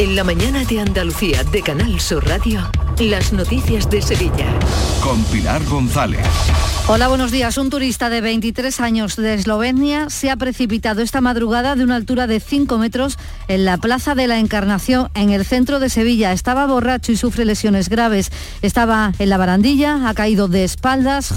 En 0.00 0.16
la 0.16 0.24
mañana 0.24 0.64
de 0.64 0.80
Andalucía 0.80 1.44
de 1.44 1.60
Canal 1.60 2.00
Sur 2.00 2.26
Radio, 2.26 2.62
las 2.98 3.34
noticias 3.34 3.90
de 3.90 4.00
Sevilla. 4.00 4.46
Con 5.02 5.22
Pilar 5.24 5.62
González. 5.66 6.26
Hola, 6.88 7.06
buenos 7.06 7.30
días. 7.30 7.56
Un 7.58 7.70
turista 7.70 8.08
de 8.08 8.20
23 8.20 8.80
años 8.80 9.14
de 9.14 9.34
Eslovenia 9.34 10.08
se 10.08 10.30
ha 10.30 10.36
precipitado 10.36 11.02
esta 11.02 11.20
madrugada 11.20 11.76
de 11.76 11.84
una 11.84 11.96
altura 11.96 12.26
de 12.26 12.40
5 12.40 12.78
metros 12.78 13.16
en 13.46 13.64
la 13.64 13.76
Plaza 13.76 14.14
de 14.14 14.26
la 14.26 14.38
Encarnación, 14.40 15.08
en 15.14 15.30
el 15.30 15.44
centro 15.44 15.78
de 15.78 15.90
Sevilla. 15.90 16.32
Estaba 16.32 16.66
borracho 16.66 17.12
y 17.12 17.16
sufre 17.16 17.44
lesiones 17.44 17.90
graves. 17.90 18.32
Estaba 18.62 19.12
en 19.18 19.28
la 19.28 19.36
barandilla, 19.36 20.08
ha 20.08 20.14
caído 20.14 20.48
de 20.48 20.64
espaldas 20.64 21.32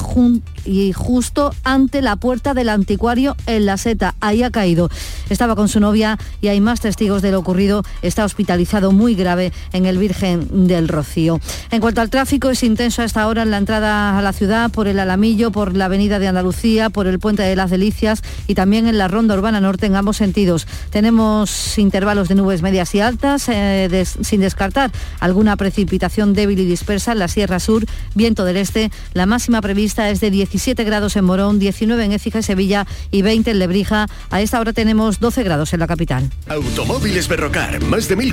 y 0.65 0.93
justo 0.93 1.53
ante 1.63 2.01
la 2.01 2.15
puerta 2.15 2.53
del 2.53 2.69
anticuario 2.69 3.35
en 3.45 3.67
la 3.67 3.77
seta. 3.77 4.15
Ahí 4.21 4.41
ha 4.41 4.49
caído. 4.49 4.89
Estaba 5.29 5.55
con 5.55 5.67
su 5.67 5.79
novia 5.79 6.17
y 6.41 6.47
hay 6.47 6.61
más 6.61 6.79
testigos 6.79 7.21
de 7.21 7.31
lo 7.31 7.39
ocurrido. 7.39 7.83
Está 8.01 8.25
hospitalizado 8.25 8.52
muy 8.91 9.15
grave 9.15 9.51
en 9.71 9.85
el 9.85 9.97
Virgen 9.97 10.67
del 10.67 10.87
Rocío. 10.87 11.39
En 11.71 11.81
cuanto 11.81 12.01
al 12.01 12.09
tráfico, 12.09 12.49
es 12.49 12.63
intenso 12.63 13.01
a 13.01 13.05
esta 13.05 13.27
hora 13.27 13.43
en 13.43 13.51
la 13.51 13.57
entrada 13.57 14.17
a 14.17 14.21
la 14.21 14.33
ciudad 14.33 14.71
por 14.71 14.87
el 14.87 14.99
Alamillo 14.99 15.51
por 15.51 15.75
la 15.75 15.85
Avenida 15.85 16.19
de 16.19 16.27
Andalucía, 16.27 16.89
por 16.89 17.07
el 17.07 17.19
Puente 17.19 17.43
de 17.43 17.55
las 17.55 17.69
Delicias 17.69 18.21
y 18.47 18.55
también 18.55 18.87
en 18.87 18.97
la 18.97 19.07
Ronda 19.07 19.35
Urbana 19.35 19.61
Norte 19.61 19.85
en 19.85 19.95
ambos 19.95 20.17
sentidos. 20.17 20.67
Tenemos 20.89 21.77
intervalos 21.77 22.27
de 22.27 22.35
nubes 22.35 22.61
medias 22.61 22.93
y 22.95 22.99
altas, 22.99 23.47
eh, 23.49 24.05
sin 24.21 24.41
descartar 24.41 24.91
alguna 25.19 25.55
precipitación 25.57 26.33
débil 26.33 26.59
y 26.59 26.65
dispersa 26.65 27.13
en 27.13 27.19
la 27.19 27.27
Sierra 27.27 27.59
Sur, 27.59 27.85
viento 28.15 28.45
del 28.45 28.57
este. 28.57 28.91
La 29.13 29.25
máxima 29.25 29.61
prevista 29.61 30.09
es 30.09 30.19
de 30.19 30.31
17 30.31 30.83
grados 30.83 31.15
en 31.15 31.25
Morón, 31.25 31.59
19 31.59 32.03
en 32.03 32.11
Écija 32.11 32.39
y 32.39 32.43
Sevilla 32.43 32.87
y 33.11 33.21
20 33.21 33.51
en 33.51 33.59
Lebrija. 33.59 34.07
A 34.29 34.41
esta 34.41 34.59
hora 34.59 34.73
tenemos 34.73 35.19
12 35.19 35.43
grados 35.43 35.73
en 35.73 35.79
la 35.79 35.87
capital. 35.87 36.29
Automóviles 36.47 37.27
Berrocar, 37.27 37.81
más 37.83 38.07
de 38.07 38.15
mil 38.15 38.32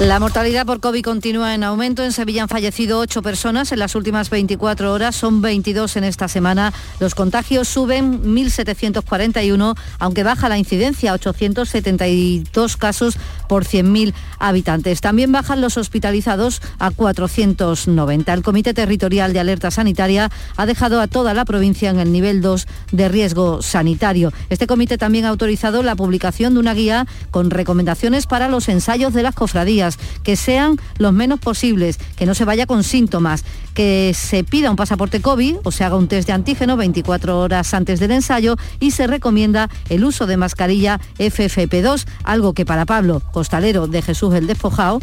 la 0.00 0.18
mortalidad 0.18 0.66
por 0.66 0.80
COVID 0.80 1.02
continúa 1.02 1.54
en 1.54 1.62
aumento. 1.64 2.02
En 2.02 2.12
Sevilla 2.12 2.42
han 2.42 2.48
fallecido 2.48 2.98
8 2.98 3.22
personas 3.22 3.72
en 3.72 3.78
las 3.78 3.94
últimas 3.94 4.30
24 4.30 4.92
horas, 4.92 5.14
son 5.14 5.42
22 5.42 5.96
en 5.96 6.04
esta 6.04 6.28
semana. 6.28 6.72
Los 6.98 7.14
contagios 7.14 7.68
suben 7.68 8.22
1.741, 8.24 9.76
aunque 9.98 10.22
baja 10.24 10.48
la 10.48 10.58
incidencia, 10.58 11.12
872 11.12 12.76
casos 12.76 13.16
por 13.48 13.64
100.000 13.64 14.12
habitantes. 14.38 15.00
También 15.00 15.30
bajan 15.30 15.60
los 15.60 15.76
hospitalizados 15.76 16.62
a 16.78 16.90
490. 16.90 18.32
El 18.32 18.42
Comité 18.42 18.74
Territorial 18.74 19.32
de 19.32 19.40
Alerta 19.40 19.70
Sanitaria 19.70 20.30
ha 20.56 20.66
dejado 20.66 21.00
a 21.00 21.06
toda 21.06 21.34
la 21.34 21.44
provincia 21.44 21.90
en 21.90 22.00
el 22.00 22.12
nivel 22.12 22.40
2 22.40 22.66
de 22.92 23.08
riesgo 23.08 23.62
sanitario. 23.62 24.32
Este 24.48 24.66
comité 24.66 24.98
también 24.98 25.26
ha 25.26 25.28
autorizado 25.28 25.82
la 25.82 25.96
publicación 25.96 26.54
de 26.54 26.60
una 26.60 26.74
guía 26.74 27.06
con 27.30 27.50
recomendaciones 27.50 28.26
para 28.26 28.48
los 28.48 28.68
ensayos 28.68 29.12
de 29.12 29.22
las 29.22 29.34
cofradías 29.34 29.81
que 30.22 30.36
sean 30.36 30.76
los 30.98 31.12
menos 31.12 31.40
posibles, 31.40 31.98
que 32.16 32.26
no 32.26 32.34
se 32.34 32.44
vaya 32.44 32.66
con 32.66 32.84
síntomas, 32.84 33.44
que 33.74 34.12
se 34.14 34.44
pida 34.44 34.70
un 34.70 34.76
pasaporte 34.76 35.20
COVID 35.20 35.56
o 35.64 35.70
se 35.70 35.84
haga 35.84 35.96
un 35.96 36.08
test 36.08 36.26
de 36.26 36.32
antígeno 36.32 36.76
24 36.76 37.38
horas 37.38 37.74
antes 37.74 38.00
del 38.00 38.12
ensayo 38.12 38.56
y 38.80 38.92
se 38.92 39.06
recomienda 39.06 39.68
el 39.88 40.04
uso 40.04 40.26
de 40.26 40.36
mascarilla 40.36 41.00
FFP2, 41.18 42.06
algo 42.24 42.52
que 42.52 42.64
para 42.64 42.86
Pablo 42.86 43.22
Costalero 43.32 43.86
de 43.86 44.02
Jesús 44.02 44.34
el 44.34 44.46
Despojado 44.46 45.00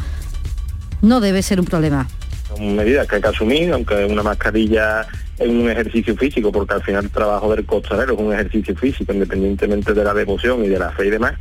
no 1.02 1.20
debe 1.20 1.42
ser 1.42 1.60
un 1.60 1.66
problema. 1.66 2.08
Son 2.48 2.76
medidas 2.76 3.08
que 3.08 3.18
hay 3.18 3.22
que 3.22 3.28
asumir, 3.28 3.72
aunque 3.74 4.06
una 4.06 4.24
mascarilla 4.24 5.08
es 5.40 5.48
un 5.48 5.70
ejercicio 5.70 6.16
físico, 6.16 6.52
porque 6.52 6.74
al 6.74 6.84
final 6.84 7.06
el 7.06 7.12
trabajo 7.12 7.56
del 7.56 7.66
costalero 7.66 8.14
es 8.14 8.20
un 8.20 8.34
ejercicio 8.34 8.76
físico, 8.76 9.14
independientemente 9.14 9.94
de 9.94 10.04
la 10.04 10.14
devoción 10.14 10.64
y 10.66 10.68
de 10.68 10.80
la 10.80 10.92
fe 10.92 11.08
y 11.08 11.10
demás, 11.10 11.34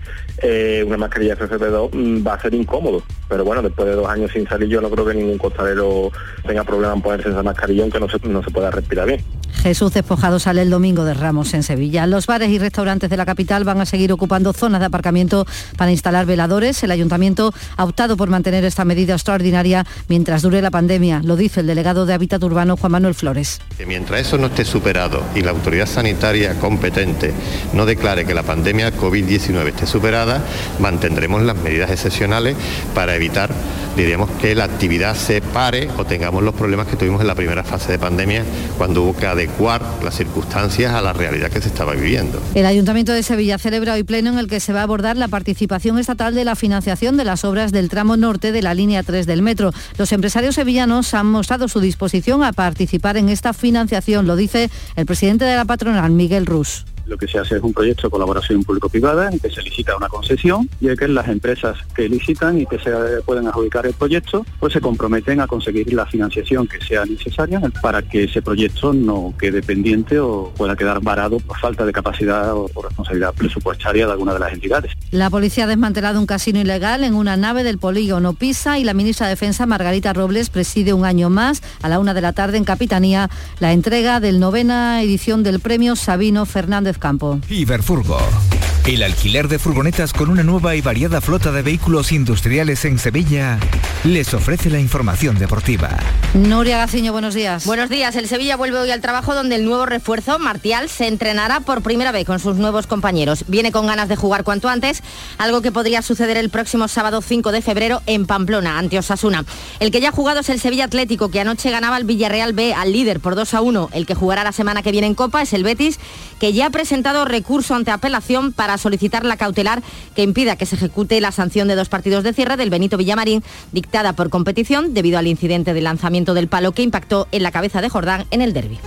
eh, 0.42 0.84
una 0.86 0.96
mascarilla 0.96 1.36
FFP2 1.36 1.90
mm, 1.92 2.26
va 2.26 2.34
a 2.34 2.40
ser 2.40 2.54
incómodo. 2.54 3.02
Pero 3.28 3.44
bueno, 3.44 3.62
después 3.62 3.88
de 3.88 3.94
dos 3.94 4.08
años 4.08 4.30
sin 4.32 4.46
salir 4.48 4.68
yo 4.68 4.80
no 4.80 4.90
creo 4.90 5.04
que 5.04 5.14
ningún 5.14 5.38
costalero 5.38 6.10
tenga 6.46 6.64
problema 6.64 6.94
en 6.94 7.02
ponerse 7.02 7.28
esa 7.28 7.42
mascarilla 7.42 7.82
aunque 7.82 8.00
no 8.00 8.08
se, 8.08 8.18
no 8.28 8.42
se 8.42 8.50
pueda 8.50 8.70
respirar 8.70 9.06
bien. 9.06 9.20
Jesús 9.62 9.92
Despojado 9.92 10.38
sale 10.38 10.62
el 10.62 10.70
domingo 10.70 11.04
de 11.04 11.14
Ramos 11.14 11.52
en 11.52 11.64
Sevilla. 11.64 12.06
Los 12.06 12.26
bares 12.26 12.48
y 12.50 12.58
restaurantes 12.58 13.10
de 13.10 13.16
la 13.16 13.26
capital 13.26 13.64
van 13.64 13.80
a 13.80 13.86
seguir 13.86 14.12
ocupando 14.12 14.52
zonas 14.52 14.80
de 14.80 14.86
aparcamiento 14.86 15.46
para 15.76 15.90
instalar 15.90 16.26
veladores. 16.26 16.82
El 16.84 16.92
ayuntamiento 16.92 17.52
ha 17.76 17.84
optado 17.84 18.16
por 18.16 18.28
mantener 18.28 18.64
esta 18.64 18.84
medida 18.84 19.14
extraordinaria 19.14 19.84
mientras 20.08 20.42
dure 20.42 20.62
la 20.62 20.70
pandemia, 20.70 21.20
lo 21.24 21.36
dice 21.36 21.60
el 21.60 21.66
delegado 21.66 22.06
de 22.06 22.14
Hábitat 22.14 22.42
Urbano 22.44 22.76
Juan 22.76 22.92
Manuel 22.92 23.14
Flores. 23.14 23.60
Mientras 23.88 24.20
eso 24.20 24.36
no 24.36 24.48
esté 24.48 24.66
superado 24.66 25.24
y 25.34 25.40
la 25.40 25.50
autoridad 25.50 25.86
sanitaria 25.86 26.54
competente 26.58 27.32
no 27.72 27.86
declare 27.86 28.26
que 28.26 28.34
la 28.34 28.42
pandemia 28.42 28.94
COVID-19 28.94 29.68
esté 29.68 29.86
superada, 29.86 30.42
mantendremos 30.78 31.42
las 31.42 31.56
medidas 31.56 31.90
excepcionales 31.90 32.54
para 32.94 33.16
evitar, 33.16 33.50
diríamos, 33.96 34.30
que 34.42 34.54
la 34.54 34.64
actividad 34.64 35.16
se 35.16 35.40
pare 35.40 35.88
o 35.96 36.04
tengamos 36.04 36.42
los 36.42 36.54
problemas 36.54 36.86
que 36.86 36.96
tuvimos 36.96 37.22
en 37.22 37.26
la 37.26 37.34
primera 37.34 37.64
fase 37.64 37.90
de 37.90 37.98
pandemia 37.98 38.44
cuando 38.76 39.02
hubo 39.02 39.16
que 39.16 39.26
adecuar 39.26 39.82
las 40.04 40.14
circunstancias 40.14 40.92
a 40.92 41.00
la 41.00 41.14
realidad 41.14 41.50
que 41.50 41.62
se 41.62 41.68
estaba 41.68 41.94
viviendo. 41.94 42.42
El 42.54 42.66
Ayuntamiento 42.66 43.12
de 43.12 43.22
Sevilla 43.22 43.56
celebra 43.56 43.94
hoy 43.94 44.04
pleno 44.04 44.30
en 44.30 44.38
el 44.38 44.48
que 44.48 44.60
se 44.60 44.74
va 44.74 44.80
a 44.80 44.82
abordar 44.82 45.16
la 45.16 45.28
participación 45.28 45.98
estatal 45.98 46.34
de 46.34 46.44
la 46.44 46.56
financiación 46.56 47.16
de 47.16 47.24
las 47.24 47.44
obras 47.44 47.72
del 47.72 47.88
tramo 47.88 48.18
norte 48.18 48.52
de 48.52 48.60
la 48.60 48.74
línea 48.74 49.02
3 49.02 49.26
del 49.26 49.40
metro. 49.40 49.72
Los 49.96 50.12
empresarios 50.12 50.56
sevillanos 50.56 51.14
han 51.14 51.26
mostrado 51.26 51.68
su 51.68 51.80
disposición 51.80 52.44
a 52.44 52.52
participar 52.52 53.16
en 53.16 53.30
esta 53.30 53.54
financiación, 53.54 53.77
lo 54.26 54.36
dice 54.36 54.70
el 54.96 55.06
presidente 55.06 55.44
de 55.44 55.56
la 55.56 55.64
patronal, 55.64 56.10
Miguel 56.12 56.46
Rus 56.46 56.84
lo 57.08 57.16
que 57.16 57.26
se 57.26 57.38
hace 57.38 57.56
es 57.56 57.62
un 57.62 57.72
proyecto 57.72 58.06
de 58.06 58.10
colaboración 58.10 58.62
público-privada 58.62 59.30
en 59.30 59.38
que 59.38 59.50
se 59.50 59.62
licita 59.62 59.96
una 59.96 60.08
concesión 60.08 60.68
y 60.80 60.88
en 60.88 60.96
que 60.96 61.08
las 61.08 61.28
empresas 61.28 61.78
que 61.94 62.08
licitan 62.08 62.60
y 62.60 62.66
que 62.66 62.78
se 62.78 62.90
pueden 63.24 63.46
adjudicar 63.46 63.86
el 63.86 63.94
proyecto, 63.94 64.44
pues 64.60 64.72
se 64.72 64.80
comprometen 64.80 65.40
a 65.40 65.46
conseguir 65.46 65.92
la 65.92 66.06
financiación 66.06 66.66
que 66.66 66.80
sea 66.80 67.04
necesaria 67.04 67.60
para 67.82 68.02
que 68.02 68.24
ese 68.24 68.42
proyecto 68.42 68.92
no 68.92 69.34
quede 69.38 69.62
pendiente 69.62 70.18
o 70.18 70.52
pueda 70.56 70.76
quedar 70.76 71.00
varado 71.00 71.38
por 71.40 71.58
falta 71.58 71.86
de 71.86 71.92
capacidad 71.92 72.54
o 72.54 72.68
por 72.68 72.86
responsabilidad 72.86 73.34
presupuestaria 73.34 74.06
de 74.06 74.12
alguna 74.12 74.34
de 74.34 74.40
las 74.40 74.52
entidades. 74.52 74.92
La 75.10 75.30
policía 75.30 75.64
ha 75.64 75.66
desmantelado 75.66 76.20
un 76.20 76.26
casino 76.26 76.60
ilegal 76.60 77.04
en 77.04 77.14
una 77.14 77.36
nave 77.36 77.64
del 77.64 77.78
polígono 77.78 78.34
Pisa 78.34 78.78
y 78.78 78.84
la 78.84 78.94
ministra 78.94 79.26
de 79.26 79.32
Defensa 79.32 79.66
Margarita 79.66 80.12
Robles 80.12 80.50
preside 80.50 80.92
un 80.92 81.04
año 81.04 81.30
más 81.30 81.62
a 81.82 81.88
la 81.88 81.98
una 81.98 82.12
de 82.12 82.20
la 82.20 82.32
tarde 82.32 82.58
en 82.58 82.64
Capitanía 82.64 83.30
la 83.60 83.72
entrega 83.72 84.20
del 84.20 84.40
novena 84.40 85.02
edición 85.02 85.42
del 85.42 85.60
premio 85.60 85.96
Sabino 85.96 86.44
Fernández 86.44 86.97
Campo. 86.98 87.38
Iberfurgo 87.48 88.57
El 88.88 89.02
alquiler 89.02 89.48
de 89.48 89.58
furgonetas 89.58 90.14
con 90.14 90.30
una 90.30 90.42
nueva 90.42 90.74
y 90.74 90.80
variada 90.80 91.20
flota 91.20 91.52
de 91.52 91.60
vehículos 91.60 92.10
industriales 92.10 92.86
en 92.86 92.98
Sevilla 92.98 93.58
les 94.02 94.32
ofrece 94.32 94.70
la 94.70 94.78
información 94.78 95.38
deportiva. 95.38 95.90
Nuria 96.32 96.78
Gaciño, 96.78 97.12
buenos 97.12 97.34
días. 97.34 97.66
Buenos 97.66 97.90
días. 97.90 98.16
El 98.16 98.28
Sevilla 98.28 98.56
vuelve 98.56 98.78
hoy 98.78 98.90
al 98.90 99.02
trabajo 99.02 99.34
donde 99.34 99.56
el 99.56 99.66
nuevo 99.66 99.84
refuerzo, 99.84 100.38
Martial, 100.38 100.88
se 100.88 101.06
entrenará 101.06 101.60
por 101.60 101.82
primera 101.82 102.12
vez 102.12 102.24
con 102.24 102.38
sus 102.38 102.56
nuevos 102.56 102.86
compañeros. 102.86 103.44
Viene 103.46 103.72
con 103.72 103.86
ganas 103.86 104.08
de 104.08 104.16
jugar 104.16 104.42
cuanto 104.42 104.70
antes, 104.70 105.02
algo 105.36 105.60
que 105.60 105.70
podría 105.70 106.00
suceder 106.00 106.38
el 106.38 106.48
próximo 106.48 106.88
sábado 106.88 107.20
5 107.20 107.52
de 107.52 107.60
febrero 107.60 108.00
en 108.06 108.24
Pamplona, 108.24 108.78
ante 108.78 108.98
Osasuna. 108.98 109.44
El 109.80 109.90
que 109.90 110.00
ya 110.00 110.08
ha 110.08 110.12
jugado 110.12 110.40
es 110.40 110.48
el 110.48 110.60
Sevilla 110.60 110.84
Atlético, 110.84 111.30
que 111.30 111.40
anoche 111.40 111.70
ganaba 111.70 111.96
al 111.96 112.04
Villarreal 112.04 112.54
B, 112.54 112.72
al 112.72 112.92
líder, 112.92 113.20
por 113.20 113.34
2 113.34 113.52
a 113.52 113.60
1. 113.60 113.90
El 113.92 114.06
que 114.06 114.14
jugará 114.14 114.44
la 114.44 114.52
semana 114.52 114.82
que 114.82 114.92
viene 114.92 115.08
en 115.08 115.14
Copa 115.14 115.42
es 115.42 115.52
el 115.52 115.64
Betis, 115.64 115.98
que 116.38 116.54
ya 116.54 116.66
ha 116.66 116.70
presentado 116.70 117.26
recurso 117.26 117.74
ante 117.74 117.90
apelación 117.90 118.52
para 118.52 118.77
solicitar 118.78 119.24
la 119.24 119.36
cautelar 119.36 119.82
que 120.14 120.22
impida 120.22 120.56
que 120.56 120.66
se 120.66 120.76
ejecute 120.76 121.20
la 121.20 121.32
sanción 121.32 121.68
de 121.68 121.76
dos 121.76 121.88
partidos 121.88 122.24
de 122.24 122.32
cierre 122.32 122.56
del 122.56 122.70
Benito 122.70 122.96
Villamarín, 122.96 123.42
dictada 123.72 124.12
por 124.12 124.30
competición 124.30 124.94
debido 124.94 125.18
al 125.18 125.26
incidente 125.26 125.74
de 125.74 125.80
lanzamiento 125.80 126.34
del 126.34 126.48
palo 126.48 126.72
que 126.72 126.82
impactó 126.82 127.28
en 127.32 127.42
la 127.42 127.52
cabeza 127.52 127.80
de 127.80 127.88
Jordán 127.88 128.26
en 128.30 128.42
el 128.42 128.52
derby. 128.52 128.78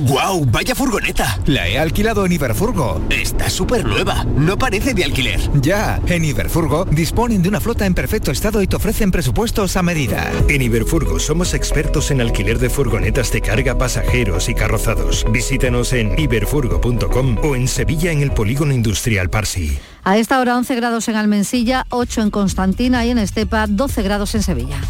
¡Guau! 0.00 0.46
¡Vaya 0.46 0.74
furgoneta! 0.74 1.38
La 1.46 1.68
he 1.68 1.78
alquilado 1.78 2.24
en 2.24 2.32
Iberfurgo. 2.32 3.02
Está 3.10 3.50
súper 3.50 3.84
nueva. 3.84 4.24
No 4.24 4.56
parece 4.56 4.94
de 4.94 5.04
alquiler. 5.04 5.38
Ya, 5.60 6.00
en 6.06 6.24
Iberfurgo 6.24 6.86
disponen 6.86 7.42
de 7.42 7.50
una 7.50 7.60
flota 7.60 7.84
en 7.84 7.94
perfecto 7.94 8.30
estado 8.30 8.62
y 8.62 8.66
te 8.66 8.76
ofrecen 8.76 9.10
presupuestos 9.10 9.76
a 9.76 9.82
medida. 9.82 10.30
En 10.48 10.62
Iberfurgo 10.62 11.18
somos 11.18 11.52
expertos 11.52 12.10
en 12.10 12.20
alquiler 12.20 12.58
de 12.58 12.70
furgonetas 12.70 13.30
de 13.32 13.42
carga, 13.42 13.76
pasajeros 13.76 14.48
y 14.48 14.54
carrozados. 14.54 15.26
Visítanos 15.30 15.92
en 15.92 16.18
iberfurgo.com 16.18 17.36
o 17.42 17.54
en 17.54 17.68
Sevilla 17.68 18.10
en 18.10 18.22
el 18.22 18.32
Polígono 18.32 18.72
Industrial 18.72 19.28
Parsi. 19.28 19.78
A 20.02 20.16
esta 20.16 20.40
hora 20.40 20.56
11 20.56 20.74
grados 20.76 21.08
en 21.08 21.16
Almensilla, 21.16 21.84
8 21.90 22.22
en 22.22 22.30
Constantina 22.30 23.04
y 23.04 23.10
en 23.10 23.18
Estepa, 23.18 23.66
12 23.66 24.02
grados 24.02 24.34
en 24.34 24.42
Sevilla. 24.42 24.80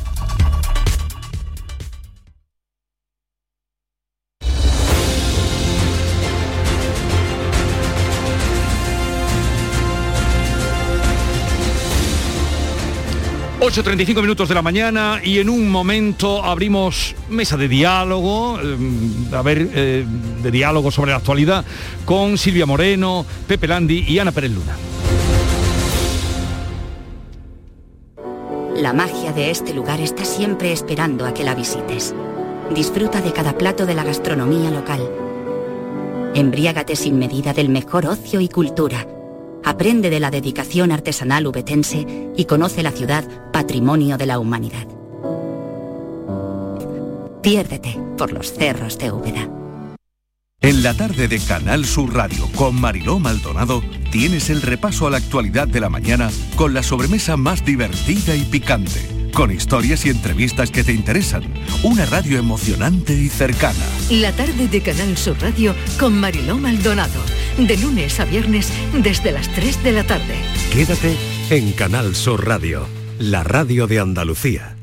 ...8.35 13.61 14.23
minutos 14.23 14.49
de 14.49 14.55
la 14.55 14.63
mañana 14.63 15.21
y 15.23 15.39
en 15.39 15.51
un 15.51 15.71
momento 15.71 16.43
abrimos 16.43 17.15
mesa 17.29 17.59
de 17.59 17.69
diálogo, 17.69 18.59
eh, 18.59 18.77
a 19.33 19.43
ver, 19.43 19.69
eh, 19.75 20.07
de 20.43 20.51
diálogo 20.51 20.91
sobre 20.91 21.11
la 21.11 21.19
actualidad 21.19 21.63
con 22.07 22.39
Silvia 22.39 22.65
Moreno, 22.65 23.27
Pepe 23.47 23.69
Landi 23.69 24.07
y 24.09 24.19
Ana 24.19 24.33
Pérez 24.33 24.53
Luna. 24.53 24.77
La 28.77 28.95
magia 28.95 29.35
de 29.35 29.51
este 29.51 29.75
lugar 29.75 30.01
está 30.01 30.25
siempre 30.25 30.73
esperando 30.73 31.27
a 31.27 31.35
que 31.35 31.45
la 31.45 31.55
visites. 31.55 32.15
Disfruta 32.75 33.21
de 33.21 33.35
cada 33.35 33.59
plato 33.59 33.85
de 33.85 33.95
la 33.95 34.05
gastronomía 34.05 34.71
local. 34.71 35.07
Embriágate 36.35 36.97
sin 36.97 37.19
medida 37.19 37.53
del 37.53 37.69
mejor 37.69 38.07
ocio 38.07 38.41
y 38.41 38.49
cultura. 38.49 39.07
Aprende 39.71 40.11
de 40.11 40.19
la 40.19 40.33
dedicación 40.33 40.91
artesanal 40.91 41.47
ubetense 41.47 42.05
y 42.37 42.45
conoce 42.47 42.83
la 42.83 42.91
ciudad 42.91 43.25
patrimonio 43.53 44.19
de 44.19 44.27
la 44.27 44.41
humanidad. 44.41 44.85
Piérdete 47.41 47.97
por 48.19 48.33
los 48.33 48.53
cerros 48.53 48.99
de 48.99 49.13
Úbeda. 49.13 49.49
En 50.61 50.83
la 50.83 50.93
tarde 50.95 51.29
de 51.29 51.39
Canal 51.39 51.85
Sur 51.85 52.13
Radio 52.13 52.49
con 52.57 52.81
Mariló 52.81 53.21
Maldonado 53.21 53.81
tienes 54.11 54.51
el 54.51 54.61
repaso 54.61 55.07
a 55.07 55.11
la 55.11 55.19
actualidad 55.19 55.69
de 55.69 55.79
la 55.79 55.89
mañana 55.89 56.31
con 56.57 56.75
la 56.75 56.83
sobremesa 56.83 57.37
más 57.37 57.65
divertida 57.65 58.35
y 58.35 58.43
picante, 58.43 59.31
con 59.33 59.53
historias 59.53 60.05
y 60.05 60.11
entrevistas 60.11 60.73
que 60.73 60.83
te 60.83 60.93
interesan, 60.93 61.45
una 61.85 62.07
radio 62.07 62.41
emocionante 62.41 63.13
y 63.13 63.29
cercana. 63.29 63.87
La 64.11 64.33
tarde 64.33 64.67
de 64.67 64.81
Canal 64.81 65.17
Sur 65.17 65.41
Radio 65.41 65.77
con 66.01 66.19
Mariló 66.19 66.59
Maldonado. 66.59 67.21
De 67.67 67.77
lunes 67.77 68.19
a 68.21 68.25
viernes 68.25 68.73
desde 69.03 69.33
las 69.33 69.47
3 69.53 69.85
de 69.85 69.93
la 69.93 70.03
tarde. 70.03 70.35
Quédate 70.73 71.15
en 71.51 71.73
Canal 71.73 72.15
Sur 72.15 72.47
Radio, 72.47 72.87
la 73.19 73.45
radio 73.45 73.87
de 73.87 74.01
Andalucía. 74.01 74.77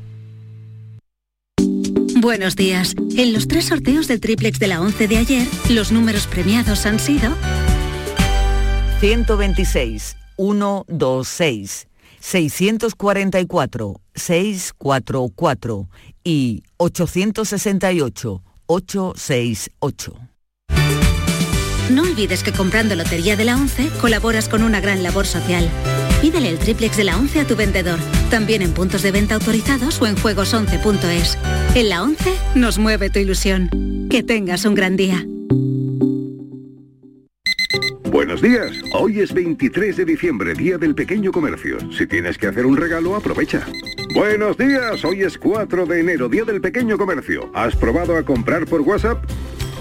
Buenos 2.20 2.54
días. 2.54 2.94
En 3.16 3.32
los 3.32 3.48
tres 3.48 3.64
sorteos 3.66 4.06
del 4.06 4.20
triplex 4.20 4.60
de 4.60 4.68
la 4.68 4.80
11 4.80 5.08
de 5.08 5.16
ayer, 5.16 5.48
los 5.70 5.90
números 5.90 6.28
premiados 6.28 6.86
han 6.86 7.00
sido 7.00 7.34
126, 9.00 10.16
126, 10.36 11.88
644, 12.20 14.00
644 14.14 15.88
y 16.22 16.62
868, 16.76 18.42
868. 18.66 20.27
No 21.90 22.02
olvides 22.02 22.42
que 22.42 22.52
comprando 22.52 22.94
Lotería 22.94 23.34
de 23.34 23.44
la 23.44 23.56
11 23.56 23.88
colaboras 24.00 24.48
con 24.48 24.62
una 24.62 24.80
gran 24.80 25.02
labor 25.02 25.26
social. 25.26 25.68
Pídele 26.20 26.50
el 26.50 26.58
triplex 26.58 26.98
de 26.98 27.04
la 27.04 27.16
11 27.16 27.40
a 27.40 27.46
tu 27.46 27.56
vendedor, 27.56 27.98
también 28.30 28.60
en 28.60 28.72
puntos 28.72 29.02
de 29.02 29.10
venta 29.10 29.36
autorizados 29.36 30.00
o 30.02 30.06
en 30.06 30.16
juegos11.es. 30.16 31.38
En 31.74 31.88
la 31.88 32.02
11 32.02 32.30
nos 32.56 32.78
mueve 32.78 33.08
tu 33.08 33.20
ilusión. 33.20 33.70
Que 34.10 34.22
tengas 34.22 34.66
un 34.66 34.74
gran 34.74 34.96
día. 34.96 35.24
Buenos 38.10 38.42
días, 38.42 38.72
hoy 38.92 39.20
es 39.20 39.32
23 39.32 39.96
de 39.96 40.04
diciembre, 40.04 40.54
Día 40.54 40.76
del 40.76 40.94
Pequeño 40.94 41.30
Comercio. 41.30 41.78
Si 41.92 42.06
tienes 42.06 42.36
que 42.36 42.48
hacer 42.48 42.66
un 42.66 42.76
regalo, 42.76 43.14
aprovecha. 43.16 43.66
Buenos 44.14 44.58
días, 44.58 45.04
hoy 45.04 45.22
es 45.22 45.38
4 45.38 45.86
de 45.86 46.00
enero, 46.00 46.28
Día 46.28 46.44
del 46.44 46.60
Pequeño 46.60 46.98
Comercio. 46.98 47.50
¿Has 47.54 47.76
probado 47.76 48.16
a 48.16 48.24
comprar 48.24 48.66
por 48.66 48.80
WhatsApp? 48.80 49.24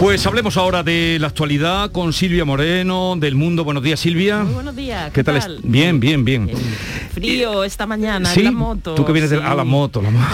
Pues 0.00 0.26
hablemos 0.26 0.56
ahora 0.56 0.82
de 0.82 1.18
la 1.20 1.26
actualidad 1.26 1.92
con 1.92 2.14
Silvia 2.14 2.46
Moreno, 2.46 3.16
del 3.18 3.34
Mundo. 3.34 3.64
Buenos 3.64 3.82
días, 3.82 4.00
Silvia. 4.00 4.38
Muy 4.38 4.54
buenos 4.54 4.74
días. 4.74 5.12
¿Qué, 5.12 5.22
tal? 5.22 5.60
Bien, 5.62 6.00
bien, 6.00 6.24
bien. 6.24 6.50
Frío 7.10 7.64
esta 7.64 7.86
mañana 7.86 8.28
Sí, 8.32 8.40
en 8.40 8.46
la 8.46 8.52
moto. 8.52 8.94
tú 8.94 9.04
que 9.04 9.12
vienes 9.12 9.30
de- 9.30 9.42
a 9.42 9.54
la 9.54 9.64
moto, 9.64 10.00
la 10.02 10.10
moto. 10.10 10.26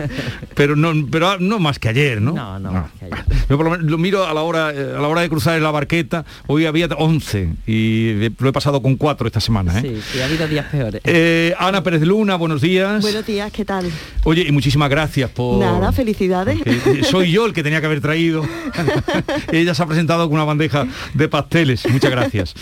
pero 0.54 0.76
no, 0.76 0.92
pero 1.10 1.38
no 1.38 1.58
más 1.58 1.78
que 1.78 1.88
ayer, 1.88 2.20
¿no? 2.20 2.32
No, 2.32 2.58
no, 2.58 2.68
Ah. 2.70 2.72
más 2.72 2.90
que 2.98 3.04
ayer. 3.06 3.24
Yo 3.48 3.56
por 3.56 3.64
lo 3.66 3.70
menos 3.70 3.86
lo 3.90 3.98
miro 3.98 4.26
a 4.26 4.34
la 4.34 4.42
hora 4.42 4.72
eh, 4.74 4.94
a 4.96 5.00
la 5.00 5.08
hora 5.08 5.20
de 5.20 5.28
cruzar 5.28 5.56
en 5.56 5.62
la 5.62 5.70
barqueta. 5.70 6.24
Hoy 6.48 6.66
había 6.66 6.86
11 6.86 7.50
y 7.66 8.28
lo 8.38 8.48
he 8.48 8.52
pasado 8.52 8.82
con 8.82 8.96
4 8.96 9.26
esta 9.26 9.40
semana. 9.40 9.78
¿eh? 9.78 9.82
Sí, 9.82 10.02
sí, 10.12 10.20
ha 10.20 10.24
habido 10.26 10.46
días 10.48 10.66
peores. 10.66 11.00
Eh, 11.04 11.54
Ana 11.58 11.82
Pérez 11.82 12.02
Luna, 12.02 12.36
buenos 12.36 12.60
días. 12.60 13.02
Buenos 13.02 13.24
días, 13.26 13.52
¿qué 13.52 13.64
tal? 13.64 13.90
Oye, 14.24 14.42
y 14.46 14.52
muchísimas 14.52 14.90
gracias 14.90 15.30
por... 15.30 15.58
Nada, 15.58 15.92
felicidades. 15.92 16.58
soy 17.10 17.30
yo 17.30 17.46
el 17.46 17.52
que 17.52 17.62
tenía 17.62 17.80
que 17.80 17.86
haber 17.86 18.00
traído. 18.00 18.44
Ella 19.52 19.74
se 19.74 19.82
ha 19.82 19.86
presentado 19.86 20.24
con 20.26 20.34
una 20.34 20.44
bandeja 20.44 20.86
de 21.14 21.28
pasteles. 21.28 21.88
Muchas 21.90 22.10
gracias. 22.10 22.54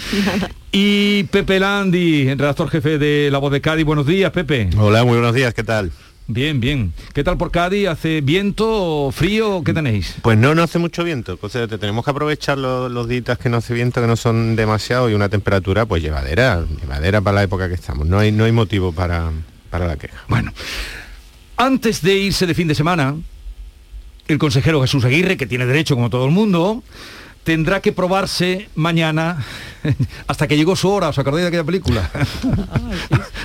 Y 0.76 1.22
Pepe 1.30 1.60
Landi, 1.60 2.34
redactor 2.34 2.68
jefe 2.68 2.98
de 2.98 3.30
La 3.30 3.38
Voz 3.38 3.52
de 3.52 3.60
Cádiz. 3.60 3.84
Buenos 3.84 4.08
días, 4.08 4.32
Pepe. 4.32 4.70
Hola, 4.76 5.04
muy 5.04 5.12
buenos 5.12 5.32
días, 5.32 5.54
¿qué 5.54 5.62
tal? 5.62 5.92
Bien, 6.26 6.58
bien. 6.58 6.92
¿Qué 7.12 7.22
tal 7.22 7.38
por 7.38 7.52
Cádiz? 7.52 7.86
¿Hace 7.86 8.22
viento, 8.22 9.10
frío? 9.12 9.62
¿Qué 9.62 9.72
tenéis? 9.72 10.16
Pues 10.20 10.36
no, 10.36 10.52
no 10.56 10.64
hace 10.64 10.80
mucho 10.80 11.04
viento, 11.04 11.38
o 11.40 11.48
sea, 11.48 11.68
te 11.68 11.78
tenemos 11.78 12.04
que 12.04 12.10
aprovechar 12.10 12.58
los, 12.58 12.90
los 12.90 13.06
días 13.06 13.38
que 13.38 13.48
no 13.48 13.58
hace 13.58 13.72
viento, 13.72 14.00
que 14.00 14.08
no 14.08 14.16
son 14.16 14.56
demasiado, 14.56 15.08
y 15.08 15.14
una 15.14 15.28
temperatura 15.28 15.86
pues 15.86 16.02
llevadera, 16.02 16.64
llevadera 16.80 17.20
para 17.20 17.36
la 17.36 17.42
época 17.44 17.68
que 17.68 17.74
estamos. 17.74 18.08
No 18.08 18.18
hay, 18.18 18.32
no 18.32 18.42
hay 18.42 18.50
motivo 18.50 18.90
para, 18.90 19.30
para 19.70 19.86
la 19.86 19.96
queja. 19.96 20.24
Bueno, 20.26 20.52
antes 21.56 22.02
de 22.02 22.14
irse 22.14 22.48
de 22.48 22.54
fin 22.54 22.66
de 22.66 22.74
semana, 22.74 23.14
el 24.26 24.38
consejero 24.38 24.82
Jesús 24.82 25.04
Aguirre, 25.04 25.36
que 25.36 25.46
tiene 25.46 25.66
derecho 25.66 25.94
como 25.94 26.10
todo 26.10 26.24
el 26.24 26.32
mundo, 26.32 26.82
tendrá 27.44 27.80
que 27.80 27.92
probarse 27.92 28.68
mañana 28.74 29.44
hasta 30.26 30.48
que 30.48 30.56
llegó 30.56 30.74
su 30.74 30.88
hora. 30.90 31.10
¿Os 31.10 31.18
acordáis 31.18 31.44
de 31.44 31.48
aquella 31.48 31.64
película? 31.64 32.10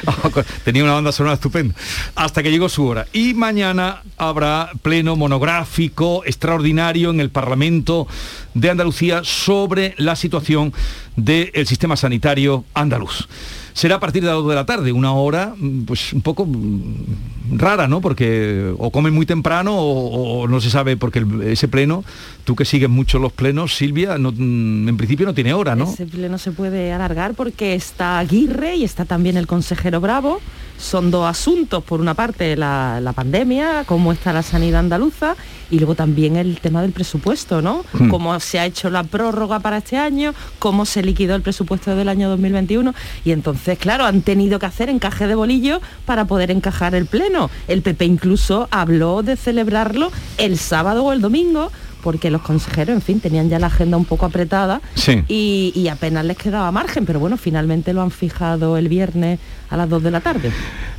Tenía 0.64 0.84
una 0.84 0.93
banda 0.93 1.12
sonora 1.12 1.36
estupenda. 1.36 1.76
Hasta 2.16 2.41
que 2.41 2.52
llegó 2.52 2.70
su 2.70 2.86
hora. 2.86 3.08
Y 3.14 3.34
mañana 3.34 4.02
habrá 4.18 4.72
pleno 4.82 5.16
monográfico 5.16 6.24
extraordinario 6.26 7.12
en 7.12 7.20
el 7.20 7.30
Parlamento 7.30 8.08
de 8.54 8.70
Andalucía 8.70 9.22
sobre 9.24 9.93
la 9.97 10.16
situación 10.16 10.74
del 11.16 11.68
sistema 11.68 11.95
sanitario 11.95 12.66
andaluz. 12.74 13.28
Será 13.74 13.95
a 13.95 13.99
partir 13.99 14.24
de 14.24 14.28
las 14.28 14.38
2 14.38 14.49
de 14.49 14.55
la 14.55 14.65
tarde, 14.65 14.91
una 14.91 15.13
hora 15.13 15.53
mm, 15.57 15.82
pues 15.84 16.13
un 16.13 16.22
poco 16.22 16.45
mm, 16.45 17.57
rara, 17.57 17.88
¿no? 17.88 18.01
Porque 18.01 18.74
o 18.78 18.91
comen 18.91 19.13
muy 19.13 19.26
temprano 19.26 19.76
o, 19.78 20.47
no 20.47 20.61
se 20.61 20.70
sabe 20.70 20.97
porque 20.97 21.26
ese 21.45 21.67
pleno, 21.67 22.03
tú 22.43 22.55
que 22.55 22.65
sigues 22.65 22.89
mucho 22.89 23.20
los 23.20 23.32
plenos, 23.32 23.76
Silvia, 23.76 24.17
mm, 24.17 24.88
en 24.89 24.97
principio 24.97 25.26
no 25.26 25.34
tiene 25.34 25.53
hora, 25.53 25.76
¿no? 25.76 25.91
Ese 25.91 26.05
pleno 26.05 26.38
se 26.38 26.51
puede 26.51 26.91
alargar 26.91 27.34
porque 27.34 27.76
está 27.76 28.20
Aguirre 28.20 28.76
y 28.76 28.84
está 28.84 29.05
también 29.05 29.38
el 29.38 29.47
consejero 29.47 30.01
Bravo. 30.01 30.39
Son 30.80 31.11
dos 31.11 31.30
asuntos, 31.30 31.84
por 31.84 31.99
una 31.99 32.13
parte 32.13 32.55
la, 32.55 32.99
la 33.01 33.13
pandemia, 33.13 33.84
cómo 33.86 34.11
está 34.11 34.34
la 34.34 34.41
sanidad 34.41 34.80
andaluza 34.80 35.36
y 35.69 35.77
luego 35.77 35.95
también 35.95 36.36
el 36.36 36.59
tema 36.59 36.82
del 36.82 36.91
presupuesto, 36.91 37.61
¿no? 37.61 37.86
Hmm. 37.93 38.09
Cómo 38.09 38.39
se 38.39 38.59
ha 38.59 38.65
hecho 38.65 38.89
la 38.89 39.03
prórroga 39.03 39.59
para 39.59 39.77
este 39.77 39.97
año, 39.97 40.34
cómo 40.57 40.86
se 40.86 41.03
liquidó 41.03 41.36
el 41.36 41.41
presupuesto 41.41 41.95
del 41.95 42.09
año 42.09 42.30
2021 42.30 42.93
y 43.25 43.32
entonces, 43.32 43.77
claro, 43.77 44.05
han 44.05 44.21
tenido 44.21 44.59
que 44.59 44.65
hacer 44.65 44.89
encaje 44.89 45.27
de 45.27 45.36
bolillo 45.36 45.82
para 46.05 46.25
poder 46.25 46.51
encajar 46.51 46.95
el 46.95 47.05
pleno. 47.05 47.49
El 47.67 47.82
PP 47.82 48.05
incluso 48.05 48.67
habló 48.71 49.21
de 49.21 49.36
celebrarlo 49.36 50.11
el 50.38 50.57
sábado 50.57 51.03
o 51.03 51.13
el 51.13 51.21
domingo 51.21 51.71
porque 52.02 52.30
los 52.32 52.41
consejeros, 52.41 52.95
en 52.95 53.02
fin, 53.02 53.20
tenían 53.20 53.50
ya 53.50 53.60
la 53.60 53.68
agenda 53.68 53.97
un 53.97 54.06
poco 54.06 54.26
apretada 54.26 54.82
Sí. 54.95 55.24
y, 55.28 55.72
y 55.76 55.88
apenas 55.88 56.26
les 56.26 56.38
quedaba 56.38 56.72
margen, 56.72 57.06
pero 57.06 57.20
bueno, 57.20 57.38
finalmente 57.38 57.93
lo 57.93 58.02
han 58.02 58.12
fijado 58.12 58.78
el 58.78 58.88
viernes 58.89 59.39
a 59.70 59.78
las 59.78 59.89
2 59.89 60.04
de 60.04 60.12
la 60.12 60.22
tarde. 60.22 60.52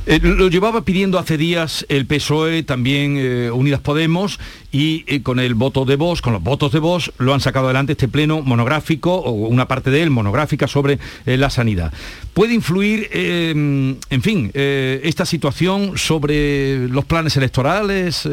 Eh, 0.07 0.19
lo 0.23 0.47
llevaba 0.49 0.83
pidiendo 0.83 1.19
hace 1.19 1.37
días 1.37 1.85
el 1.89 2.05
PSOE, 2.07 2.63
también 2.63 3.17
eh, 3.19 3.51
Unidas 3.51 3.81
Podemos, 3.81 4.39
y 4.71 5.03
eh, 5.07 5.21
con 5.21 5.39
el 5.39 5.53
voto 5.53 5.85
de 5.85 5.95
voz, 5.95 6.21
con 6.21 6.33
los 6.33 6.41
votos 6.41 6.71
de 6.71 6.79
voz, 6.79 7.11
lo 7.19 7.33
han 7.33 7.41
sacado 7.41 7.65
adelante 7.65 7.91
este 7.91 8.07
pleno 8.07 8.41
monográfico, 8.41 9.13
o 9.15 9.31
una 9.31 9.67
parte 9.67 9.91
de 9.91 10.01
él 10.01 10.09
monográfica 10.09 10.67
sobre 10.67 10.97
la 11.25 11.49
sanidad. 11.49 11.93
¿Puede 12.33 12.53
influir, 12.53 13.09
en 13.13 14.21
fin, 14.21 14.51
esta 14.53 15.25
situación 15.25 15.97
sobre 15.97 16.87
los 16.87 17.05
planes 17.05 17.35
electorales 17.37 18.27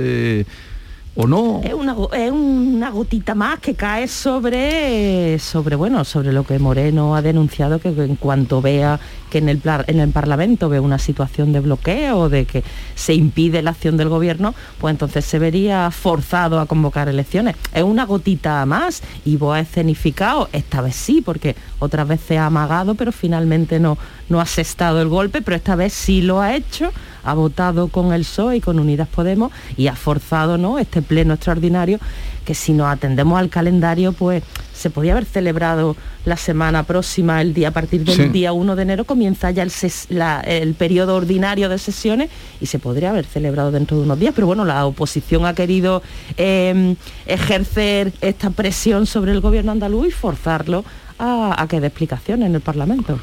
Es 1.64 1.74
una, 1.74 1.96
es 2.12 2.30
una 2.30 2.90
gotita 2.90 3.34
más 3.34 3.58
que 3.58 3.74
cae 3.74 4.06
sobre, 4.06 5.36
sobre, 5.40 5.74
bueno, 5.74 6.04
sobre 6.04 6.32
lo 6.32 6.44
que 6.44 6.60
Moreno 6.60 7.16
ha 7.16 7.22
denunciado, 7.22 7.80
que 7.80 7.88
en 7.88 8.14
cuanto 8.14 8.62
vea 8.62 9.00
que 9.28 9.38
en 9.38 9.48
el, 9.48 9.60
en 9.88 9.98
el 9.98 10.10
Parlamento 10.10 10.68
ve 10.68 10.78
una 10.78 11.00
situación 11.00 11.52
de 11.52 11.58
bloqueo, 11.58 12.28
de 12.28 12.44
que 12.44 12.62
se 12.94 13.14
impide 13.14 13.62
la 13.62 13.70
acción 13.70 13.96
del 13.96 14.08
gobierno, 14.08 14.54
pues 14.78 14.92
entonces 14.92 15.24
se 15.24 15.40
vería 15.40 15.90
forzado 15.90 16.60
a 16.60 16.66
convocar 16.66 17.08
elecciones. 17.08 17.56
Es 17.74 17.82
una 17.82 18.06
gotita 18.06 18.64
más 18.64 19.02
y 19.24 19.36
vos 19.36 19.56
ha 19.56 19.60
escenificado, 19.60 20.48
esta 20.52 20.82
vez 20.82 20.94
sí, 20.94 21.20
porque 21.20 21.56
otras 21.80 22.06
veces 22.06 22.38
ha 22.38 22.46
amagado, 22.46 22.94
pero 22.94 23.10
finalmente 23.10 23.80
no, 23.80 23.98
no 24.28 24.40
ha 24.40 24.42
asestado 24.42 25.00
el 25.00 25.08
golpe, 25.08 25.42
pero 25.42 25.56
esta 25.56 25.74
vez 25.76 25.92
sí 25.92 26.20
lo 26.22 26.40
ha 26.40 26.54
hecho, 26.54 26.92
ha 27.24 27.34
votado 27.34 27.88
con 27.88 28.12
el 28.12 28.22
PSOE 28.22 28.56
y 28.56 28.60
con 28.60 28.78
Unidas 28.78 29.08
Podemos 29.08 29.52
y 29.76 29.86
ha 29.88 29.96
forzado 29.96 30.56
¿no? 30.58 30.78
este 30.78 31.02
pleno 31.02 31.34
extraordinario 31.34 31.98
que 32.44 32.54
si 32.54 32.72
nos 32.72 32.86
atendemos 32.88 33.38
al 33.38 33.50
calendario, 33.50 34.12
pues 34.12 34.42
se 34.72 34.88
podía 34.88 35.12
haber 35.12 35.26
celebrado 35.26 35.96
la 36.24 36.36
semana 36.38 36.82
próxima, 36.84 37.42
el 37.42 37.52
día 37.52 37.68
a 37.68 37.70
partir 37.72 38.04
del 38.04 38.14
Sí. 38.16 38.28
día 38.28 38.52
1 38.54 38.74
de 38.76 38.82
enero 38.82 39.04
comienza 39.04 39.50
ya 39.50 39.62
el, 39.62 39.70
ses- 39.70 40.06
la- 40.08 40.40
el 40.40 40.72
periodo 40.74 41.14
ordinario 41.16 41.68
de 41.68 41.76
sesiones 41.78 42.30
y 42.60 42.66
se 42.66 42.78
podría 42.78 43.10
haber 43.10 43.26
celebrado 43.26 43.70
dentro 43.70 43.98
de 43.98 44.04
unos 44.04 44.18
días, 44.18 44.32
pero 44.34 44.46
bueno, 44.46 44.64
la 44.64 44.86
oposición 44.86 45.44
ha 45.44 45.52
querido 45.54 46.02
eh, 46.38 46.94
ejercer 47.26 48.12
esta 48.22 48.50
presión 48.50 49.04
sobre 49.06 49.32
el 49.32 49.40
gobierno 49.40 49.72
andaluz 49.72 50.08
y 50.08 50.10
forzarlo 50.10 50.84
a, 51.18 51.60
a 51.60 51.66
que 51.68 51.80
dé 51.80 51.88
explicaciones 51.88 52.46
en 52.48 52.54
el 52.54 52.60
Parlamento. 52.62 53.18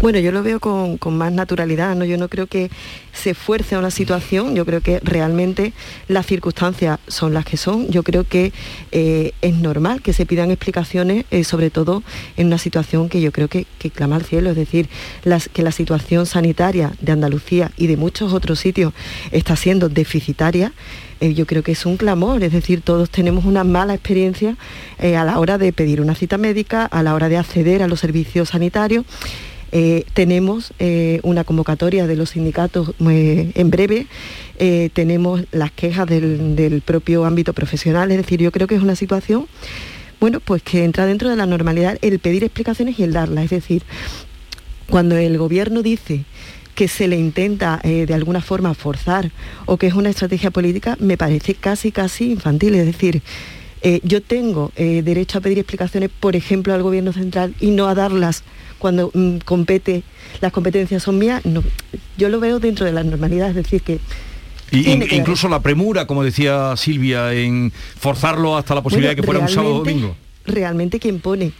Bueno, 0.00 0.18
yo 0.18 0.32
lo 0.32 0.42
veo 0.42 0.60
con, 0.60 0.98
más 1.16 1.32
naturalidad, 1.32 1.94
¿no? 1.96 2.04
Yo 2.04 2.16
no 2.16 2.28
creo 2.28 2.46
que 2.46 2.70
se 3.12 3.34
fuerce 3.34 3.74
a 3.74 3.78
una 3.78 3.90
situación, 3.90 4.54
yo 4.54 4.64
creo 4.64 4.80
que 4.80 5.00
realmente 5.00 5.72
las 6.08 6.26
circunstancias 6.26 6.98
son 7.08 7.34
las 7.34 7.44
que 7.44 7.56
son. 7.56 7.88
Yo 7.90 8.02
creo 8.02 8.24
que 8.24 8.52
eh, 8.92 9.32
es 9.42 9.54
normal 9.54 10.02
que 10.02 10.12
se 10.12 10.26
pidan 10.26 10.50
explicaciones, 10.50 11.24
eh, 11.30 11.44
sobre 11.44 11.70
todo 11.70 12.02
en 12.36 12.46
una 12.46 12.58
situación 12.58 13.08
que 13.08 13.20
yo 13.20 13.32
creo 13.32 13.48
que, 13.48 13.66
clama 13.94 14.16
al 14.16 14.24
cielo, 14.24 14.50
es 14.50 14.56
decir, 14.56 14.88
que 15.52 15.62
la 15.62 15.72
situación 15.72 16.26
sanitaria 16.26 16.92
de 17.00 17.12
Andalucía 17.12 17.72
y 17.76 17.86
de 17.86 17.96
muchos 17.96 18.32
otros 18.32 18.60
sitios 18.60 18.92
está 19.32 19.56
siendo 19.56 19.88
deficitaria. 19.88 20.72
Eh, 21.20 21.34
yo 21.34 21.46
creo 21.46 21.62
que 21.62 21.72
es 21.72 21.84
un 21.84 21.96
clamor, 21.96 22.42
es 22.42 22.52
decir, 22.52 22.80
todos 22.80 23.10
tenemos 23.10 23.44
una 23.44 23.62
mala 23.62 23.92
experiencia 23.92 24.56
eh, 24.98 25.16
a 25.16 25.24
la 25.24 25.38
hora 25.38 25.58
de 25.58 25.72
pedir 25.72 26.00
una 26.00 26.14
cita 26.14 26.38
médica, 26.38 26.86
a 26.86 27.02
la 27.02 27.14
hora 27.14 27.28
de 27.28 27.36
acceder 27.36 27.82
a 27.82 27.88
los 27.88 28.00
servicios 28.00 28.50
sanitarios. 28.50 29.04
Eh, 29.72 30.04
tenemos 30.14 30.72
una 31.22 31.44
convocatoria 31.44 32.08
de 32.08 32.16
los 32.16 32.30
sindicatos 32.30 32.92
en 32.98 33.70
breve, 33.70 34.08
tenemos 34.92 35.44
las 35.52 35.70
quejas 35.70 36.08
del, 36.08 36.56
del 36.56 36.80
propio 36.80 37.24
ámbito 37.24 37.52
profesional, 37.52 38.10
es 38.10 38.16
decir, 38.16 38.40
yo 38.40 38.50
creo 38.50 38.66
que 38.66 38.74
es 38.74 38.82
una 38.82 38.96
situación, 38.96 39.46
bueno, 40.18 40.40
pues 40.40 40.62
que 40.62 40.82
entra 40.82 41.06
dentro 41.06 41.28
de 41.28 41.36
la 41.36 41.46
normalidad 41.46 41.98
el 42.02 42.18
pedir 42.18 42.42
explicaciones 42.42 42.98
y 42.98 43.04
el 43.04 43.12
darlas, 43.12 43.44
es 43.44 43.50
decir, 43.50 43.84
cuando 44.88 45.16
el 45.16 45.38
gobierno 45.38 45.82
dice 45.82 46.24
que 46.80 46.88
se 46.88 47.08
le 47.08 47.18
intenta 47.18 47.78
eh, 47.84 48.06
de 48.06 48.14
alguna 48.14 48.40
forma 48.40 48.72
forzar 48.72 49.30
o 49.66 49.76
que 49.76 49.86
es 49.86 49.92
una 49.92 50.08
estrategia 50.08 50.50
política, 50.50 50.96
me 50.98 51.18
parece 51.18 51.52
casi, 51.54 51.92
casi 51.92 52.32
infantil. 52.32 52.74
Es 52.74 52.86
decir, 52.86 53.20
eh, 53.82 54.00
yo 54.02 54.22
tengo 54.22 54.72
eh, 54.76 55.02
derecho 55.04 55.36
a 55.36 55.40
pedir 55.42 55.58
explicaciones, 55.58 56.08
por 56.08 56.36
ejemplo, 56.36 56.72
al 56.72 56.82
gobierno 56.82 57.12
central 57.12 57.54
y 57.60 57.66
no 57.70 57.86
a 57.86 57.94
darlas 57.94 58.44
cuando 58.78 59.10
mm, 59.12 59.40
compete, 59.44 60.04
las 60.40 60.52
competencias 60.52 61.02
son 61.02 61.18
mías. 61.18 61.44
No, 61.44 61.62
yo 62.16 62.30
lo 62.30 62.40
veo 62.40 62.60
dentro 62.60 62.86
de 62.86 62.92
la 62.92 63.02
normalidad, 63.04 63.50
es 63.50 63.56
decir, 63.56 63.82
que 63.82 63.98
Y- 64.72 65.14
incluso 65.14 65.50
la 65.50 65.60
premura, 65.60 66.06
como 66.06 66.24
decía 66.24 66.74
Silvia, 66.78 67.34
en 67.34 67.74
forzarlo 67.98 68.56
hasta 68.56 68.74
la 68.74 68.80
posibilidad 68.82 69.10
Bueno, 69.10 69.16
de 69.16 69.20
que 69.20 69.26
fuera 69.26 69.40
un 69.40 69.48
sábado 69.50 69.84
domingo. 69.84 70.16
Realmente 70.46 70.98
quien 70.98 71.20
pone 71.20 71.52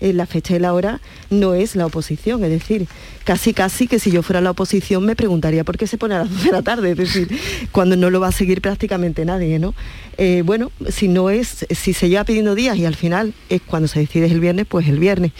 eh, 0.00 0.12
la 0.12 0.26
fecha 0.26 0.54
y 0.56 0.58
la 0.58 0.72
hora 0.74 1.00
no 1.30 1.54
es 1.54 1.76
la 1.76 1.86
oposición, 1.86 2.42
es 2.44 2.50
decir, 2.50 2.86
casi 3.24 3.52
casi 3.54 3.86
que 3.88 3.98
si 3.98 4.10
yo 4.10 4.22
fuera 4.22 4.40
la 4.40 4.50
oposición 4.50 5.04
me 5.04 5.16
preguntaría 5.16 5.64
por 5.64 5.76
qué 5.78 5.86
se 5.86 5.98
pone 5.98 6.14
a 6.14 6.18
las 6.20 6.30
12 6.32 6.44
de 6.46 6.52
la 6.52 6.62
tarde, 6.62 6.90
es 6.92 6.96
decir, 6.96 7.28
cuando 7.72 7.96
no 7.96 8.10
lo 8.10 8.20
va 8.20 8.28
a 8.28 8.32
seguir 8.32 8.60
prácticamente 8.60 9.24
nadie, 9.24 9.58
¿no? 9.58 9.74
Eh, 10.18 10.42
bueno, 10.44 10.70
si 10.88 11.08
no 11.08 11.30
es, 11.30 11.66
si 11.70 11.92
se 11.92 12.08
lleva 12.08 12.24
pidiendo 12.24 12.54
días 12.54 12.76
y 12.78 12.84
al 12.86 12.94
final 12.94 13.34
es 13.48 13.60
cuando 13.62 13.88
se 13.88 14.00
decide 14.00 14.26
el 14.26 14.40
viernes, 14.40 14.66
pues 14.68 14.88
el 14.88 14.98
viernes. 14.98 15.32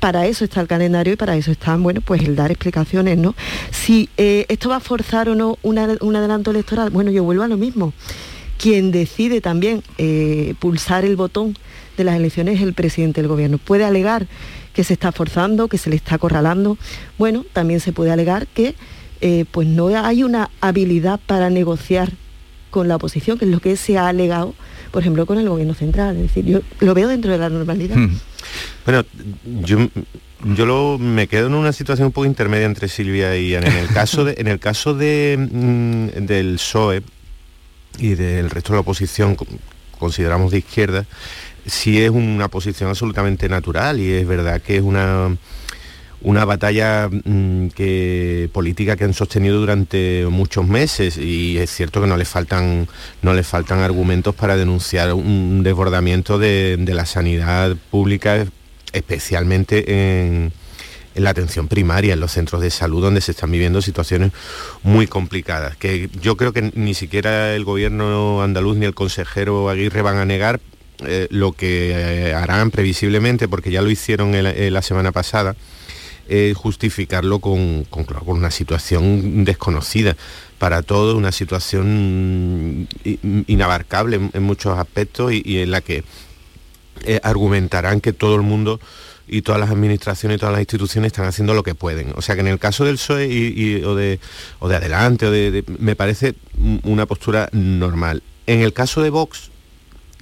Para 0.00 0.26
eso 0.26 0.44
está 0.44 0.60
el 0.60 0.66
calendario 0.66 1.12
y 1.12 1.16
para 1.16 1.36
eso 1.36 1.52
están, 1.52 1.80
bueno, 1.82 2.00
pues 2.00 2.22
el 2.22 2.34
dar 2.34 2.50
explicaciones, 2.50 3.18
¿no? 3.18 3.36
Si 3.70 4.08
eh, 4.16 4.46
esto 4.48 4.68
va 4.68 4.76
a 4.76 4.80
forzar 4.80 5.28
o 5.28 5.36
no 5.36 5.58
una- 5.62 5.96
un 6.00 6.16
adelanto 6.16 6.50
electoral, 6.50 6.90
bueno, 6.90 7.12
yo 7.12 7.22
vuelvo 7.22 7.44
a 7.44 7.48
lo 7.48 7.56
mismo 7.56 7.92
quien 8.58 8.90
decide 8.92 9.40
también 9.40 9.82
eh, 9.98 10.54
pulsar 10.60 11.04
el 11.04 11.16
botón 11.16 11.56
de 12.02 12.10
las 12.10 12.16
elecciones 12.16 12.56
es 12.56 12.62
el 12.62 12.74
presidente 12.74 13.20
del 13.20 13.28
gobierno. 13.28 13.58
Puede 13.58 13.84
alegar 13.84 14.26
que 14.74 14.84
se 14.84 14.92
está 14.94 15.12
forzando, 15.12 15.68
que 15.68 15.78
se 15.78 15.90
le 15.90 15.96
está 15.96 16.14
acorralando. 16.16 16.78
Bueno, 17.18 17.44
también 17.52 17.80
se 17.80 17.92
puede 17.92 18.10
alegar 18.10 18.46
que 18.48 18.74
eh, 19.20 19.44
pues 19.50 19.66
no 19.68 19.88
hay 19.88 20.22
una 20.24 20.50
habilidad 20.60 21.20
para 21.26 21.48
negociar 21.50 22.12
con 22.70 22.88
la 22.88 22.96
oposición, 22.96 23.38
que 23.38 23.44
es 23.44 23.50
lo 23.50 23.60
que 23.60 23.76
se 23.76 23.98
ha 23.98 24.08
alegado, 24.08 24.54
por 24.90 25.02
ejemplo, 25.02 25.26
con 25.26 25.38
el 25.38 25.48
gobierno 25.48 25.74
central. 25.74 26.16
Es 26.16 26.22
decir, 26.22 26.44
yo 26.46 26.60
lo 26.80 26.94
veo 26.94 27.06
dentro 27.08 27.30
de 27.30 27.38
la 27.38 27.48
normalidad. 27.50 27.96
Hmm. 27.96 28.16
Bueno, 28.86 29.04
yo, 29.62 29.88
yo 30.56 30.66
lo- 30.66 30.98
me 30.98 31.26
quedo 31.28 31.46
en 31.48 31.54
una 31.54 31.72
situación 31.72 32.06
un 32.06 32.12
poco 32.12 32.24
intermedia 32.26 32.64
entre 32.66 32.88
Silvia 32.88 33.36
y 33.36 33.54
Ana. 33.54 33.68
En 33.68 33.76
el 33.76 33.88
caso, 33.94 34.24
de, 34.24 34.34
en 34.38 34.48
el 34.48 34.58
caso 34.58 34.94
de, 34.94 35.36
mm, 35.38 36.24
del 36.26 36.54
PSOE 36.54 37.02
y 37.98 38.14
del 38.14 38.48
resto 38.50 38.72
de 38.72 38.76
la 38.78 38.80
oposición, 38.80 39.36
co- 39.36 39.46
consideramos 39.98 40.50
de 40.50 40.58
izquierda, 40.58 41.04
sí 41.66 42.02
es 42.02 42.10
una 42.10 42.48
posición 42.48 42.88
absolutamente 42.90 43.48
natural 43.48 44.00
y 44.00 44.12
es 44.12 44.26
verdad 44.26 44.60
que 44.60 44.76
es 44.76 44.82
una 44.82 45.36
una 46.24 46.44
batalla 46.44 47.08
mm, 47.08 47.68
que 47.68 48.48
política 48.52 48.96
que 48.96 49.04
han 49.04 49.14
sostenido 49.14 49.58
durante 49.58 50.24
muchos 50.30 50.66
meses 50.66 51.18
y 51.18 51.58
es 51.58 51.70
cierto 51.70 52.00
que 52.00 52.06
no 52.06 52.16
les 52.16 52.28
faltan 52.28 52.88
no 53.22 53.34
les 53.34 53.46
faltan 53.46 53.80
argumentos 53.80 54.34
para 54.34 54.56
denunciar 54.56 55.12
un 55.14 55.62
desbordamiento 55.62 56.38
de, 56.38 56.76
de 56.78 56.94
la 56.94 57.06
sanidad 57.06 57.76
pública 57.90 58.46
especialmente 58.92 60.28
en, 60.28 60.52
en 61.14 61.24
la 61.24 61.30
atención 61.30 61.68
primaria, 61.68 62.14
en 62.14 62.20
los 62.20 62.32
centros 62.32 62.62
de 62.62 62.70
salud, 62.70 63.02
donde 63.02 63.20
se 63.20 63.32
están 63.32 63.50
viviendo 63.50 63.82
situaciones 63.82 64.32
muy 64.82 65.06
complicadas, 65.06 65.76
que 65.76 66.08
yo 66.20 66.36
creo 66.36 66.52
que 66.52 66.72
ni 66.74 66.94
siquiera 66.94 67.54
el 67.54 67.64
gobierno 67.64 68.42
andaluz 68.42 68.76
ni 68.76 68.86
el 68.86 68.94
consejero 68.94 69.68
Aguirre 69.68 70.02
van 70.02 70.18
a 70.18 70.24
negar 70.24 70.60
eh, 71.06 71.26
lo 71.30 71.52
que 71.52 71.90
eh, 72.30 72.34
harán 72.34 72.70
previsiblemente, 72.70 73.48
porque 73.48 73.70
ya 73.70 73.82
lo 73.82 73.90
hicieron 73.90 74.34
eh, 74.34 74.70
la 74.70 74.82
semana 74.82 75.12
pasada, 75.12 75.56
eh, 76.28 76.54
justificarlo 76.56 77.40
con, 77.40 77.84
con, 77.84 78.06
una 78.26 78.50
situación 78.50 79.44
desconocida 79.44 80.16
para 80.58 80.82
todos, 80.82 81.14
una 81.14 81.32
situación 81.32 82.82
mm, 82.82 82.86
i- 83.04 83.18
inabarcable 83.48 84.20
en, 84.32 84.42
muchos 84.42 84.78
aspectos 84.78 85.32
y, 85.32 85.58
en 85.58 85.70
la 85.70 85.80
que 85.80 86.04
argumentarán 87.22 88.00
que 88.00 88.12
todo 88.12 88.36
el 88.36 88.42
mundo 88.42 88.78
y 89.26 89.42
todas 89.42 89.60
las 89.60 89.70
administraciones 89.70 90.36
y 90.36 90.38
todas 90.38 90.52
las 90.52 90.60
instituciones 90.60 91.08
están 91.08 91.24
haciendo 91.26 91.54
lo 91.54 91.62
que 91.62 91.74
pueden. 91.74 92.12
O 92.16 92.22
sea 92.22 92.34
que 92.34 92.42
en 92.42 92.48
el 92.48 92.58
caso 92.58 92.84
del 92.84 92.96
PSOE 92.96 93.82
o, 93.84 93.94
de, 93.94 94.20
o 94.60 94.68
de 94.68 94.76
adelante, 94.76 95.26
o 95.26 95.30
de, 95.30 95.64
me 95.78 95.96
parece 95.96 96.34
una 96.84 97.06
postura 97.06 97.48
normal. 97.52 98.22
En 98.46 98.60
el 98.60 98.72
caso 98.72 99.02
de 99.02 99.10
Vox, 99.10 99.51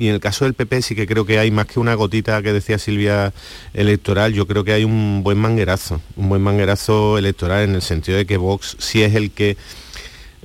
y 0.01 0.09
en 0.09 0.14
el 0.14 0.20
caso 0.20 0.46
del 0.46 0.55
PP 0.55 0.80
sí 0.80 0.94
que 0.94 1.07
creo 1.07 1.26
que 1.26 1.38
hay 1.38 1.51
más 1.51 1.66
que 1.66 1.78
una 1.78 1.92
gotita 1.92 2.42
que 2.42 2.55
decía 2.55 2.78
Silvia 2.78 3.34
electoral, 3.74 4.32
yo 4.32 4.46
creo 4.46 4.64
que 4.64 4.72
hay 4.72 4.82
un 4.82 5.22
buen 5.22 5.36
manguerazo, 5.36 6.01
un 6.16 6.30
buen 6.30 6.40
manguerazo 6.40 7.18
electoral 7.18 7.64
en 7.64 7.74
el 7.74 7.82
sentido 7.82 8.16
de 8.16 8.24
que 8.24 8.38
Vox 8.38 8.76
sí 8.78 9.03
es 9.03 9.14
el 9.14 9.30
que 9.30 9.59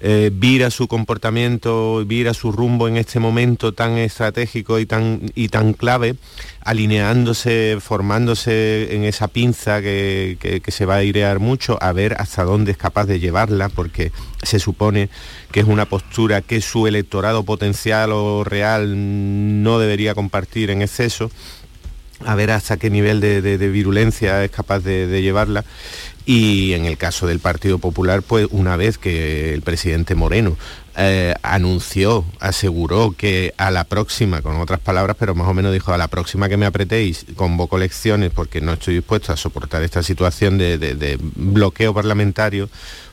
eh, 0.02 0.30
vira 0.34 0.72
su 0.72 0.88
comportamiento, 0.90 2.04
vira 2.06 2.34
su 2.34 2.52
rumbo 2.52 2.88
en 2.88 2.98
este 2.98 3.20
momento 3.20 3.74
tan 3.74 3.98
estratégico 3.98 4.80
y 4.80 4.86
tan, 4.86 5.32
y 5.36 5.48
tan 5.48 5.74
clave, 5.74 6.16
alineándose, 6.62 7.78
formándose 7.80 8.94
en 8.94 9.06
esa 9.06 9.30
pinza 9.30 9.82
que, 9.82 10.38
que, 10.64 10.72
se 10.72 10.86
va 10.86 10.96
a 10.96 10.98
airear 10.98 11.40
mucho, 11.40 11.78
a 11.82 11.94
ver 11.94 12.16
hasta 12.20 12.44
dónde 12.44 12.72
es 12.72 12.78
capaz 12.78 13.06
de 13.06 13.20
llevarla, 13.20 13.70
porque 13.70 14.12
se 14.44 14.60
supone 14.60 15.10
que 15.52 15.62
es 15.62 15.66
una 15.66 15.86
postura 15.86 16.42
que 16.42 16.60
su 16.60 16.88
electorado 16.88 17.44
potencial 17.44 18.12
o 18.12 18.44
real 18.44 19.64
no 19.64 19.80
debería 19.80 20.14
compartir 20.14 20.72
en 20.72 20.82
exceso 20.82 21.32
a 22.24 22.36
ver 22.36 22.52
hasta 22.52 22.78
qué 22.78 22.90
nivel 22.90 23.20
de, 23.20 23.58
virulencia 23.70 24.44
es 24.44 24.52
capaz 24.52 24.80
de, 24.80 25.22
llevarla. 25.22 25.66
Y 26.26 26.74
en 26.74 26.86
el 26.86 26.98
caso 26.98 27.28
del 27.28 27.40
Partido 27.40 27.78
Popular, 27.78 28.24
pues 28.24 28.48
una 28.50 28.76
vez 28.78 28.98
que 28.98 29.54
el 29.54 29.62
presidente 29.62 30.16
Moreno 30.16 30.58
eh, 30.98 31.36
anunció, 31.44 32.24
aseguró 32.40 33.14
que 33.16 33.54
a 33.58 33.70
la 33.70 33.84
próxima, 33.84 34.42
con 34.42 34.56
otras 34.62 34.80
palabras, 34.80 35.18
pero 35.20 35.36
más 35.36 35.48
o 35.48 35.54
menos 35.54 35.74
dijo, 35.74 35.94
a 35.94 35.98
la 35.98 36.08
próxima 36.08 36.50
que 36.50 36.58
me 36.58 36.66
apretéis, 36.66 37.26
convoco 37.36 37.78
elecciones 37.78 38.32
porque 38.32 38.62
no 38.62 38.74
estoy 38.74 38.96
dispuesto 38.96 39.34
a 39.34 39.38
soportar 39.38 39.84
esta 39.84 40.02
situación 40.02 40.58
de, 40.58 41.20
bloqueo 41.36 41.94
parlamentario, 41.94 42.70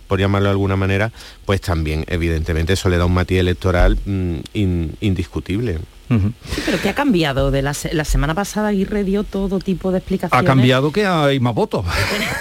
por 0.07 0.21
llamarlo 0.21 0.49
de 0.49 0.53
alguna 0.53 0.77
manera, 0.77 1.11
pues 1.45 1.61
también 1.61 2.05
evidentemente 2.07 2.75
eso 2.75 2.89
le 2.89 2.99
da 2.99 3.07
un 3.07 3.15
matiz 3.15 3.39
electoral 3.39 3.99
mm, 4.05 4.37
indiscutible. 5.01 5.79
Sí, 6.21 6.63
pero 6.65 6.81
¿qué 6.81 6.89
ha 6.89 6.95
cambiado? 6.95 7.51
De 7.51 7.63
la, 7.63 7.75
semana 7.75 8.35
pasada 8.35 8.69
Aguirre 8.69 9.05
dio 9.05 9.25
todo 9.25 9.59
tipo 9.59 9.93
de 9.93 9.99
explicaciones. 9.99 10.45
Ha 10.45 10.47
cambiado 10.47 10.93
que 10.93 11.07
hay 11.07 11.41
más 11.41 11.55
votos. 11.55 11.85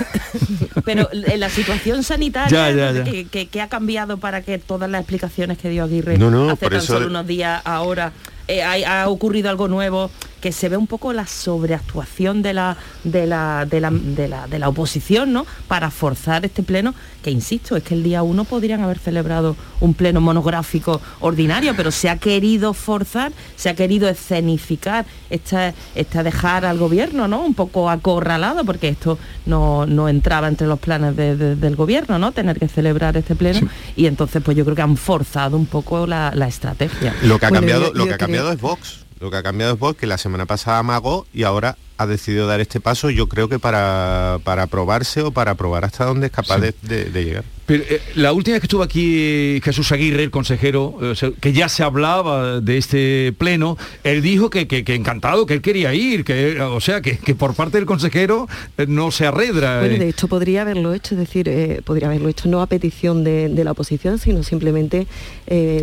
pero 0.85 1.09
en 1.11 1.39
la 1.39 1.49
situación 1.49 2.03
sanitaria, 2.03 3.03
¿qué, 3.03 3.61
ha 3.61 3.69
cambiado 3.69 4.17
para 4.17 4.41
que 4.41 4.57
todas 4.57 4.89
las 4.89 5.01
explicaciones 5.01 5.57
que 5.57 5.69
dio 5.69 5.83
Aguirre 5.83 6.15
hace 6.15 6.69
tan 6.69 6.81
solo 6.81 7.07
unos 7.07 7.27
días 7.27 7.61
ahora 7.65 8.13
eh, 8.47 8.63
ha, 8.63 9.07
ocurrido 9.07 9.49
algo 9.49 9.67
nuevo, 9.67 10.11
que 10.41 10.51
se 10.51 10.67
ve 10.69 10.75
un 10.75 10.87
poco 10.87 11.13
la 11.13 11.27
sobreactuación 11.27 12.41
de 12.41 12.53
la, 12.53 12.77
de 13.03 13.27
la, 13.27 13.65
de 13.65 14.59
la, 14.59 14.69
oposición, 14.69 15.31
¿no? 15.31 15.45
Para 15.67 15.91
forzar 15.91 16.43
este 16.43 16.63
pleno, 16.63 16.95
que 17.23 17.29
insisto, 17.29 17.77
es 17.77 17.83
que 17.83 17.93
el 17.93 18.03
día 18.03 18.23
uno 18.23 18.43
podrían 18.43 18.81
haber 18.81 18.97
celebrado 18.97 19.55
un 19.79 19.93
pleno 19.93 20.19
monográfico 20.19 20.99
ordinario, 21.19 21.75
pero 21.77 21.91
se 21.91 22.09
ha 22.09 22.17
querido 22.17 22.73
forzar, 22.73 23.31
se 23.55 23.69
ha 23.69 23.75
querido 23.75 24.09
escenificar, 24.09 25.05
esta, 25.29 25.73
esta 25.95 26.23
dejar 26.23 26.65
al 26.65 26.79
gobierno, 26.79 27.27
¿no? 27.27 27.41
Un 27.41 27.53
poco 27.53 27.89
acorralado, 27.89 28.65
porque 28.65 28.89
esto 28.89 29.19
no, 29.45 29.85
entraba 30.09 30.47
entre 30.47 30.65
los 30.65 30.79
planes 30.79 31.15
del 31.15 31.75
gobierno, 31.75 32.17
¿no? 32.17 32.31
Tener 32.31 32.57
que 32.57 32.67
celebrar 32.67 33.15
este 33.15 33.35
pleno. 33.35 33.69
Y 33.95 34.07
entonces, 34.07 34.41
pues 34.43 34.57
yo 34.57 34.63
creo 34.63 34.75
que 34.75 34.81
han 34.81 34.97
forzado 34.97 35.55
un 35.55 35.67
poco 35.67 36.07
la, 36.07 36.31
estrategia. 36.47 37.15
Lo 37.21 37.37
que 37.37 37.45
ha 37.45 37.51
cambiado, 37.51 37.93
lo 37.93 38.07
que 38.07 38.13
ha 38.15 38.17
cambiado 38.17 38.51
es 38.51 38.59
Vox. 38.59 39.05
Lo 39.21 39.29
que 39.29 39.37
ha 39.37 39.43
cambiado 39.43 39.73
es 39.73 39.79
Vox, 39.79 39.99
que 39.99 40.07
la 40.07 40.17
semana 40.17 40.47
pasada 40.47 40.79
amagó 40.79 41.27
y 41.31 41.43
ahora 41.43 41.77
ha 41.97 42.07
decidido 42.07 42.47
dar 42.47 42.59
este 42.59 42.79
paso, 42.79 43.11
yo 43.11 43.29
creo 43.29 43.47
que 43.47 43.59
para, 43.59 44.39
para 44.43 44.65
probarse 44.65 45.21
o 45.21 45.29
para 45.29 45.53
probar 45.53 45.85
hasta 45.85 46.05
dónde 46.05 46.25
es 46.25 46.31
capaz 46.31 46.57
de, 46.59 46.73
llegar. 47.13 47.43
Pero, 47.65 47.83
eh, 47.89 48.01
la 48.15 48.33
última 48.33 48.55
vez 48.55 48.61
que 48.61 48.65
estuvo 48.65 48.83
aquí 48.83 49.61
Jesús 49.63 49.91
Aguirre, 49.91 50.23
el 50.23 50.31
consejero, 50.31 50.97
eh, 51.01 51.33
que 51.39 51.53
ya 51.53 51.69
se 51.69 51.83
hablaba 51.83 52.59
de 52.59 52.77
este 52.77 53.33
pleno, 53.37 53.77
él 54.03 54.21
dijo 54.21 54.49
que, 54.49 54.67
encantado, 54.87 55.45
que 55.45 55.53
él 55.53 55.61
quería 55.61 55.93
ir, 55.93 56.23
que, 56.23 56.59
o 56.59 56.81
sea, 56.81 57.01
que, 57.01 57.35
por 57.35 57.55
parte 57.55 57.77
del 57.77 57.85
consejero 57.85 58.47
eh, 58.77 58.85
no 58.87 59.11
se 59.11 59.25
arredra. 59.25 59.79
Bueno, 59.79 59.97
de 59.97 60.09
hecho 60.09 60.27
podría 60.27 60.61
haberlo 60.61 60.93
hecho, 60.93 61.15
es 61.15 61.19
decir, 61.19 61.81
podría 61.85 62.07
haberlo 62.07 62.29
hecho 62.29 62.49
no 62.49 62.61
a 62.61 62.67
petición 62.67 63.23
de, 63.23 63.61
la 63.61 63.71
oposición, 63.71 64.17
sino 64.17 64.41
simplemente 64.41 65.05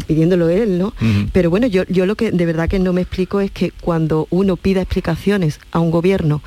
pidiéndolo 0.06 0.48
él, 0.48 0.78
¿no? 0.78 0.92
Pero 1.32 1.48
bueno, 1.48 1.68
yo, 1.68 1.84
yo 1.88 2.06
lo 2.06 2.16
que 2.16 2.32
de 2.32 2.46
verdad 2.46 2.68
que 2.68 2.80
no 2.80 2.92
me 2.92 3.02
explico 3.02 3.40
es 3.40 3.50
que 3.50 3.70
cuando 3.70 4.26
uno 4.30 4.56
pida 4.56 4.82
explicaciones 4.82 5.60
a 5.70 5.78
un 5.78 5.90
gobierno, 5.90 6.42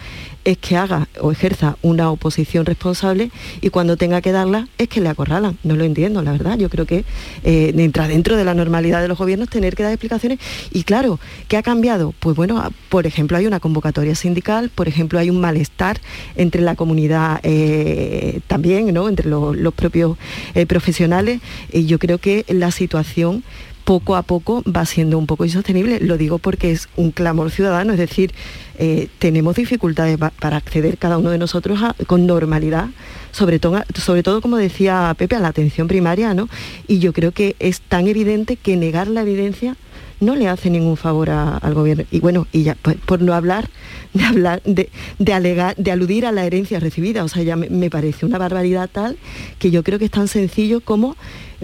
es 0.46 0.58
que 0.58 0.78
haga 0.78 1.08
o 1.20 1.32
ejerza 1.32 1.78
una 1.82 2.10
oposición 2.10 2.66
responsable 2.66 3.32
y 3.62 3.70
cuando 3.70 3.98
tenga 3.98 4.22
que 4.22 4.32
darla 4.32 4.68
es 4.78 4.88
que 4.88 5.02
le 5.02 5.10
acorralan. 5.10 5.58
No 5.64 5.76
lo 5.76 5.84
entiendo, 5.84 6.22
la 6.22 6.32
verdad. 6.32 6.58
Yo 6.58 6.70
creo 6.70 6.86
que 6.86 7.06
eh, 7.44 7.74
entra 7.78 8.08
dentro 8.08 8.36
de 8.36 8.44
la 8.44 8.54
normalidad 8.54 9.02
de 9.02 9.08
los 9.08 9.18
gobiernos 9.18 9.50
tener 9.50 9.76
que 9.76 9.84
dar 9.84 9.92
explicaciones. 9.92 10.40
Y 10.72 10.84
claro, 10.84 11.20
¿qué 11.48 11.58
ha 11.58 11.64
cambiado? 11.64 12.14
Pues 12.20 12.36
bueno, 12.36 12.64
por 12.90 13.08
ejemplo, 13.08 13.38
hay 13.38 13.46
una 13.46 13.60
convocatoria 13.60 14.16
sindical, 14.16 14.70
por 14.74 14.88
ejemplo, 14.88 15.20
hay 15.20 15.30
un 15.30 15.40
malestar 15.40 16.00
entre 16.36 16.62
la 16.62 16.76
comunidad 16.76 17.40
eh, 17.44 18.40
también, 18.48 18.94
¿no? 18.94 19.10
entre 19.10 19.30
los 19.30 19.74
propios 19.74 20.18
eh, 20.56 20.66
profesionales. 20.66 21.42
Y 21.72 21.86
yo 21.86 22.00
creo 22.00 22.18
que 22.18 22.46
la 22.50 22.72
situación 22.72 23.44
poco 23.92 24.16
a 24.16 24.22
poco 24.22 24.64
va 24.64 24.86
siendo 24.86 25.18
un 25.18 25.28
poco 25.28 25.44
insostenible. 25.44 26.00
Lo 26.00 26.16
digo 26.16 26.38
porque 26.38 26.72
es 26.72 26.88
un 26.96 27.12
clamor 27.12 27.52
ciudadano, 27.52 27.92
es 27.92 28.00
decir, 28.00 28.32
eh, 28.80 29.10
tenemos 29.20 29.58
dificultades 29.58 30.18
para 30.18 30.56
acceder 30.56 30.98
cada 30.98 31.18
uno 31.18 31.30
de 31.30 31.38
nosotros 31.38 31.78
con 32.08 32.26
normalidad, 32.26 32.88
sobre 33.34 33.60
todo, 33.60 33.84
sobre 33.94 34.24
todo, 34.24 34.40
como 34.40 34.56
decía 34.56 35.14
Pepe, 35.18 35.36
a 35.36 35.42
la 35.42 35.50
atención 35.50 35.90
primaria, 35.90 36.34
¿no? 36.34 36.48
Y 36.88 37.00
yo 37.00 37.12
creo 37.12 37.34
que 37.34 37.58
es 37.60 37.82
tan 37.82 38.08
evidente 38.08 38.56
que 38.56 38.78
negar 38.78 39.10
la 39.10 39.24
evidencia 39.24 39.76
no 40.22 40.38
le 40.38 40.48
hace 40.48 40.70
ningún 40.70 40.96
favor 40.96 41.30
al 41.30 41.74
gobierno. 41.74 42.06
Y 42.12 42.22
bueno, 42.22 42.48
y 42.54 42.64
ya, 42.64 42.78
pues, 42.82 42.96
por 42.96 43.22
no 43.22 43.34
hablar 43.34 43.70
de 44.14 44.24
hablar, 44.24 44.62
de, 44.64 44.90
alegar, 45.34 45.76
de 45.76 45.92
aludir 45.92 46.26
a 46.26 46.32
la 46.32 46.46
herencia 46.46 46.80
recibida. 46.80 47.26
O 47.26 47.28
sea, 47.28 47.44
ya 47.44 47.58
me, 47.58 47.90
parece 47.90 48.26
una 48.26 48.38
barbaridad 48.38 48.90
tal 48.90 49.18
que 49.60 49.70
yo 49.70 49.84
creo 49.84 50.00
que 50.00 50.06
es 50.06 50.12
tan 50.12 50.30
sencillo 50.30 50.80
como 50.80 51.18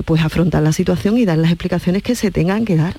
pues 0.05 0.21
afrontar 0.21 0.63
la 0.63 0.71
situación 0.71 1.17
y 1.17 1.25
dar 1.25 1.37
las 1.37 1.51
explicaciones 1.51 2.03
que 2.03 2.15
se 2.15 2.31
tengan 2.31 2.65
que 2.65 2.75
dar. 2.75 2.95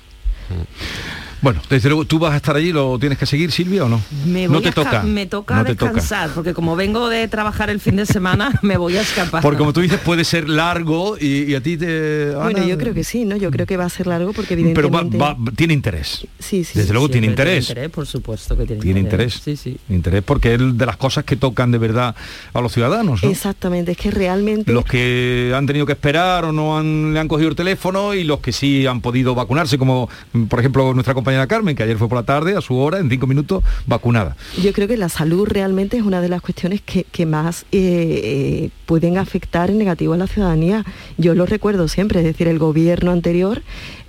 Mm. 0.49 1.28
Bueno, 1.41 1.61
desde 1.69 1.89
luego, 1.89 2.05
¿tú 2.05 2.19
vas 2.19 2.33
a 2.33 2.37
estar 2.37 2.55
allí? 2.55 2.73
¿Lo 2.73 2.99
tienes 2.99 3.17
que 3.17 3.25
seguir, 3.25 3.51
Silvia, 3.51 3.85
o 3.85 3.89
no? 3.89 4.01
Me 4.25 4.47
no 4.47 4.61
te 4.61 4.71
toca. 4.71 5.03
Me 5.03 5.25
toca 5.25 5.63
descansar, 5.63 6.31
porque 6.35 6.53
como 6.53 6.75
vengo 6.75 7.07
de 7.07 7.27
trabajar 7.27 7.69
el 7.69 7.79
fin 7.79 7.95
de 7.95 8.05
semana, 8.05 8.51
me 8.61 8.77
voy 8.77 8.97
a 8.97 9.01
escapar. 9.01 9.41
Porque 9.41 9.57
como 9.57 9.71
tú 9.71 9.79
dices, 9.79 9.99
puede 9.99 10.25
ser 10.25 10.49
largo 10.49 11.17
y, 11.17 11.55
a 11.55 11.61
ti 11.61 11.77
te... 11.77 12.31
Bueno, 12.31 12.65
yo 12.65 12.77
creo 12.77 12.93
que 12.93 13.03
sí, 13.03 13.23
¿no? 13.23 13.37
Yo 13.37 13.51
creo 13.51 13.65
que 13.65 13.77
va 13.77 13.85
a 13.85 13.89
ser 13.89 14.07
largo 14.07 14.33
porque 14.33 14.53
evidentemente... 14.55 15.17
Pero 15.17 15.37
tiene 15.55 15.73
interés. 15.73 16.27
Sí, 16.39 16.63
sí. 16.63 16.77
Desde 16.77 16.91
luego 16.91 17.09
tiene 17.09 17.27
interés. 17.27 17.67
Tiene 17.67 17.81
interés, 17.81 17.95
por 17.95 18.05
supuesto 18.05 18.57
que 18.57 18.65
tiene, 18.65 18.81
tiene 18.81 18.99
interés. 18.99 19.41
Sí, 19.43 19.55
sí. 19.55 19.77
Interés 19.89 20.23
porque 20.23 20.55
es 20.55 20.77
de 20.77 20.85
las 20.85 20.97
cosas 20.97 21.23
que 21.23 21.35
tocan 21.37 21.71
de 21.71 21.77
verdad 21.77 22.15
a 22.53 22.61
los 22.61 22.73
ciudadanos, 22.73 23.23
¿no? 23.23 23.29
Exactamente, 23.29 23.93
es 23.93 23.97
que 23.97 24.11
realmente... 24.11 24.73
Los 24.73 24.85
que 24.85 25.53
han 25.55 25.65
tenido 25.65 25.85
que 25.85 25.93
esperar 25.93 26.43
o 26.45 26.51
no 26.51 26.77
han, 26.77 27.13
le 27.13 27.19
han 27.19 27.27
cogido 27.27 27.49
el 27.49 27.55
teléfono 27.55 28.13
y 28.13 28.23
los 28.25 28.39
que 28.39 28.51
sí 28.51 28.85
han 28.85 28.99
podido 29.01 29.35
vacunarse, 29.35 29.77
como 29.77 30.09
por 30.49 30.59
ejemplo 30.59 30.93
nuestra 30.93 31.13
compañera 31.13 31.28
Carmen, 31.47 31.75
que 31.75 31.83
ayer 31.83 31.97
fue 31.97 32.07
por 32.09 32.17
la 32.17 32.23
tarde, 32.23 32.55
a 32.55 32.61
su 32.61 32.77
hora, 32.77 32.99
en 32.99 33.09
cinco 33.09 33.27
minutos, 33.27 33.63
vacunada. 33.85 34.35
Yo 34.61 34.73
creo 34.73 34.87
que 34.87 34.97
la 34.97 35.09
salud 35.09 35.47
realmente 35.47 35.97
es 35.97 36.03
una 36.03 36.21
de 36.21 36.29
las 36.29 36.41
cuestiones 36.41 36.81
que, 36.81 37.25
más 37.25 37.63
eh, 37.71 38.21
eh, 38.23 38.69
pueden 38.85 39.17
afectar 39.17 39.69
en 39.69 39.77
negativo 39.77 40.13
a 40.13 40.17
la 40.17 40.27
ciudadanía. 40.27 40.85
Yo 41.17 41.35
lo 41.35 41.45
recuerdo 41.45 41.87
siempre, 41.87 42.19
es 42.19 42.25
decir, 42.25 42.47
el 42.47 42.59
gobierno 42.59 43.11
anterior 43.11 43.61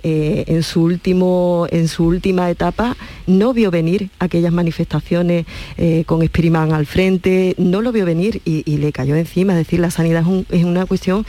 eh, 0.03 0.45
en, 0.47 0.63
su 0.63 0.81
último, 0.81 1.67
en 1.71 1.87
su 1.87 2.05
última 2.05 2.49
etapa 2.49 2.95
no 3.27 3.53
vio 3.53 3.69
venir 3.69 4.09
aquellas 4.19 4.51
manifestaciones 4.51 5.45
con 6.05 6.25
Spirimán 6.25 6.73
al 6.73 6.85
frente, 6.85 7.55
no 7.57 7.81
lo 7.81 7.91
vio 7.91 8.05
venir 8.05 8.41
y, 8.45 8.77
le 8.77 8.91
cayó 8.91 9.15
encima. 9.15 9.53
Es 9.53 9.59
decir, 9.59 9.79
la 9.79 9.91
sanidad 9.91 10.23
es, 10.49 10.63
una 10.63 10.85
cuestión 10.85 11.25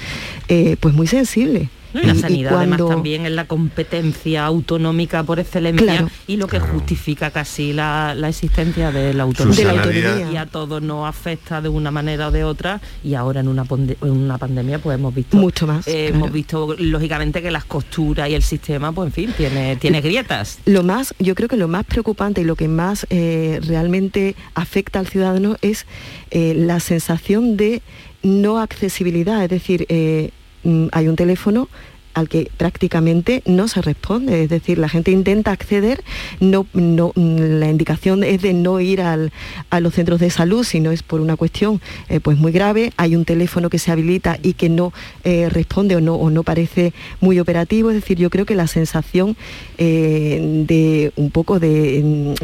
pues 0.80 0.94
muy 0.94 1.06
sensible. 1.06 1.68
Y 1.94 2.06
la 2.06 2.14
sanidad 2.14 2.56
además 2.56 2.80
también 2.88 3.26
es 3.26 3.32
la 3.32 3.46
competencia 3.46 4.44
autonómica 4.46 5.22
por 5.22 5.38
excelencia 5.38 6.06
y 6.26 6.36
lo 6.36 6.46
que 6.46 6.60
justifica 6.60 7.30
casi 7.30 7.72
la, 7.72 8.16
existencia 8.28 8.90
de 8.90 9.14
la 9.14 9.24
autonomía. 9.24 10.30
Y 10.32 10.36
a 10.36 10.46
todos 10.46 10.82
nos 10.82 11.08
afecta 11.08 11.60
de 11.60 11.68
una 11.68 11.90
manera 11.90 12.28
o 12.28 12.30
de 12.30 12.44
otra 12.44 12.80
y 13.04 13.14
ahora 13.14 13.40
en 13.40 13.48
una, 13.48 13.64
una 14.00 14.38
pandemia 14.38 14.78
pues 14.78 14.98
hemos 14.98 15.14
visto 15.14 15.36
mucho 15.36 15.66
más. 15.66 15.86
Eh, 15.86 16.08
hemos 16.08 16.32
visto 16.32 16.74
lógicamente 16.78 17.42
que 17.42 17.50
las 17.50 17.64
costuras 17.64 18.28
y 18.28 18.34
el 18.34 18.42
sistema 18.42 18.92
pues 18.92 19.08
en 19.08 19.12
fin 19.12 19.34
tiene, 19.36 19.76
tiene 19.76 20.00
grietas. 20.00 20.58
Lo 20.64 20.82
más, 20.82 21.14
yo 21.18 21.34
creo 21.34 21.48
que 21.48 21.56
lo 21.56 21.68
más 21.68 21.84
preocupante 21.84 22.40
y 22.40 22.44
lo 22.44 22.56
que 22.56 22.68
más 22.68 23.06
eh, 23.10 23.60
realmente 23.66 24.34
afecta 24.54 24.98
al 24.98 25.06
ciudadano 25.06 25.56
es 25.62 25.86
eh, 26.30 26.54
la 26.56 26.80
sensación 26.80 27.56
de 27.56 27.82
no 28.22 28.60
accesibilidad, 28.60 29.42
es 29.42 29.50
decir, 29.50 29.86
Mm, 29.88 30.41
hay 30.64 31.08
un 31.08 31.16
teléfono 31.16 31.68
al 32.14 32.28
que 32.28 32.50
prácticamente 32.56 33.42
no 33.46 33.68
se 33.68 33.82
responde. 33.82 34.44
Es 34.44 34.50
decir, 34.50 34.78
la 34.78 34.88
gente 34.88 35.10
intenta 35.10 35.52
acceder, 35.52 36.02
no, 36.40 36.66
no, 36.72 37.12
la 37.14 37.70
indicación 37.70 38.24
es 38.24 38.42
de 38.42 38.52
no 38.52 38.80
ir 38.80 39.00
a 39.00 39.80
los 39.80 39.94
centros 39.94 40.20
de 40.20 40.30
salud, 40.30 40.64
sino 40.64 40.90
es 40.90 41.02
por 41.02 41.20
una 41.20 41.36
cuestión 41.36 41.80
eh, 42.08 42.20
pues 42.20 42.38
muy 42.38 42.52
grave. 42.52 42.92
Hay 42.96 43.16
un 43.16 43.24
teléfono 43.24 43.70
que 43.70 43.78
se 43.78 43.90
habilita 43.90 44.38
y 44.42 44.54
que 44.54 44.68
no 44.68 44.92
eh, 45.24 45.48
responde 45.48 45.96
o 45.96 46.00
no, 46.00 46.14
o 46.16 46.30
no 46.30 46.42
parece 46.42 46.92
muy 47.20 47.40
operativo. 47.40 47.90
Es 47.90 47.96
decir, 47.96 48.18
yo 48.18 48.30
creo 48.30 48.46
que 48.46 48.54
la 48.54 48.66
sensación 48.66 49.36
eh, 49.78 50.64
de 50.66 51.12
un 51.16 51.30
poco 51.30 51.58
de, 51.58 52.34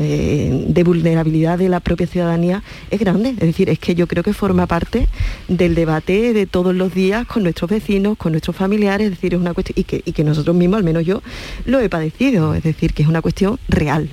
de 0.68 0.84
vulnerabilidad 0.84 1.58
de 1.58 1.68
la 1.68 1.80
propia 1.80 2.06
ciudadanía 2.06 2.62
es 2.90 3.00
grande. 3.00 3.30
Es 3.30 3.36
decir, 3.38 3.68
es 3.68 3.78
que 3.78 3.94
yo 3.94 4.06
creo 4.06 4.22
que 4.22 4.32
forma 4.32 4.66
parte 4.66 5.08
del 5.48 5.74
debate 5.74 6.32
de 6.32 6.46
todos 6.46 6.74
los 6.74 6.94
días 6.94 7.26
con 7.26 7.42
nuestros 7.42 7.70
vecinos, 7.70 8.16
con 8.16 8.32
nuestros 8.32 8.56
familiares, 8.56 9.06
es 9.06 9.10
decir, 9.12 9.34
es 9.34 9.40
una 9.40 9.54
cuestión, 9.62 9.74
y 9.78 9.84
que, 9.84 10.02
y 10.04 10.12
que 10.12 10.24
nosotros 10.24 10.54
mismos, 10.56 10.78
al 10.78 10.84
menos 10.84 11.04
yo, 11.04 11.22
lo 11.64 11.80
he 11.80 11.88
padecido, 11.88 12.54
es 12.54 12.62
decir, 12.62 12.94
que 12.94 13.02
es 13.02 13.08
una 13.08 13.22
cuestión 13.22 13.58
real. 13.68 14.08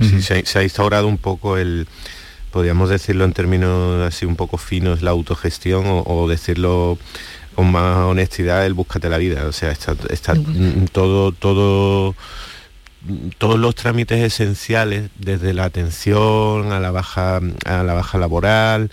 Sí, 0.00 0.22
se, 0.22 0.58
ha, 0.58 0.62
instaurado 0.62 1.06
un 1.06 1.18
poco 1.18 1.56
el, 1.56 1.86
podríamos 2.50 2.90
decirlo 2.90 3.24
en 3.24 3.32
términos 3.32 4.02
así 4.02 4.26
un 4.26 4.36
poco 4.36 4.58
finos, 4.58 5.02
la 5.02 5.12
autogestión 5.12 5.84
o, 5.86 6.28
decirlo 6.28 6.98
con 7.54 7.70
más 7.70 7.98
honestidad, 7.98 8.66
el 8.66 8.74
búscate 8.74 9.08
la 9.08 9.18
vida. 9.18 9.46
O 9.46 9.52
sea, 9.52 9.70
está, 9.70 9.94
está 10.10 10.34
todo, 10.92 11.32
todo 11.32 12.14
todos 13.38 13.58
los 13.58 13.74
trámites 13.74 14.20
esenciales, 14.20 15.10
desde 15.18 15.52
la 15.52 15.64
atención 15.64 16.72
a 16.72 16.80
la 16.80 16.90
baja, 16.90 17.40
a 17.64 17.82
la 17.82 17.94
baja 17.94 18.18
laboral, 18.18 18.90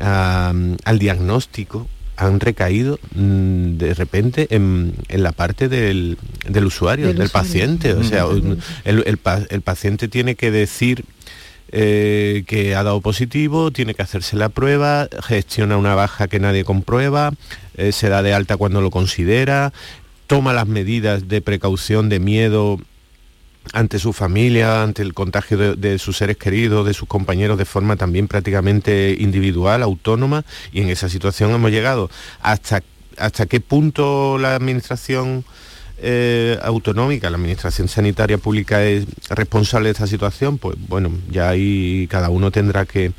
al 0.00 0.98
diagnóstico, 0.98 1.88
han 2.16 2.40
recaído 2.40 2.98
mm, 3.14 3.76
de 3.76 3.94
repente 3.94 4.48
en, 4.50 4.94
la 5.08 5.32
parte 5.32 5.68
del, 5.68 6.16
usuario, 6.64 7.12
del, 7.12 7.30
paciente. 7.30 7.92
O 7.94 8.04
sea, 8.04 8.26
el, 8.84 9.62
paciente 9.62 10.08
tiene 10.08 10.34
que 10.34 10.50
decir 10.50 11.04
eh, 11.72 12.44
que 12.46 12.74
ha 12.76 12.82
dado 12.82 13.00
positivo, 13.00 13.70
tiene 13.70 13.94
que 13.94 14.02
hacerse 14.02 14.36
la 14.36 14.48
prueba, 14.48 15.08
gestiona 15.22 15.76
una 15.76 15.94
baja 15.94 16.28
que 16.28 16.38
nadie 16.38 16.64
comprueba, 16.64 17.32
eh, 17.76 17.92
se 17.92 18.08
da 18.08 18.22
de 18.22 18.32
alta 18.32 18.56
cuando 18.56 18.80
lo 18.80 18.90
considera, 18.90 19.72
toma 20.26 20.52
las 20.52 20.68
medidas 20.68 21.28
de 21.28 21.40
precaución, 21.40 22.08
de 22.08 22.20
miedo 22.20 22.78
ante 23.72 23.98
su 23.98 24.12
familia, 24.12 24.82
ante 24.82 25.02
el 25.02 25.14
contagio 25.14 25.74
de, 25.76 25.98
sus 25.98 26.16
seres 26.16 26.36
queridos, 26.36 26.86
de 26.86 26.94
sus 26.94 27.08
compañeros 27.08 27.58
de 27.58 27.64
forma 27.64 27.96
también 27.96 28.28
prácticamente 28.28 29.16
individual, 29.18 29.82
autónoma, 29.82 30.44
y 30.72 30.80
en 30.80 30.90
esa 30.90 31.08
situación 31.08 31.50
hemos 31.52 31.70
llegado. 31.70 32.10
¿Hasta, 32.42 32.82
hasta 33.18 33.46
qué 33.46 33.60
punto 33.60 34.38
la 34.38 34.54
administración 34.54 35.44
eh, 35.98 36.58
autonómica, 36.62 37.30
la 37.30 37.36
administración 37.36 37.88
sanitaria 37.88 38.38
pública 38.38 38.84
es 38.84 39.06
responsable 39.30 39.88
de 39.88 39.92
esta 39.92 40.06
situación? 40.06 40.58
Pues 40.58 40.76
bueno, 40.88 41.10
ya 41.30 41.48
ahí 41.48 42.06
cada 42.10 42.30
uno 42.30 42.50
tendrá 42.50 42.84
que 42.84 43.12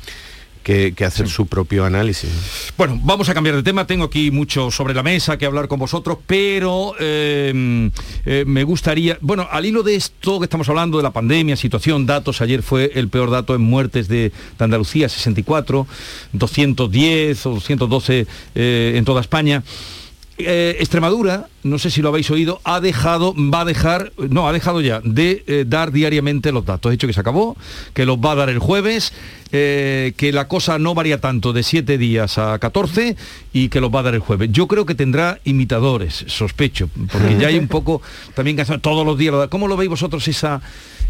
que, 0.66 1.04
hacer 1.04 1.28
su 1.28 1.46
propio 1.46 1.84
análisis. 1.84 2.72
Bueno, 2.76 2.98
vamos 3.04 3.28
a 3.28 3.34
cambiar 3.34 3.54
de 3.54 3.62
tema. 3.62 3.86
Tengo 3.86 4.04
aquí 4.04 4.32
mucho 4.32 4.72
sobre 4.72 4.94
la 4.94 5.04
mesa 5.04 5.38
que 5.38 5.46
hablar 5.46 5.68
con 5.68 5.78
vosotros, 5.78 6.18
pero 6.26 6.94
em, 6.98 7.92
eh, 8.24 8.42
me 8.44 8.64
gustaría, 8.64 9.16
bueno, 9.20 9.46
al 9.48 9.64
hilo 9.64 9.84
de 9.84 9.94
esto 9.94 10.40
que 10.40 10.46
estamos 10.46 10.68
hablando, 10.68 10.96
de 10.96 11.04
la 11.04 11.12
pandemia, 11.12 11.54
situación, 11.54 12.04
datos, 12.04 12.40
ayer 12.40 12.64
fue 12.64 12.90
el 12.96 13.08
peor 13.08 13.30
dato 13.30 13.54
en 13.54 13.60
muertes 13.60 14.08
de, 14.08 14.32
Andalucía, 14.58 15.08
64, 15.08 15.86
210 16.32 17.46
o 17.46 17.50
212 17.50 18.26
eh, 18.56 18.94
en 18.96 19.04
toda 19.04 19.20
España. 19.20 19.62
Eh, 20.38 20.76
Extremadura, 20.80 21.48
no 21.62 21.78
sé 21.78 21.90
si 21.90 22.02
lo 22.02 22.10
habéis 22.10 22.30
oído, 22.30 22.60
ha 22.62 22.80
dejado, 22.80 23.34
va 23.34 23.62
a 23.62 23.64
dejar, 23.64 24.12
no, 24.18 24.46
ha 24.46 24.52
dejado 24.52 24.82
ya 24.82 25.00
de 25.02 25.42
eh, 25.46 25.64
dar 25.66 25.92
diariamente 25.92 26.52
los 26.52 26.66
datos. 26.66 26.90
He 26.90 26.92
dicho 26.92 27.06
que 27.06 27.14
se 27.14 27.20
acabó, 27.20 27.56
que 27.94 28.04
los 28.04 28.18
va 28.18 28.32
a 28.32 28.34
dar 28.34 28.50
el 28.50 28.58
jueves, 28.58 29.14
eh, 29.52 30.12
que 30.18 30.32
la 30.32 30.46
cosa 30.46 30.78
no 30.78 30.94
varía 30.94 31.22
tanto 31.22 31.54
de 31.54 31.62
7 31.62 31.96
días 31.96 32.36
a 32.36 32.58
14 32.58 33.16
y 33.54 33.70
que 33.70 33.80
los 33.80 33.90
va 33.90 34.00
a 34.00 34.02
dar 34.02 34.14
el 34.14 34.20
jueves. 34.20 34.50
Yo 34.52 34.68
creo 34.68 34.84
que 34.84 34.94
tendrá 34.94 35.40
imitadores, 35.44 36.26
sospecho, 36.28 36.90
porque 37.10 37.38
ya 37.38 37.48
hay 37.48 37.58
un 37.58 37.68
poco 37.68 38.02
también 38.34 38.58
que 38.58 38.64
todos 38.78 39.06
los 39.06 39.16
días. 39.16 39.48
¿Cómo 39.48 39.68
lo 39.68 39.76
veis 39.78 39.88
vosotros 39.88 40.28
esa, 40.28 40.60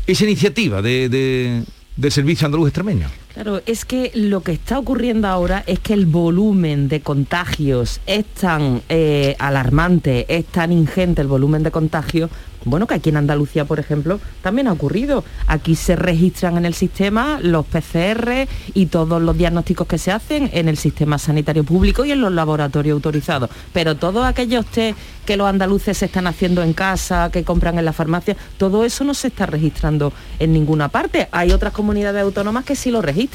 esa 0.07 0.25
iniciativa 0.25 0.83
de, 0.83 1.65
del 1.97 2.13
servicio 2.13 2.47
andaluz 2.47 2.69
extremeño? 2.69 3.09
Claro, 3.37 3.61
es 3.67 3.85
que 3.85 4.13
lo 4.15 4.41
que 4.41 4.53
está 4.53 4.79
ocurriendo 4.79 5.29
ahora 5.29 5.63
es 5.67 5.79
que 5.79 5.93
el 5.93 6.07
volumen 6.07 6.89
de 6.89 7.03
contagios 7.03 8.01
es 8.07 8.25
tan 8.25 8.81
eh, 8.89 9.37
alarmante, 9.39 10.25
es 10.35 10.47
tan 10.47 10.73
ingente 10.73 11.21
el 11.21 11.29
volumen 11.29 11.63
de 11.63 11.71
contagios, 11.71 12.31
bueno, 12.67 12.89
que 12.89 12.95
aquí 12.95 13.11
en 13.11 13.17
Andalucía, 13.17 13.65
por 13.65 13.79
ejemplo, 13.79 14.19
también 14.43 14.67
ha 14.67 14.73
ocurrido. 14.73 15.23
Aquí 15.47 15.77
se 15.77 15.95
registran 15.95 16.57
en 16.57 16.67
el 16.67 16.75
sistema 16.75 17.39
los 17.41 17.65
PCR 17.65 18.49
y 18.75 18.87
todos 18.87 19.23
los 19.23 19.39
diagnósticos 19.39 19.87
que 19.87 19.99
se 19.99 20.11
hacen 20.11 20.51
en 20.53 20.69
el 20.69 20.77
sistema 20.77 21.17
sanitario 21.17 21.63
público 21.63 22.05
y 22.05 22.11
en 22.11 22.21
los 22.21 22.33
laboratorios 22.33 22.95
autorizados. 22.95 23.51
Pero 23.73 23.95
todos 23.95 24.27
aquellos 24.27 24.67
test 24.67 24.99
que 25.25 25.37
los 25.37 25.49
andaluces 25.49 25.99
se 25.99 26.07
están 26.07 26.27
haciendo 26.27 26.63
en 26.63 26.73
casa, 26.73 27.31
que 27.31 27.45
compran 27.45 27.79
en 27.79 27.85
la 27.85 27.93
farmacia, 27.93 28.37
todo 28.59 28.85
eso 28.85 29.05
no 29.05 29.15
se 29.15 29.29
está 29.29 29.47
registrando 29.47 30.13
en 30.41 30.53
ninguna 30.53 30.89
parte. 30.89 31.29
Hay 31.31 31.53
otras 31.53 31.73
comunidades 31.73 32.23
autónomas 32.23 32.65
que 32.65 32.75
sí 32.75 32.91
lo 32.91 33.01
registran. 33.01 33.26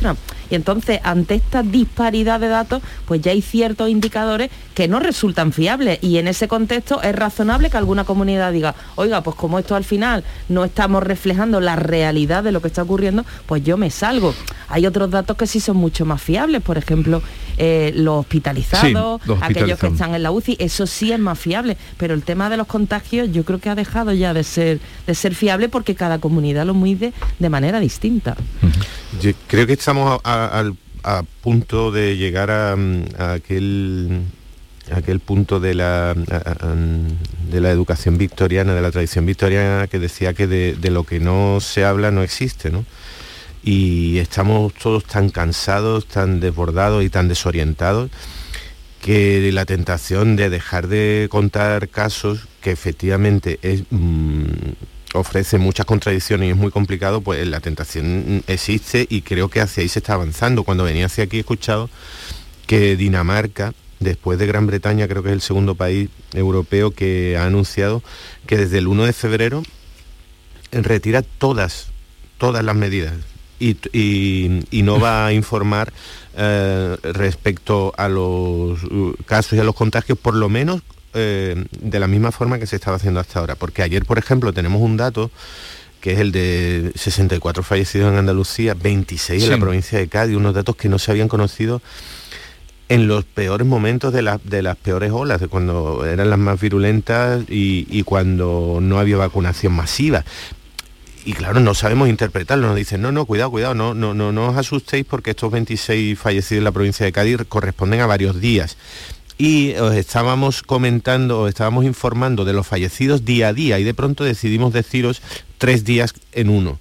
Y 0.49 0.55
entonces, 0.55 0.99
ante 1.03 1.35
esta 1.35 1.63
disparidad 1.63 2.39
de 2.39 2.49
datos, 2.49 2.81
pues 3.05 3.21
ya 3.21 3.31
hay 3.31 3.41
ciertos 3.41 3.89
indicadores 3.89 4.49
que 4.73 4.87
no 4.87 4.99
resultan 4.99 5.53
fiables. 5.53 5.99
Y 6.01 6.17
en 6.17 6.27
ese 6.27 6.47
contexto 6.47 7.01
es 7.01 7.15
razonable 7.15 7.69
que 7.69 7.77
alguna 7.77 8.03
comunidad 8.03 8.51
diga, 8.51 8.75
oiga, 8.95 9.21
pues 9.21 9.35
como 9.35 9.59
esto 9.59 9.75
al 9.75 9.83
final 9.83 10.23
no 10.49 10.65
estamos 10.65 11.03
reflejando 11.03 11.61
la 11.61 11.75
realidad 11.75 12.43
de 12.43 12.51
lo 12.51 12.61
que 12.61 12.67
está 12.67 12.83
ocurriendo, 12.83 13.25
pues 13.45 13.63
yo 13.63 13.77
me 13.77 13.89
salgo. 13.89 14.33
Hay 14.67 14.85
otros 14.85 15.09
datos 15.09 15.37
que 15.37 15.47
sí 15.47 15.59
son 15.59 15.77
mucho 15.77 16.05
más 16.05 16.21
fiables, 16.21 16.61
por 16.61 16.77
ejemplo, 16.77 17.21
eh, 17.63 17.91
los, 17.95 18.21
hospitalizados, 18.21 19.21
aquellos 19.39 19.77
que 19.77 19.87
están 19.87 20.15
en 20.15 20.23
la 20.23 20.31
UCI, 20.31 20.57
eso 20.59 20.87
sí 20.87 21.11
es 21.11 21.19
más 21.19 21.37
fiable, 21.37 21.77
pero 21.97 22.15
el 22.15 22.23
tema 22.23 22.49
de 22.49 22.57
los 22.57 22.65
contagios 22.65 23.31
yo 23.31 23.45
creo 23.45 23.59
que 23.59 23.69
ha 23.69 23.75
dejado 23.75 24.13
ya 24.13 24.33
de 24.33 24.43
ser, 24.43 24.79
de 25.05 25.13
ser 25.13 25.35
fiable 25.35 25.69
porque 25.69 25.93
cada 25.93 26.17
comunidad 26.17 26.65
lo 26.65 26.73
mide 26.73 27.13
de 27.37 27.49
manera 27.49 27.79
distinta. 27.79 28.35
Yo 29.21 29.31
creo 29.45 29.67
que 29.67 29.73
estamos 29.73 30.19
a, 30.23 30.71
punto 31.41 31.91
de 31.91 32.17
llegar 32.17 32.49
a 32.49 32.75
aquel 33.33 34.23
aquel 34.91 35.19
punto 35.19 35.59
de 35.59 35.75
la, 35.75 36.15
de 36.15 37.61
la 37.61 37.69
educación 37.69 38.17
victoriana, 38.17 38.73
de 38.73 38.81
la 38.81 38.91
tradición 38.91 39.27
victoriana, 39.27 39.87
que 39.87 39.99
decía 39.99 40.33
que 40.33 40.47
de, 40.47 40.89
lo 40.89 41.03
que 41.03 41.19
no 41.19 41.59
se 41.61 41.85
habla 41.85 42.09
no 42.09 42.23
existe, 42.23 42.71
¿no? 42.71 42.85
Y 43.63 44.17
estamos 44.17 44.73
todos 44.73 45.05
tan 45.05 45.29
cansados, 45.29 46.07
tan 46.07 46.39
desbordados 46.39 47.03
y 47.03 47.09
tan 47.09 47.27
desorientados 47.27 48.09
que 49.01 49.51
la 49.51 49.65
tentación 49.65 50.35
de 50.35 50.49
dejar 50.49 50.87
de 50.87 51.27
contar 51.29 51.89
casos 51.89 52.47
que 52.61 52.71
efectivamente 52.71 53.59
es, 53.63 53.83
mm, 53.89 54.45
ofrece 55.13 55.57
muchas 55.57 55.85
contradicciones 55.85 56.47
y 56.47 56.51
es 56.51 56.57
muy 56.57 56.71
complicado, 56.71 57.21
pues 57.21 57.45
la 57.47 57.59
tentación 57.59 58.43
existe 58.47 59.07
y 59.09 59.21
creo 59.21 59.49
que 59.49 59.59
hacia 59.59 59.81
ahí 59.81 59.89
se 59.89 59.99
está 59.99 60.13
avanzando. 60.13 60.63
Cuando 60.63 60.83
venía 60.83 61.07
hacia 61.07 61.25
aquí 61.25 61.37
he 61.37 61.41
escuchado 61.41 61.89
que 62.67 62.95
Dinamarca 62.95 63.73
después 63.99 64.39
de 64.39 64.47
Gran 64.47 64.67
Bretaña 64.67 65.07
creo 65.07 65.23
que 65.23 65.29
es 65.29 65.33
el 65.33 65.41
segundo 65.41 65.75
país 65.75 66.09
europeo 66.33 66.91
que 66.91 67.37
ha 67.37 67.45
anunciado 67.45 68.03
que 68.47 68.57
desde 68.57 68.77
el 68.77 68.87
1 68.87 69.05
de 69.05 69.13
febrero 69.13 69.63
retira 70.71 71.21
todas, 71.21 71.87
todas 72.37 72.63
las 72.63 72.75
medidas 72.75 73.13
y, 73.61 74.81
no 74.83 74.99
va 74.99 75.27
a 75.27 75.33
informar 75.33 75.93
eh, 76.35 76.97
respecto 77.03 77.93
a 77.97 78.09
los 78.09 78.83
uh, 78.83 79.15
casos 79.25 79.53
y 79.53 79.59
a 79.59 79.63
los 79.63 79.75
contagios, 79.75 80.17
por 80.17 80.35
lo 80.35 80.49
menos 80.49 80.81
eh, 81.13 81.65
de 81.79 81.99
la 81.99 82.07
misma 82.07 82.31
forma 82.31 82.57
que 82.59 82.67
se 82.67 82.75
estaba 82.75 82.97
haciendo 82.97 83.19
hasta 83.19 83.39
ahora. 83.39 83.55
Porque 83.55 83.83
ayer, 83.83 84.05
por 84.05 84.17
ejemplo, 84.17 84.53
tenemos 84.53 84.81
un 84.81 84.97
dato 84.97 85.31
que 85.99 86.13
es 86.13 86.19
el 86.19 86.31
de 86.31 86.91
64 86.95 87.61
fallecidos 87.61 88.11
en 88.11 88.17
Andalucía, 88.17 88.73
26 88.73 89.43
en 89.43 89.49
la 89.51 89.57
provincia 89.59 89.99
de 89.99 90.07
Cádiz, 90.07 90.35
unos 90.35 90.55
datos 90.55 90.75
que 90.75 90.89
no 90.89 90.97
se 90.97 91.11
habían 91.11 91.27
conocido 91.27 91.79
en 92.91 93.07
los 93.07 93.23
peores 93.23 93.65
momentos 93.65 94.11
de, 94.11 94.37
de 94.43 94.61
las 94.61 94.75
peores 94.75 95.11
olas, 95.11 95.39
de 95.39 95.47
cuando 95.47 96.05
eran 96.05 96.29
las 96.29 96.39
más 96.39 96.59
virulentas 96.59 97.43
y, 97.47 98.03
cuando 98.03 98.79
no 98.81 98.99
había 98.99 99.15
vacunación 99.15 99.71
masiva 99.71 100.25
y 101.25 101.33
claro, 101.33 101.59
no 101.59 101.73
sabemos 101.73 102.09
interpretarlo, 102.09 102.67
nos 102.67 102.75
dicen, 102.75 103.01
no, 103.01 103.11
no, 103.11 103.25
cuidado, 103.25 103.51
cuidado, 103.51 103.75
no, 103.75 103.93
no, 103.93 104.13
no, 104.13 104.31
no 104.31 104.49
os 104.49 104.57
asustéis 104.57 105.05
porque 105.05 105.31
estos 105.31 105.51
26 105.51 106.17
fallecidos 106.17 106.59
en 106.59 106.63
la 106.63 106.71
provincia 106.71 107.05
de 107.05 107.11
Cádiz 107.11 107.37
corresponden 107.47 107.99
a 108.01 108.07
varios 108.07 108.39
días. 108.39 108.77
Y 109.37 109.73
os 109.75 109.95
estábamos 109.95 110.61
comentando, 110.61 111.41
os 111.41 111.49
estábamos 111.49 111.85
informando 111.85 112.45
de 112.45 112.53
los 112.53 112.67
fallecidos 112.67 113.25
día 113.25 113.49
a 113.49 113.53
día 113.53 113.79
y 113.79 113.83
de 113.83 113.93
pronto 113.93 114.23
decidimos 114.23 114.73
deciros 114.73 115.21
tres 115.57 115.83
días 115.83 116.13
en 116.31 116.49
uno. 116.49 116.79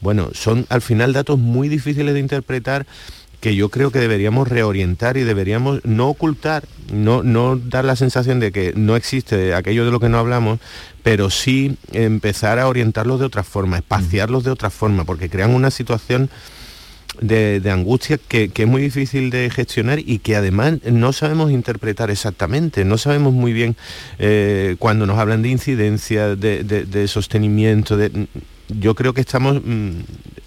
Bueno, 0.00 0.30
son 0.34 0.66
al 0.68 0.82
final 0.82 1.12
datos 1.12 1.38
muy 1.38 1.68
difíciles 1.68 2.12
de 2.12 2.20
interpretar 2.20 2.86
que 3.42 3.56
yo 3.56 3.70
creo 3.70 3.90
que 3.90 3.98
deberíamos 3.98 4.46
reorientar 4.46 5.16
y 5.16 5.24
deberíamos 5.24 5.84
no 5.84 6.08
ocultar, 6.08 6.62
no, 6.92 7.24
no 7.24 7.56
dar 7.56 7.84
la 7.84 7.96
sensación 7.96 8.38
de 8.38 8.52
que 8.52 8.72
no 8.76 8.94
existe 8.94 9.52
aquello 9.52 9.84
de 9.84 9.90
lo 9.90 9.98
que 9.98 10.08
no 10.08 10.18
hablamos, 10.18 10.60
pero 11.02 11.28
sí 11.28 11.76
empezar 11.90 12.60
a 12.60 12.68
orientarlos 12.68 13.18
de 13.18 13.26
otra 13.26 13.42
forma, 13.42 13.78
espaciarlos 13.78 14.44
de 14.44 14.52
otra 14.52 14.70
forma, 14.70 15.04
porque 15.04 15.28
crean 15.28 15.52
una 15.56 15.72
situación 15.72 16.30
de, 17.20 17.60
angustia 17.68 18.16
que, 18.16 18.48
es 18.54 18.66
muy 18.68 18.80
difícil 18.80 19.30
de 19.30 19.50
gestionar 19.50 19.98
y 19.98 20.20
que 20.20 20.36
además 20.36 20.74
no 20.84 21.12
sabemos 21.12 21.50
interpretar 21.50 22.12
exactamente, 22.12 22.84
no 22.84 22.96
sabemos 22.96 23.32
muy 23.32 23.52
bien 23.52 23.74
eh, 24.20 24.76
cuando 24.78 25.04
nos 25.04 25.18
hablan 25.18 25.42
de 25.42 25.48
incidencia, 25.48 26.36
de, 26.36 26.62
de 26.62 27.08
sostenimiento, 27.08 27.96
de, 27.96 28.28
yo 28.78 28.94
creo 28.94 29.14
que 29.14 29.20
estamos 29.20 29.60
mm, 29.64 30.00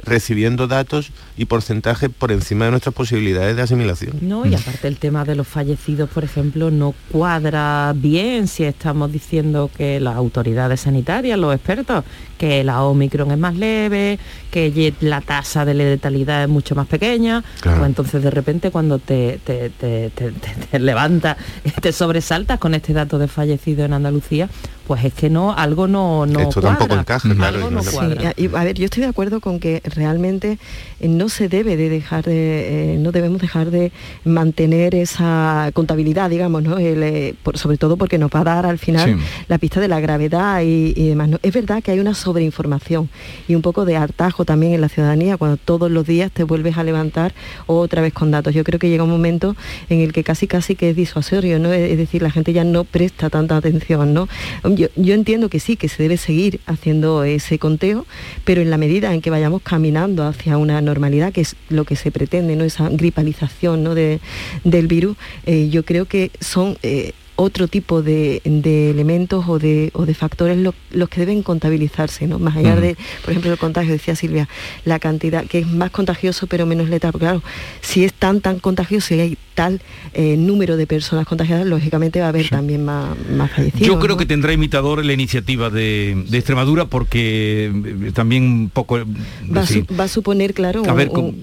recibiendo 0.06 0.68
datos 0.68 1.12
y 1.38 1.46
porcentajes 1.46 2.10
por 2.10 2.32
encima 2.32 2.66
de 2.66 2.72
nuestras 2.72 2.94
posibilidades 2.94 3.56
de 3.56 3.62
asimilación. 3.62 4.18
No, 4.22 4.46
y 4.46 4.54
aparte 4.54 4.88
el 4.88 4.98
tema 4.98 5.26
de 5.26 5.36
los 5.36 5.48
fallecidos, 5.48 6.10
por 6.10 6.24
ejemplo, 6.24 6.72
no 6.72 6.94
cuadra 7.12 7.94
bien 7.96 8.48
si 8.48 8.64
estamos 8.64 9.12
diciendo 9.12 9.70
que 9.76 10.00
las 10.00 10.16
autoridades 10.16 10.82
sanitarias, 10.82 11.38
los 11.40 11.54
expertos, 11.54 12.04
que 12.38 12.64
la 12.64 12.84
Omicron 12.84 13.32
es 13.32 13.38
más 13.38 13.56
leve, 13.56 14.20
que 14.52 14.94
la 15.02 15.22
tasa 15.22 15.66
de 15.66 15.74
letalidad 15.74 16.44
es 16.44 16.50
mucho 16.50 16.76
más 16.76 16.88
pequeña, 16.88 17.44
pues 17.62 17.82
entonces 17.84 18.22
de 18.22 18.32
repente 18.32 18.72
cuando 18.72 19.00
te, 19.00 19.40
te, 19.44 19.70
te, 19.70 20.10
te 20.10 20.80
levantas, 20.80 21.38
te 21.82 21.92
sobresaltas 21.92 22.60
con 22.60 22.74
este 22.76 22.94
dato 22.94 23.18
de 23.18 23.28
fallecidos 23.28 23.86
en 23.86 23.94
Andalucía, 23.94 24.50
pues 24.86 25.04
es 25.04 25.14
que 25.14 25.30
no, 25.30 25.54
algo 25.54 25.88
no, 25.88 26.26
no 26.26 26.40
Esto 26.40 26.62
tampoco 26.62 26.96
encaja, 26.96 27.34
claro. 27.34 27.68
a 27.68 28.64
ver, 28.64 28.76
yo 28.76 28.86
estoy 28.86 29.02
de 29.02 29.10
acuerdo 29.10 29.42
con 29.42 29.60
que 29.60 29.82
realmente 29.84 30.60
eh, 31.00 31.08
no 31.08 31.30
se 31.30 31.50
debe 31.50 31.76
de 31.76 31.90
dejar 31.90 32.24
de, 32.24 32.94
eh, 32.94 32.98
no 32.98 33.12
debemos 33.12 33.42
dejar 33.42 33.72
de 33.72 33.92
mantener 34.24 34.96
esa 34.96 35.72
contabilidad, 35.74 36.30
digamos, 36.30 36.64
¿no? 36.64 36.78
Eh, 36.78 37.36
sobre 37.56 37.78
todo 37.78 37.98
porque 37.98 38.18
nos 38.18 38.30
va 38.30 38.42
a 38.42 38.44
dar 38.44 38.66
al 38.66 38.78
final 38.78 39.18
la 39.48 39.58
pista 39.58 39.80
de 39.80 39.88
la 39.88 40.00
gravedad 40.00 40.62
y, 40.64 40.94
demás. 40.94 41.30
Es 41.42 41.54
verdad 41.54 41.82
que 41.82 41.92
hay 41.92 42.00
una 42.00 42.14
sobreinformación 42.14 43.10
y 43.48 43.56
un 43.56 43.62
poco 43.62 43.86
de 43.86 43.98
hartajo 43.98 44.46
también 44.46 44.74
en 44.74 44.82
la 44.82 44.90
ciudadanía 44.90 45.38
cuando 45.38 45.58
todos 45.58 45.90
los 45.90 46.06
días 46.06 46.32
te 46.32 46.44
vuelves 46.44 46.78
a 46.78 46.84
levantar 46.84 47.34
otra 47.66 48.02
vez 48.02 48.14
con 48.14 48.32
datos. 48.32 48.54
Yo 48.54 48.64
creo 48.64 48.80
que 48.80 48.90
llega 48.90 49.04
un 49.04 49.10
momento 49.10 49.56
en 49.90 50.02
el 50.02 50.14
que 50.14 50.24
casi 50.24 50.48
casi 50.48 50.76
que 50.76 50.92
es 50.92 50.96
disuasorio, 50.96 51.60
¿no? 51.60 51.74
Es 51.74 51.98
decir, 51.98 52.22
la 52.22 52.32
gente 52.32 52.54
ya 52.54 52.64
no 52.64 52.84
presta 52.84 53.30
tanta 53.30 53.58
atención, 53.58 54.14
¿no? 54.14 54.28
Yo, 54.76 55.14
entiendo 55.14 55.50
que 55.50 55.60
sí, 55.60 55.78
que 55.78 55.90
se 55.90 56.04
debe 56.04 56.18
seguir 56.18 56.60
haciendo 56.66 57.24
ese 57.24 57.60
conteo, 57.60 58.06
pero 58.44 58.62
en 58.62 58.70
la 58.70 58.78
medida 58.78 59.14
en 59.14 59.22
que 59.22 59.30
vayamos 59.30 59.62
caminando 59.62 60.24
hacia 60.24 60.58
una 60.58 60.82
normalidad, 60.82 61.34
que 61.34 61.42
es 61.42 61.56
lo 61.70 61.86
que 61.86 61.96
se 61.96 62.12
pretende, 62.12 62.56
¿no? 62.56 62.64
esa 62.64 62.90
gripalización 62.90 63.84
¿no? 63.84 63.96
de, 63.96 64.20
del 64.64 64.88
virus, 64.88 65.18
eh, 65.46 65.70
yo 65.70 65.84
creo 65.84 66.06
que 66.06 66.32
son 66.40 66.78
eh, 66.84 67.14
otro 67.36 67.68
tipo 67.68 68.02
de, 68.02 68.42
elementos 68.44 69.46
o 69.48 69.60
de, 69.60 69.92
factores 70.18 70.58
los 70.58 71.10
que 71.10 71.20
deben 71.20 71.44
contabilizarse, 71.44 72.28
¿no? 72.28 72.40
Más 72.40 72.56
allá 72.56 72.76
de, 72.76 72.96
por 73.22 73.32
ejemplo, 73.32 73.52
el 73.52 73.58
contagio, 73.58 73.92
decía 73.92 74.16
Silvia, 74.16 74.48
la 74.86 75.00
cantidad, 75.00 75.46
que 75.46 75.60
es 75.60 75.68
más 75.68 75.92
contagioso 75.92 76.48
pero 76.48 76.66
menos 76.66 76.90
letal. 76.90 77.12
Porque 77.12 77.26
claro, 77.26 77.44
si 77.82 78.06
es 78.06 78.14
tan 78.14 78.42
tan 78.42 78.60
contagioso 78.60 79.16
y 79.16 79.20
hay 79.20 79.38
tal 79.56 79.82
eh, 80.14 80.38
número 80.38 80.78
de 80.78 80.86
personas 80.86 81.26
contagiadas, 81.26 81.66
lógicamente 81.66 82.20
va 82.20 82.28
a 82.28 82.30
haber 82.30 82.50
también 82.50 82.86
más, 82.86 83.18
más, 83.36 83.52
fallecidos. 83.52 83.88
Yo 83.88 84.00
creo 84.00 84.18
que 84.18 84.26
tendrá 84.26 84.54
imitador 84.54 85.04
la 85.04 85.14
iniciativa 85.14 85.70
de, 85.70 86.26
Extremadura 86.32 86.86
porque 86.86 87.72
eh, 87.74 88.12
también 88.14 88.44
un 88.44 88.70
poco... 88.70 89.00
Va, 89.00 90.04
a, 90.04 90.08
suponer, 90.08 90.54
claro, 90.54 90.84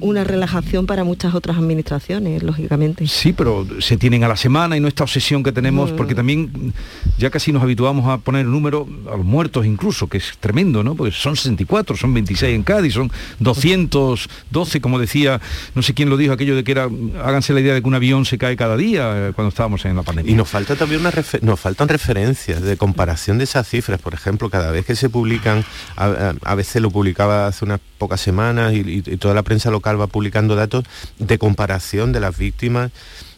una 0.01 0.23
relajación 0.23 0.87
para 0.87 1.03
muchas 1.03 1.35
otras 1.35 1.57
administraciones, 1.57 2.43
lógicamente. 2.43 3.09
Sí, 3.09 3.33
pero 3.33 3.67
se 3.81 3.97
tienen 3.97 4.23
a 4.23 4.29
la 4.29 4.37
semana 4.37 4.77
y 4.77 4.81
no 4.81 4.87
esta 4.87 5.03
obsesión 5.03 5.43
que 5.43 5.51
tenemos 5.51 5.91
porque 5.91 6.15
también 6.15 6.73
ya 7.19 7.31
casi 7.31 7.53
nos 7.53 7.63
habituamos 7.63 8.09
a 8.09 8.19
poner 8.19 8.43
el 8.43 8.51
número 8.51 8.87
a 9.13 9.17
los 9.17 9.25
muertos 9.25 9.67
incluso, 9.67 10.07
que 10.09 10.19
es 10.19 10.35
tremendo, 10.39 10.83
¿no? 10.83 10.95
Pues 10.95 11.15
son 11.15 11.37
64, 11.37 11.97
son 11.97 12.15
26 12.15 12.55
en 12.55 12.63
Cádiz, 12.63 12.95
son 12.95 13.11
212, 13.41 14.81
como 14.81 14.99
decía, 14.99 15.41
no 15.75 15.83
sé 15.83 15.95
quién 15.95 16.11
lo 16.11 16.17
dijo, 16.17 16.33
aquello 16.33 16.55
de 16.55 16.65
que 16.65 16.73
era, 16.73 16.89
háganse 17.25 17.53
la 17.53 17.61
idea 17.61 17.75
de 17.75 17.83
que 17.83 17.89
un 17.89 17.95
se 18.25 18.39
cae 18.39 18.57
cada 18.57 18.77
día 18.77 19.29
eh, 19.29 19.33
cuando 19.33 19.51
estábamos 19.51 19.85
en 19.85 19.97
la 19.97 20.03
pandemia. 20.03 20.33
Y 20.33 20.35
nos 20.35 20.49
falta 20.49 20.75
también 20.77 21.01
una 21.01 21.13
nos 21.43 21.61
faltan 21.61 21.89
referencias 21.89 22.61
de 22.61 22.77
comparación 22.77 23.39
de 23.39 23.45
esas 23.45 23.69
cifras, 23.69 24.01
por 24.01 24.15
ejemplo, 24.15 24.51
cada 24.51 24.71
vez 24.71 24.85
que 24.85 24.97
se 24.97 25.09
publican, 25.09 25.65
a, 25.97 26.55
veces 26.55 26.83
lo 26.83 26.91
publicaba 26.91 27.47
hace 27.47 27.65
unas 27.65 27.81
pocas 27.99 28.21
semanas 28.21 28.73
y 28.75 29.03
toda 29.19 29.35
la 29.35 29.43
prensa 29.43 29.71
local 29.71 30.01
va 30.01 30.07
publicando 30.07 30.57
datos 30.57 30.85
de 31.19 31.39
comparación 31.39 32.13
de 32.13 32.21
las 32.21 32.37
víctimas 32.37 32.91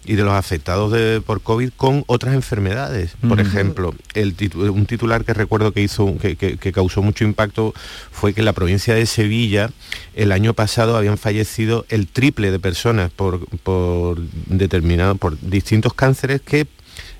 y 0.04 0.14
de 0.14 0.22
los 0.22 0.34
afectados 0.34 1.22
por 1.22 1.40
COVID 1.40 1.70
con 1.76 2.04
otras 2.06 2.34
enfermedades. 2.34 3.12
Por 3.26 3.40
ejemplo, 3.40 3.94
el 4.14 4.34
un 4.54 4.86
titular 4.86 5.24
que 5.24 5.34
recuerdo 5.34 5.72
que, 5.72 5.82
hizo, 5.82 6.16
que, 6.18 6.72
causó 6.72 7.02
mucho 7.02 7.24
impacto 7.24 7.74
fue 8.10 8.34
que 8.34 8.40
en 8.40 8.44
la 8.44 8.52
provincia 8.52 8.94
de 8.94 9.06
Sevilla 9.06 9.70
el 10.14 10.32
año 10.32 10.54
pasado 10.54 10.96
habían 10.96 11.18
fallecido 11.18 11.86
el 11.88 12.06
triple 12.06 12.50
de 12.50 12.58
personas 12.58 13.10
por, 13.10 13.46
por 13.60 14.20
determinado, 14.46 15.14
por 15.14 15.38
distintos 15.40 15.94
cánceres 15.94 16.40
que 16.40 16.66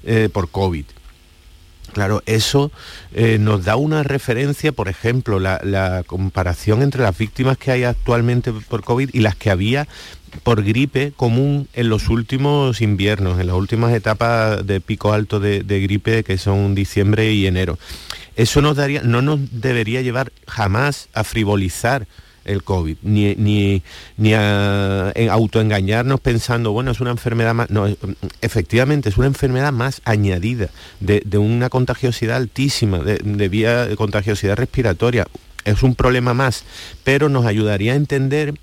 eh, 0.05 0.29
por 0.33 0.51
COVID. 0.51 0.85
Claro, 1.95 2.23
eso 2.27 2.73
eh, 3.13 3.39
nos 3.39 3.65
da 3.65 3.77
una 3.77 4.03
referencia, 4.03 4.73
por 4.73 4.89
ejemplo, 4.89 5.39
la, 5.39 5.61
la, 5.63 6.03
comparación 6.05 6.83
entre 6.83 7.03
las 7.03 7.17
víctimas 7.17 7.57
que 7.57 7.71
hay 7.71 7.85
actualmente 7.85 8.53
por 8.53 8.83
COVID 8.83 9.11
y 9.13 9.21
las 9.21 9.37
que 9.37 9.51
había 9.51 9.87
por 10.43 10.63
gripe 10.63 11.13
común 11.17 11.69
en 11.75 11.89
los 11.89 12.09
últimos 12.09 12.81
inviernos, 12.81 13.41
en 13.41 13.47
las 13.47 13.57
últimas 13.57 13.93
etapas 13.93 14.67
de 14.67 14.81
pico 14.81 15.13
alto 15.13 15.41
de, 15.41 15.63
gripe 15.63 16.25
que 16.25 16.39
son 16.39 16.75
diciembre 16.75 17.33
y 17.33 17.47
enero. 17.47 17.79
Eso 18.37 18.61
no 18.61 18.75
nos 19.23 19.41
debería 19.53 20.03
llevar 20.03 20.33
jamás 20.47 21.09
a 21.15 21.25
frivolizar 21.25 22.07
el 22.45 22.63
COVID, 22.63 22.97
ni, 23.03 23.35
ni, 23.37 23.83
ni 24.17 24.35
a, 24.35 25.11
autoengañarnos 25.31 26.21
pensando, 26.21 26.73
bueno, 26.73 26.91
es 26.91 27.01
una 27.01 27.11
enfermedad 27.11 27.55
más... 27.55 27.71
No, 27.71 27.87
efectivamente, 28.41 29.09
es 29.09 29.17
una 29.17 29.27
enfermedad 29.27 29.73
más 29.73 30.03
añadida, 30.05 30.69
de, 31.01 31.39
una 31.39 31.71
contagiosidad 31.71 32.37
altísima, 32.37 32.99
de, 32.99 33.17
de 33.17 33.49
vía 33.49 33.87
de 33.87 33.97
contagiosidad 33.97 34.57
respiratoria. 34.57 35.27
Es 35.65 35.83
un 35.83 35.95
problema 35.95 36.35
más, 36.35 36.65
pero 37.05 37.29
nos 37.29 37.47
ayudaría 37.47 37.93
a 37.93 37.97
entender 37.97 38.55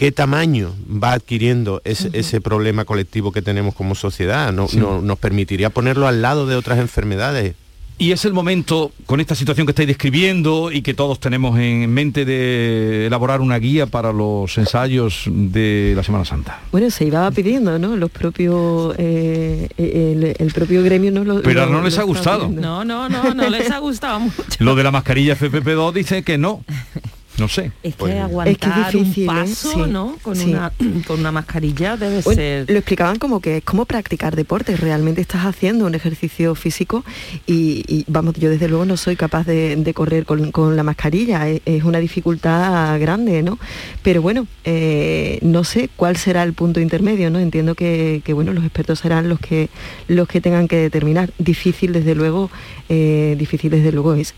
qué 0.00 0.12
tamaño 0.12 0.74
va 0.90 1.12
adquiriendo 1.12 1.82
ese, 1.84 2.40
problema 2.40 2.86
colectivo 2.86 3.32
que 3.32 3.42
tenemos 3.42 3.74
como 3.74 3.94
sociedad. 3.94 4.50
No, 4.50 4.66
nos 5.02 5.18
permitiría 5.18 5.68
ponerlo 5.68 6.08
al 6.08 6.22
lado 6.22 6.46
de 6.46 6.56
otras 6.56 6.78
enfermedades. 6.78 7.54
Y 7.98 8.12
es 8.12 8.24
el 8.24 8.32
momento, 8.32 8.92
con 9.04 9.20
esta 9.20 9.34
situación 9.34 9.66
que 9.66 9.72
estáis 9.72 9.88
describiendo 9.88 10.72
y 10.72 10.80
que 10.80 10.94
todos 10.94 11.20
tenemos 11.20 11.58
en 11.58 11.92
mente, 11.92 12.24
de 12.24 13.08
elaborar 13.08 13.42
una 13.42 13.58
guía 13.58 13.84
para 13.88 14.10
los 14.10 14.56
ensayos 14.56 15.24
de 15.26 15.92
la 15.94 16.02
Semana 16.02 16.24
Santa. 16.24 16.60
Bueno, 16.72 16.88
se 16.88 17.04
iba 17.04 17.30
pidiendo, 17.30 17.78
¿no? 17.78 17.94
Los 17.94 18.10
propios, 18.10 18.94
eh, 18.96 19.68
el, 19.76 20.52
propio 20.54 20.82
gremio 20.82 21.12
no 21.12 21.24
lo... 21.24 21.42
Pero 21.42 21.66
no 21.66 21.82
les 21.82 21.98
ha 21.98 22.04
gustado. 22.04 22.48
No, 22.48 22.86
no, 22.86 23.10
no, 23.10 23.34
no 23.34 23.50
les 23.50 23.70
ha 23.70 23.80
gustado 23.80 24.18
mucho. 24.20 24.34
Lo 24.60 24.74
de 24.74 24.82
la 24.82 24.92
mascarilla 24.92 25.36
FPP2 25.36 25.92
dice 25.92 26.22
que 26.22 26.38
no. 26.38 26.64
No 27.40 27.48
sé. 27.48 27.72
Es 27.82 27.94
que 27.94 27.98
pues, 28.00 28.20
aguantar 28.20 28.94
un 28.94 29.14
¿eh? 29.16 29.24
paso, 29.24 29.86
¿no? 29.86 30.18
Con, 30.20 30.38
una, 30.38 30.70
con 31.06 31.20
una 31.20 31.32
mascarilla 31.32 31.96
debe 31.96 32.20
ser... 32.20 32.70
Lo 32.70 32.76
explicaban 32.76 33.18
como 33.18 33.40
que 33.40 33.56
es 33.56 33.64
como 33.64 33.86
practicar 33.86 34.36
deporte. 34.36 34.76
Realmente 34.76 35.22
estás 35.22 35.46
haciendo 35.46 35.86
un 35.86 35.94
ejercicio 35.94 36.54
físico 36.54 37.02
y, 37.46 38.04
vamos, 38.08 38.34
yo 38.34 38.50
desde 38.50 38.68
luego 38.68 38.84
no 38.84 38.98
soy 38.98 39.16
capaz 39.16 39.46
de, 39.46 39.90
correr 39.94 40.26
con, 40.26 40.76
la 40.76 40.82
mascarilla. 40.82 41.48
Es, 41.48 41.82
una 41.82 41.98
dificultad 41.98 43.00
grande, 43.00 43.42
¿no? 43.42 43.58
Pero 44.02 44.20
bueno, 44.20 44.46
eh, 44.64 45.38
no 45.40 45.64
sé 45.64 45.88
cuál 45.96 46.18
será 46.18 46.42
el 46.42 46.52
punto 46.52 46.78
intermedio, 46.78 47.30
¿no? 47.30 47.38
Entiendo 47.38 47.74
que, 47.74 48.22
bueno, 48.34 48.52
los 48.52 48.64
expertos 48.64 48.98
serán 48.98 49.30
los 49.30 49.40
que 49.40 49.70
los 50.08 50.28
que 50.28 50.42
tengan 50.42 50.68
que 50.68 50.76
determinar. 50.76 51.32
Difícil, 51.38 51.94
desde 51.94 52.14
luego, 52.14 52.50
eh, 52.90 53.34
difícil 53.38 53.70
desde 53.70 53.92
luego 53.92 54.12
es. 54.12 54.34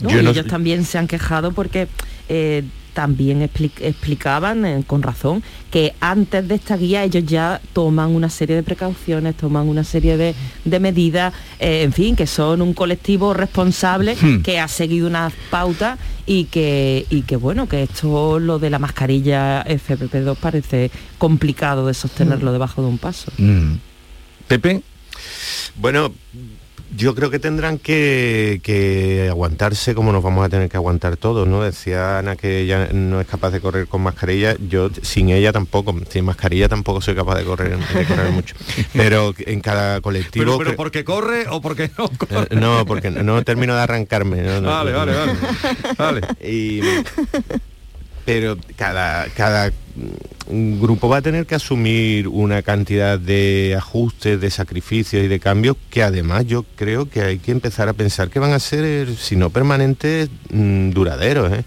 y 0.00 0.12
ellos 0.12 0.46
también 0.46 0.84
se 0.84 0.98
han 0.98 1.06
quejado 1.06 1.52
porque 1.52 1.86
eh, 2.28 2.64
también 2.94 3.42
explicaban 3.42 4.64
eh, 4.64 4.84
con 4.86 5.02
razón 5.02 5.42
que 5.70 5.92
antes 6.00 6.46
de 6.46 6.54
esta 6.54 6.76
guía 6.76 7.02
ellos 7.02 7.24
ya 7.26 7.60
toman 7.72 8.14
una 8.14 8.30
serie 8.30 8.56
de 8.56 8.62
precauciones, 8.62 9.36
toman 9.36 9.68
una 9.68 9.84
serie 9.84 10.16
de, 10.16 10.80
medidas, 10.80 11.34
eh, 11.58 11.82
en 11.82 11.92
fin, 11.92 12.16
que 12.16 12.26
son 12.26 12.62
un 12.62 12.72
colectivo 12.72 13.34
responsable 13.34 14.14
hmm. 14.14 14.42
que 14.42 14.60
ha 14.60 14.68
seguido 14.68 15.08
unas 15.08 15.32
pautas 15.50 15.98
y 16.24 16.44
que, 16.44 17.04
y 17.10 17.22
que 17.22 17.36
bueno, 17.36 17.68
que 17.68 17.82
esto 17.82 18.38
lo 18.38 18.58
de 18.58 18.70
la 18.70 18.78
mascarilla 18.78 19.64
FPP2 19.66 20.36
parece 20.36 20.90
complicado 21.18 21.86
de 21.86 21.94
sostenerlo 21.94 22.50
hmm. 22.50 22.54
debajo 22.54 22.82
de 22.82 22.88
un 22.88 22.98
paso. 22.98 23.32
Hmm. 23.36 23.74
Pepe. 24.46 24.82
Bueno, 25.76 26.12
Yo 26.96 27.14
creo 27.14 27.30
que 27.30 27.38
tendrán 27.38 27.78
que, 27.78 28.60
que, 28.62 29.28
aguantarse 29.30 29.94
como 29.94 30.12
nos 30.12 30.22
vamos 30.22 30.44
a 30.44 30.48
tener 30.48 30.68
que 30.68 30.76
aguantar 30.76 31.16
todos, 31.16 31.46
¿no? 31.46 31.62
Decía 31.62 32.18
Ana 32.18 32.36
que 32.36 32.60
ella 32.60 32.88
no 32.92 33.20
es 33.20 33.26
capaz 33.26 33.50
de 33.50 33.60
correr 33.60 33.86
con 33.86 34.02
mascarilla, 34.02 34.56
yo 34.68 34.90
sin 35.02 35.30
ella 35.30 35.52
tampoco, 35.52 35.94
sin 36.08 36.24
mascarilla 36.24 36.68
tampoco 36.68 37.00
soy 37.00 37.14
capaz 37.14 37.36
de 37.36 37.44
correr, 37.44 37.78
de 37.78 38.04
correr 38.04 38.30
mucho. 38.30 38.54
Pero 38.92 39.34
en 39.38 39.60
cada 39.60 40.00
colectivo... 40.00 40.44
¿Pero, 40.44 40.58
pero 40.58 40.76
porque 40.76 41.04
corre 41.04 41.46
o 41.48 41.60
porque 41.60 41.90
no 41.98 42.08
corre? 42.10 42.48
Eh, 42.50 42.56
no, 42.56 42.84
porque 42.86 43.10
no 43.10 43.42
termino 43.42 43.74
de 43.74 43.80
arrancarme. 43.80 44.42
No, 44.42 44.62
vale, 44.62 44.92
vale, 44.92 45.12
vale, 45.14 45.32
vale. 45.98 46.20
Y, 46.42 46.80
pero 48.24 48.56
cada, 48.76 49.26
cada 49.28 49.72
grupo 50.46 51.08
va 51.08 51.18
a 51.18 51.22
tener 51.22 51.46
que 51.46 51.54
asumir 51.54 52.28
una 52.28 52.62
cantidad 52.62 53.18
de 53.18 53.74
ajustes, 53.76 54.40
de 54.40 54.50
sacrificios 54.50 55.24
y 55.24 55.28
de 55.28 55.40
cambios 55.40 55.76
que 55.90 56.02
además 56.02 56.46
yo 56.46 56.64
creo 56.76 57.08
que 57.08 57.22
hay 57.22 57.38
que 57.38 57.52
empezar 57.52 57.88
a 57.88 57.92
pensar 57.92 58.30
que 58.30 58.38
van 58.38 58.52
a 58.52 58.58
ser, 58.58 59.14
si 59.16 59.36
no 59.36 59.50
permanentes, 59.50 60.28
mm, 60.50 60.90
duraderos. 60.90 61.52
¿eh? 61.52 61.64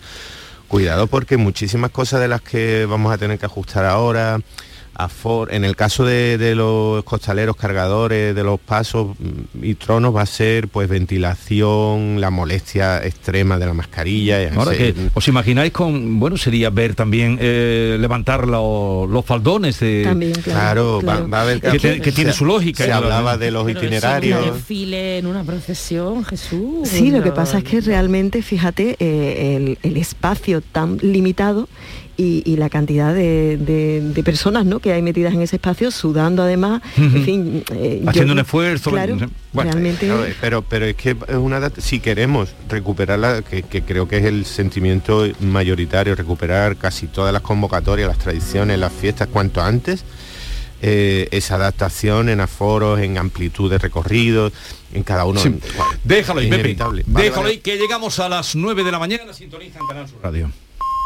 Cuidado 0.68 1.08
porque 1.08 1.38
muchísimas 1.38 1.92
cosas 1.92 2.20
de 2.20 2.28
las 2.28 2.42
que 2.42 2.86
vamos 2.86 3.14
a 3.14 3.18
tener 3.18 3.40
que 3.40 3.46
ajustar 3.46 3.86
ahora, 3.86 4.42
en 5.50 5.64
el 5.64 5.76
caso 5.76 6.06
de, 6.06 6.56
los 6.56 7.04
costaleros 7.04 7.56
cargadores, 7.56 8.34
de 8.36 8.44
los 8.44 8.60
pasos 8.60 9.16
y 9.62 9.76
tronos, 9.76 10.16
va 10.16 10.24
a 10.24 10.26
ser 10.26 10.70
pues 10.70 10.90
ventilación, 10.90 12.20
la 12.20 12.32
molestia 12.32 13.04
extrema 13.06 13.60
de 13.60 13.66
la 13.68 13.74
mascarilla. 13.74 14.52
Ahora 14.56 14.76
que 14.76 14.96
os 15.14 15.28
imagináis 15.28 15.72
con, 15.72 16.20
bueno, 16.20 16.38
sería 16.38 16.70
ver 16.70 16.96
también 16.96 17.38
eh, 17.40 17.98
levantar 18.00 18.48
los 18.48 19.26
faldones 19.26 19.80
de. 19.80 20.04
También, 20.04 20.34
claro. 20.34 21.02
Va, 21.02 21.38
a 21.38 21.42
haber 21.42 21.62
que, 21.62 22.12
tiene 22.12 22.34
su 22.34 22.46
lógica. 22.46 22.84
Se 22.84 22.92
hablaba 22.92 23.38
de 23.38 23.52
los 23.52 23.70
itinerarios. 23.70 24.48
un 24.48 24.54
desfile 24.54 25.20
en 25.20 25.28
una 25.28 25.44
procesión, 25.44 26.26
Jesús. 26.26 26.88
Sí, 26.88 27.12
lo 27.12 27.22
que 27.22 27.32
pasa 27.32 27.60
es 27.60 27.64
que 27.64 27.82
realmente, 27.82 28.42
fíjate, 28.42 28.96
eh, 29.00 29.78
el 29.84 29.98
espacio 29.98 30.62
tan 30.62 30.98
limitado 30.98 31.68
y, 32.18 32.56
la 32.58 32.70
cantidad 32.70 33.14
de, 33.14 34.22
personas 34.26 34.66
¿no? 34.66 34.80
que 34.80 34.92
hay 34.92 35.02
metidas 35.02 35.34
en 35.34 35.42
ese 35.42 35.58
espacio, 35.58 35.92
sudando 35.92 36.42
además, 36.42 36.82
en 36.98 37.24
fin... 37.24 37.64
Eh, 37.72 38.04
Haciendo 38.08 38.34
un 38.34 38.40
esfuerzo. 38.40 38.92
Claro, 38.92 39.18
realmente... 39.54 40.12
pero, 40.42 40.64
pero 40.64 40.86
es 40.86 40.96
que 40.96 41.12
es 41.12 41.36
una 41.36 41.72
si 41.78 42.00
queremos 42.00 42.50
recuperarla, 42.70 43.44
que, 43.44 43.64
creo 43.64 44.08
que 44.08 44.18
es 44.18 44.26
el 44.26 44.46
sentimiento 44.46 45.28
mayoritario, 45.40 46.16
recuperar 46.16 46.78
casi 46.78 47.08
todas 47.08 47.32
las 47.32 47.42
convocatorias, 47.42 48.08
las 48.08 48.18
tradiciones, 48.18 48.80
las 48.80 48.92
fiestas 48.92 49.28
cuanto 49.28 49.62
antes, 49.62 50.04
eh, 50.82 51.28
esa 51.32 51.56
adaptación 51.56 52.30
en 52.30 52.42
aforos, 52.42 53.00
en 53.00 53.18
amplitud 53.18 53.70
de 53.70 53.78
recorridos, 53.78 54.54
en 54.94 55.04
cada 55.04 55.26
uno. 55.26 55.42
Déjalo 56.04 56.40
ahí, 56.40 56.50
Pepe. 56.50 56.78
Déjalo 57.06 57.48
ahí, 57.48 57.60
que 57.60 57.78
llegamos 57.78 58.20
a 58.20 58.30
las 58.30 58.56
9 58.56 58.84
de 58.84 58.92
la 58.92 59.00
mañana, 59.00 59.34
sintoniza 59.34 59.80
en 59.80 59.88
Canal 59.88 60.08
Sur 60.08 60.20
Radio. 60.24 60.52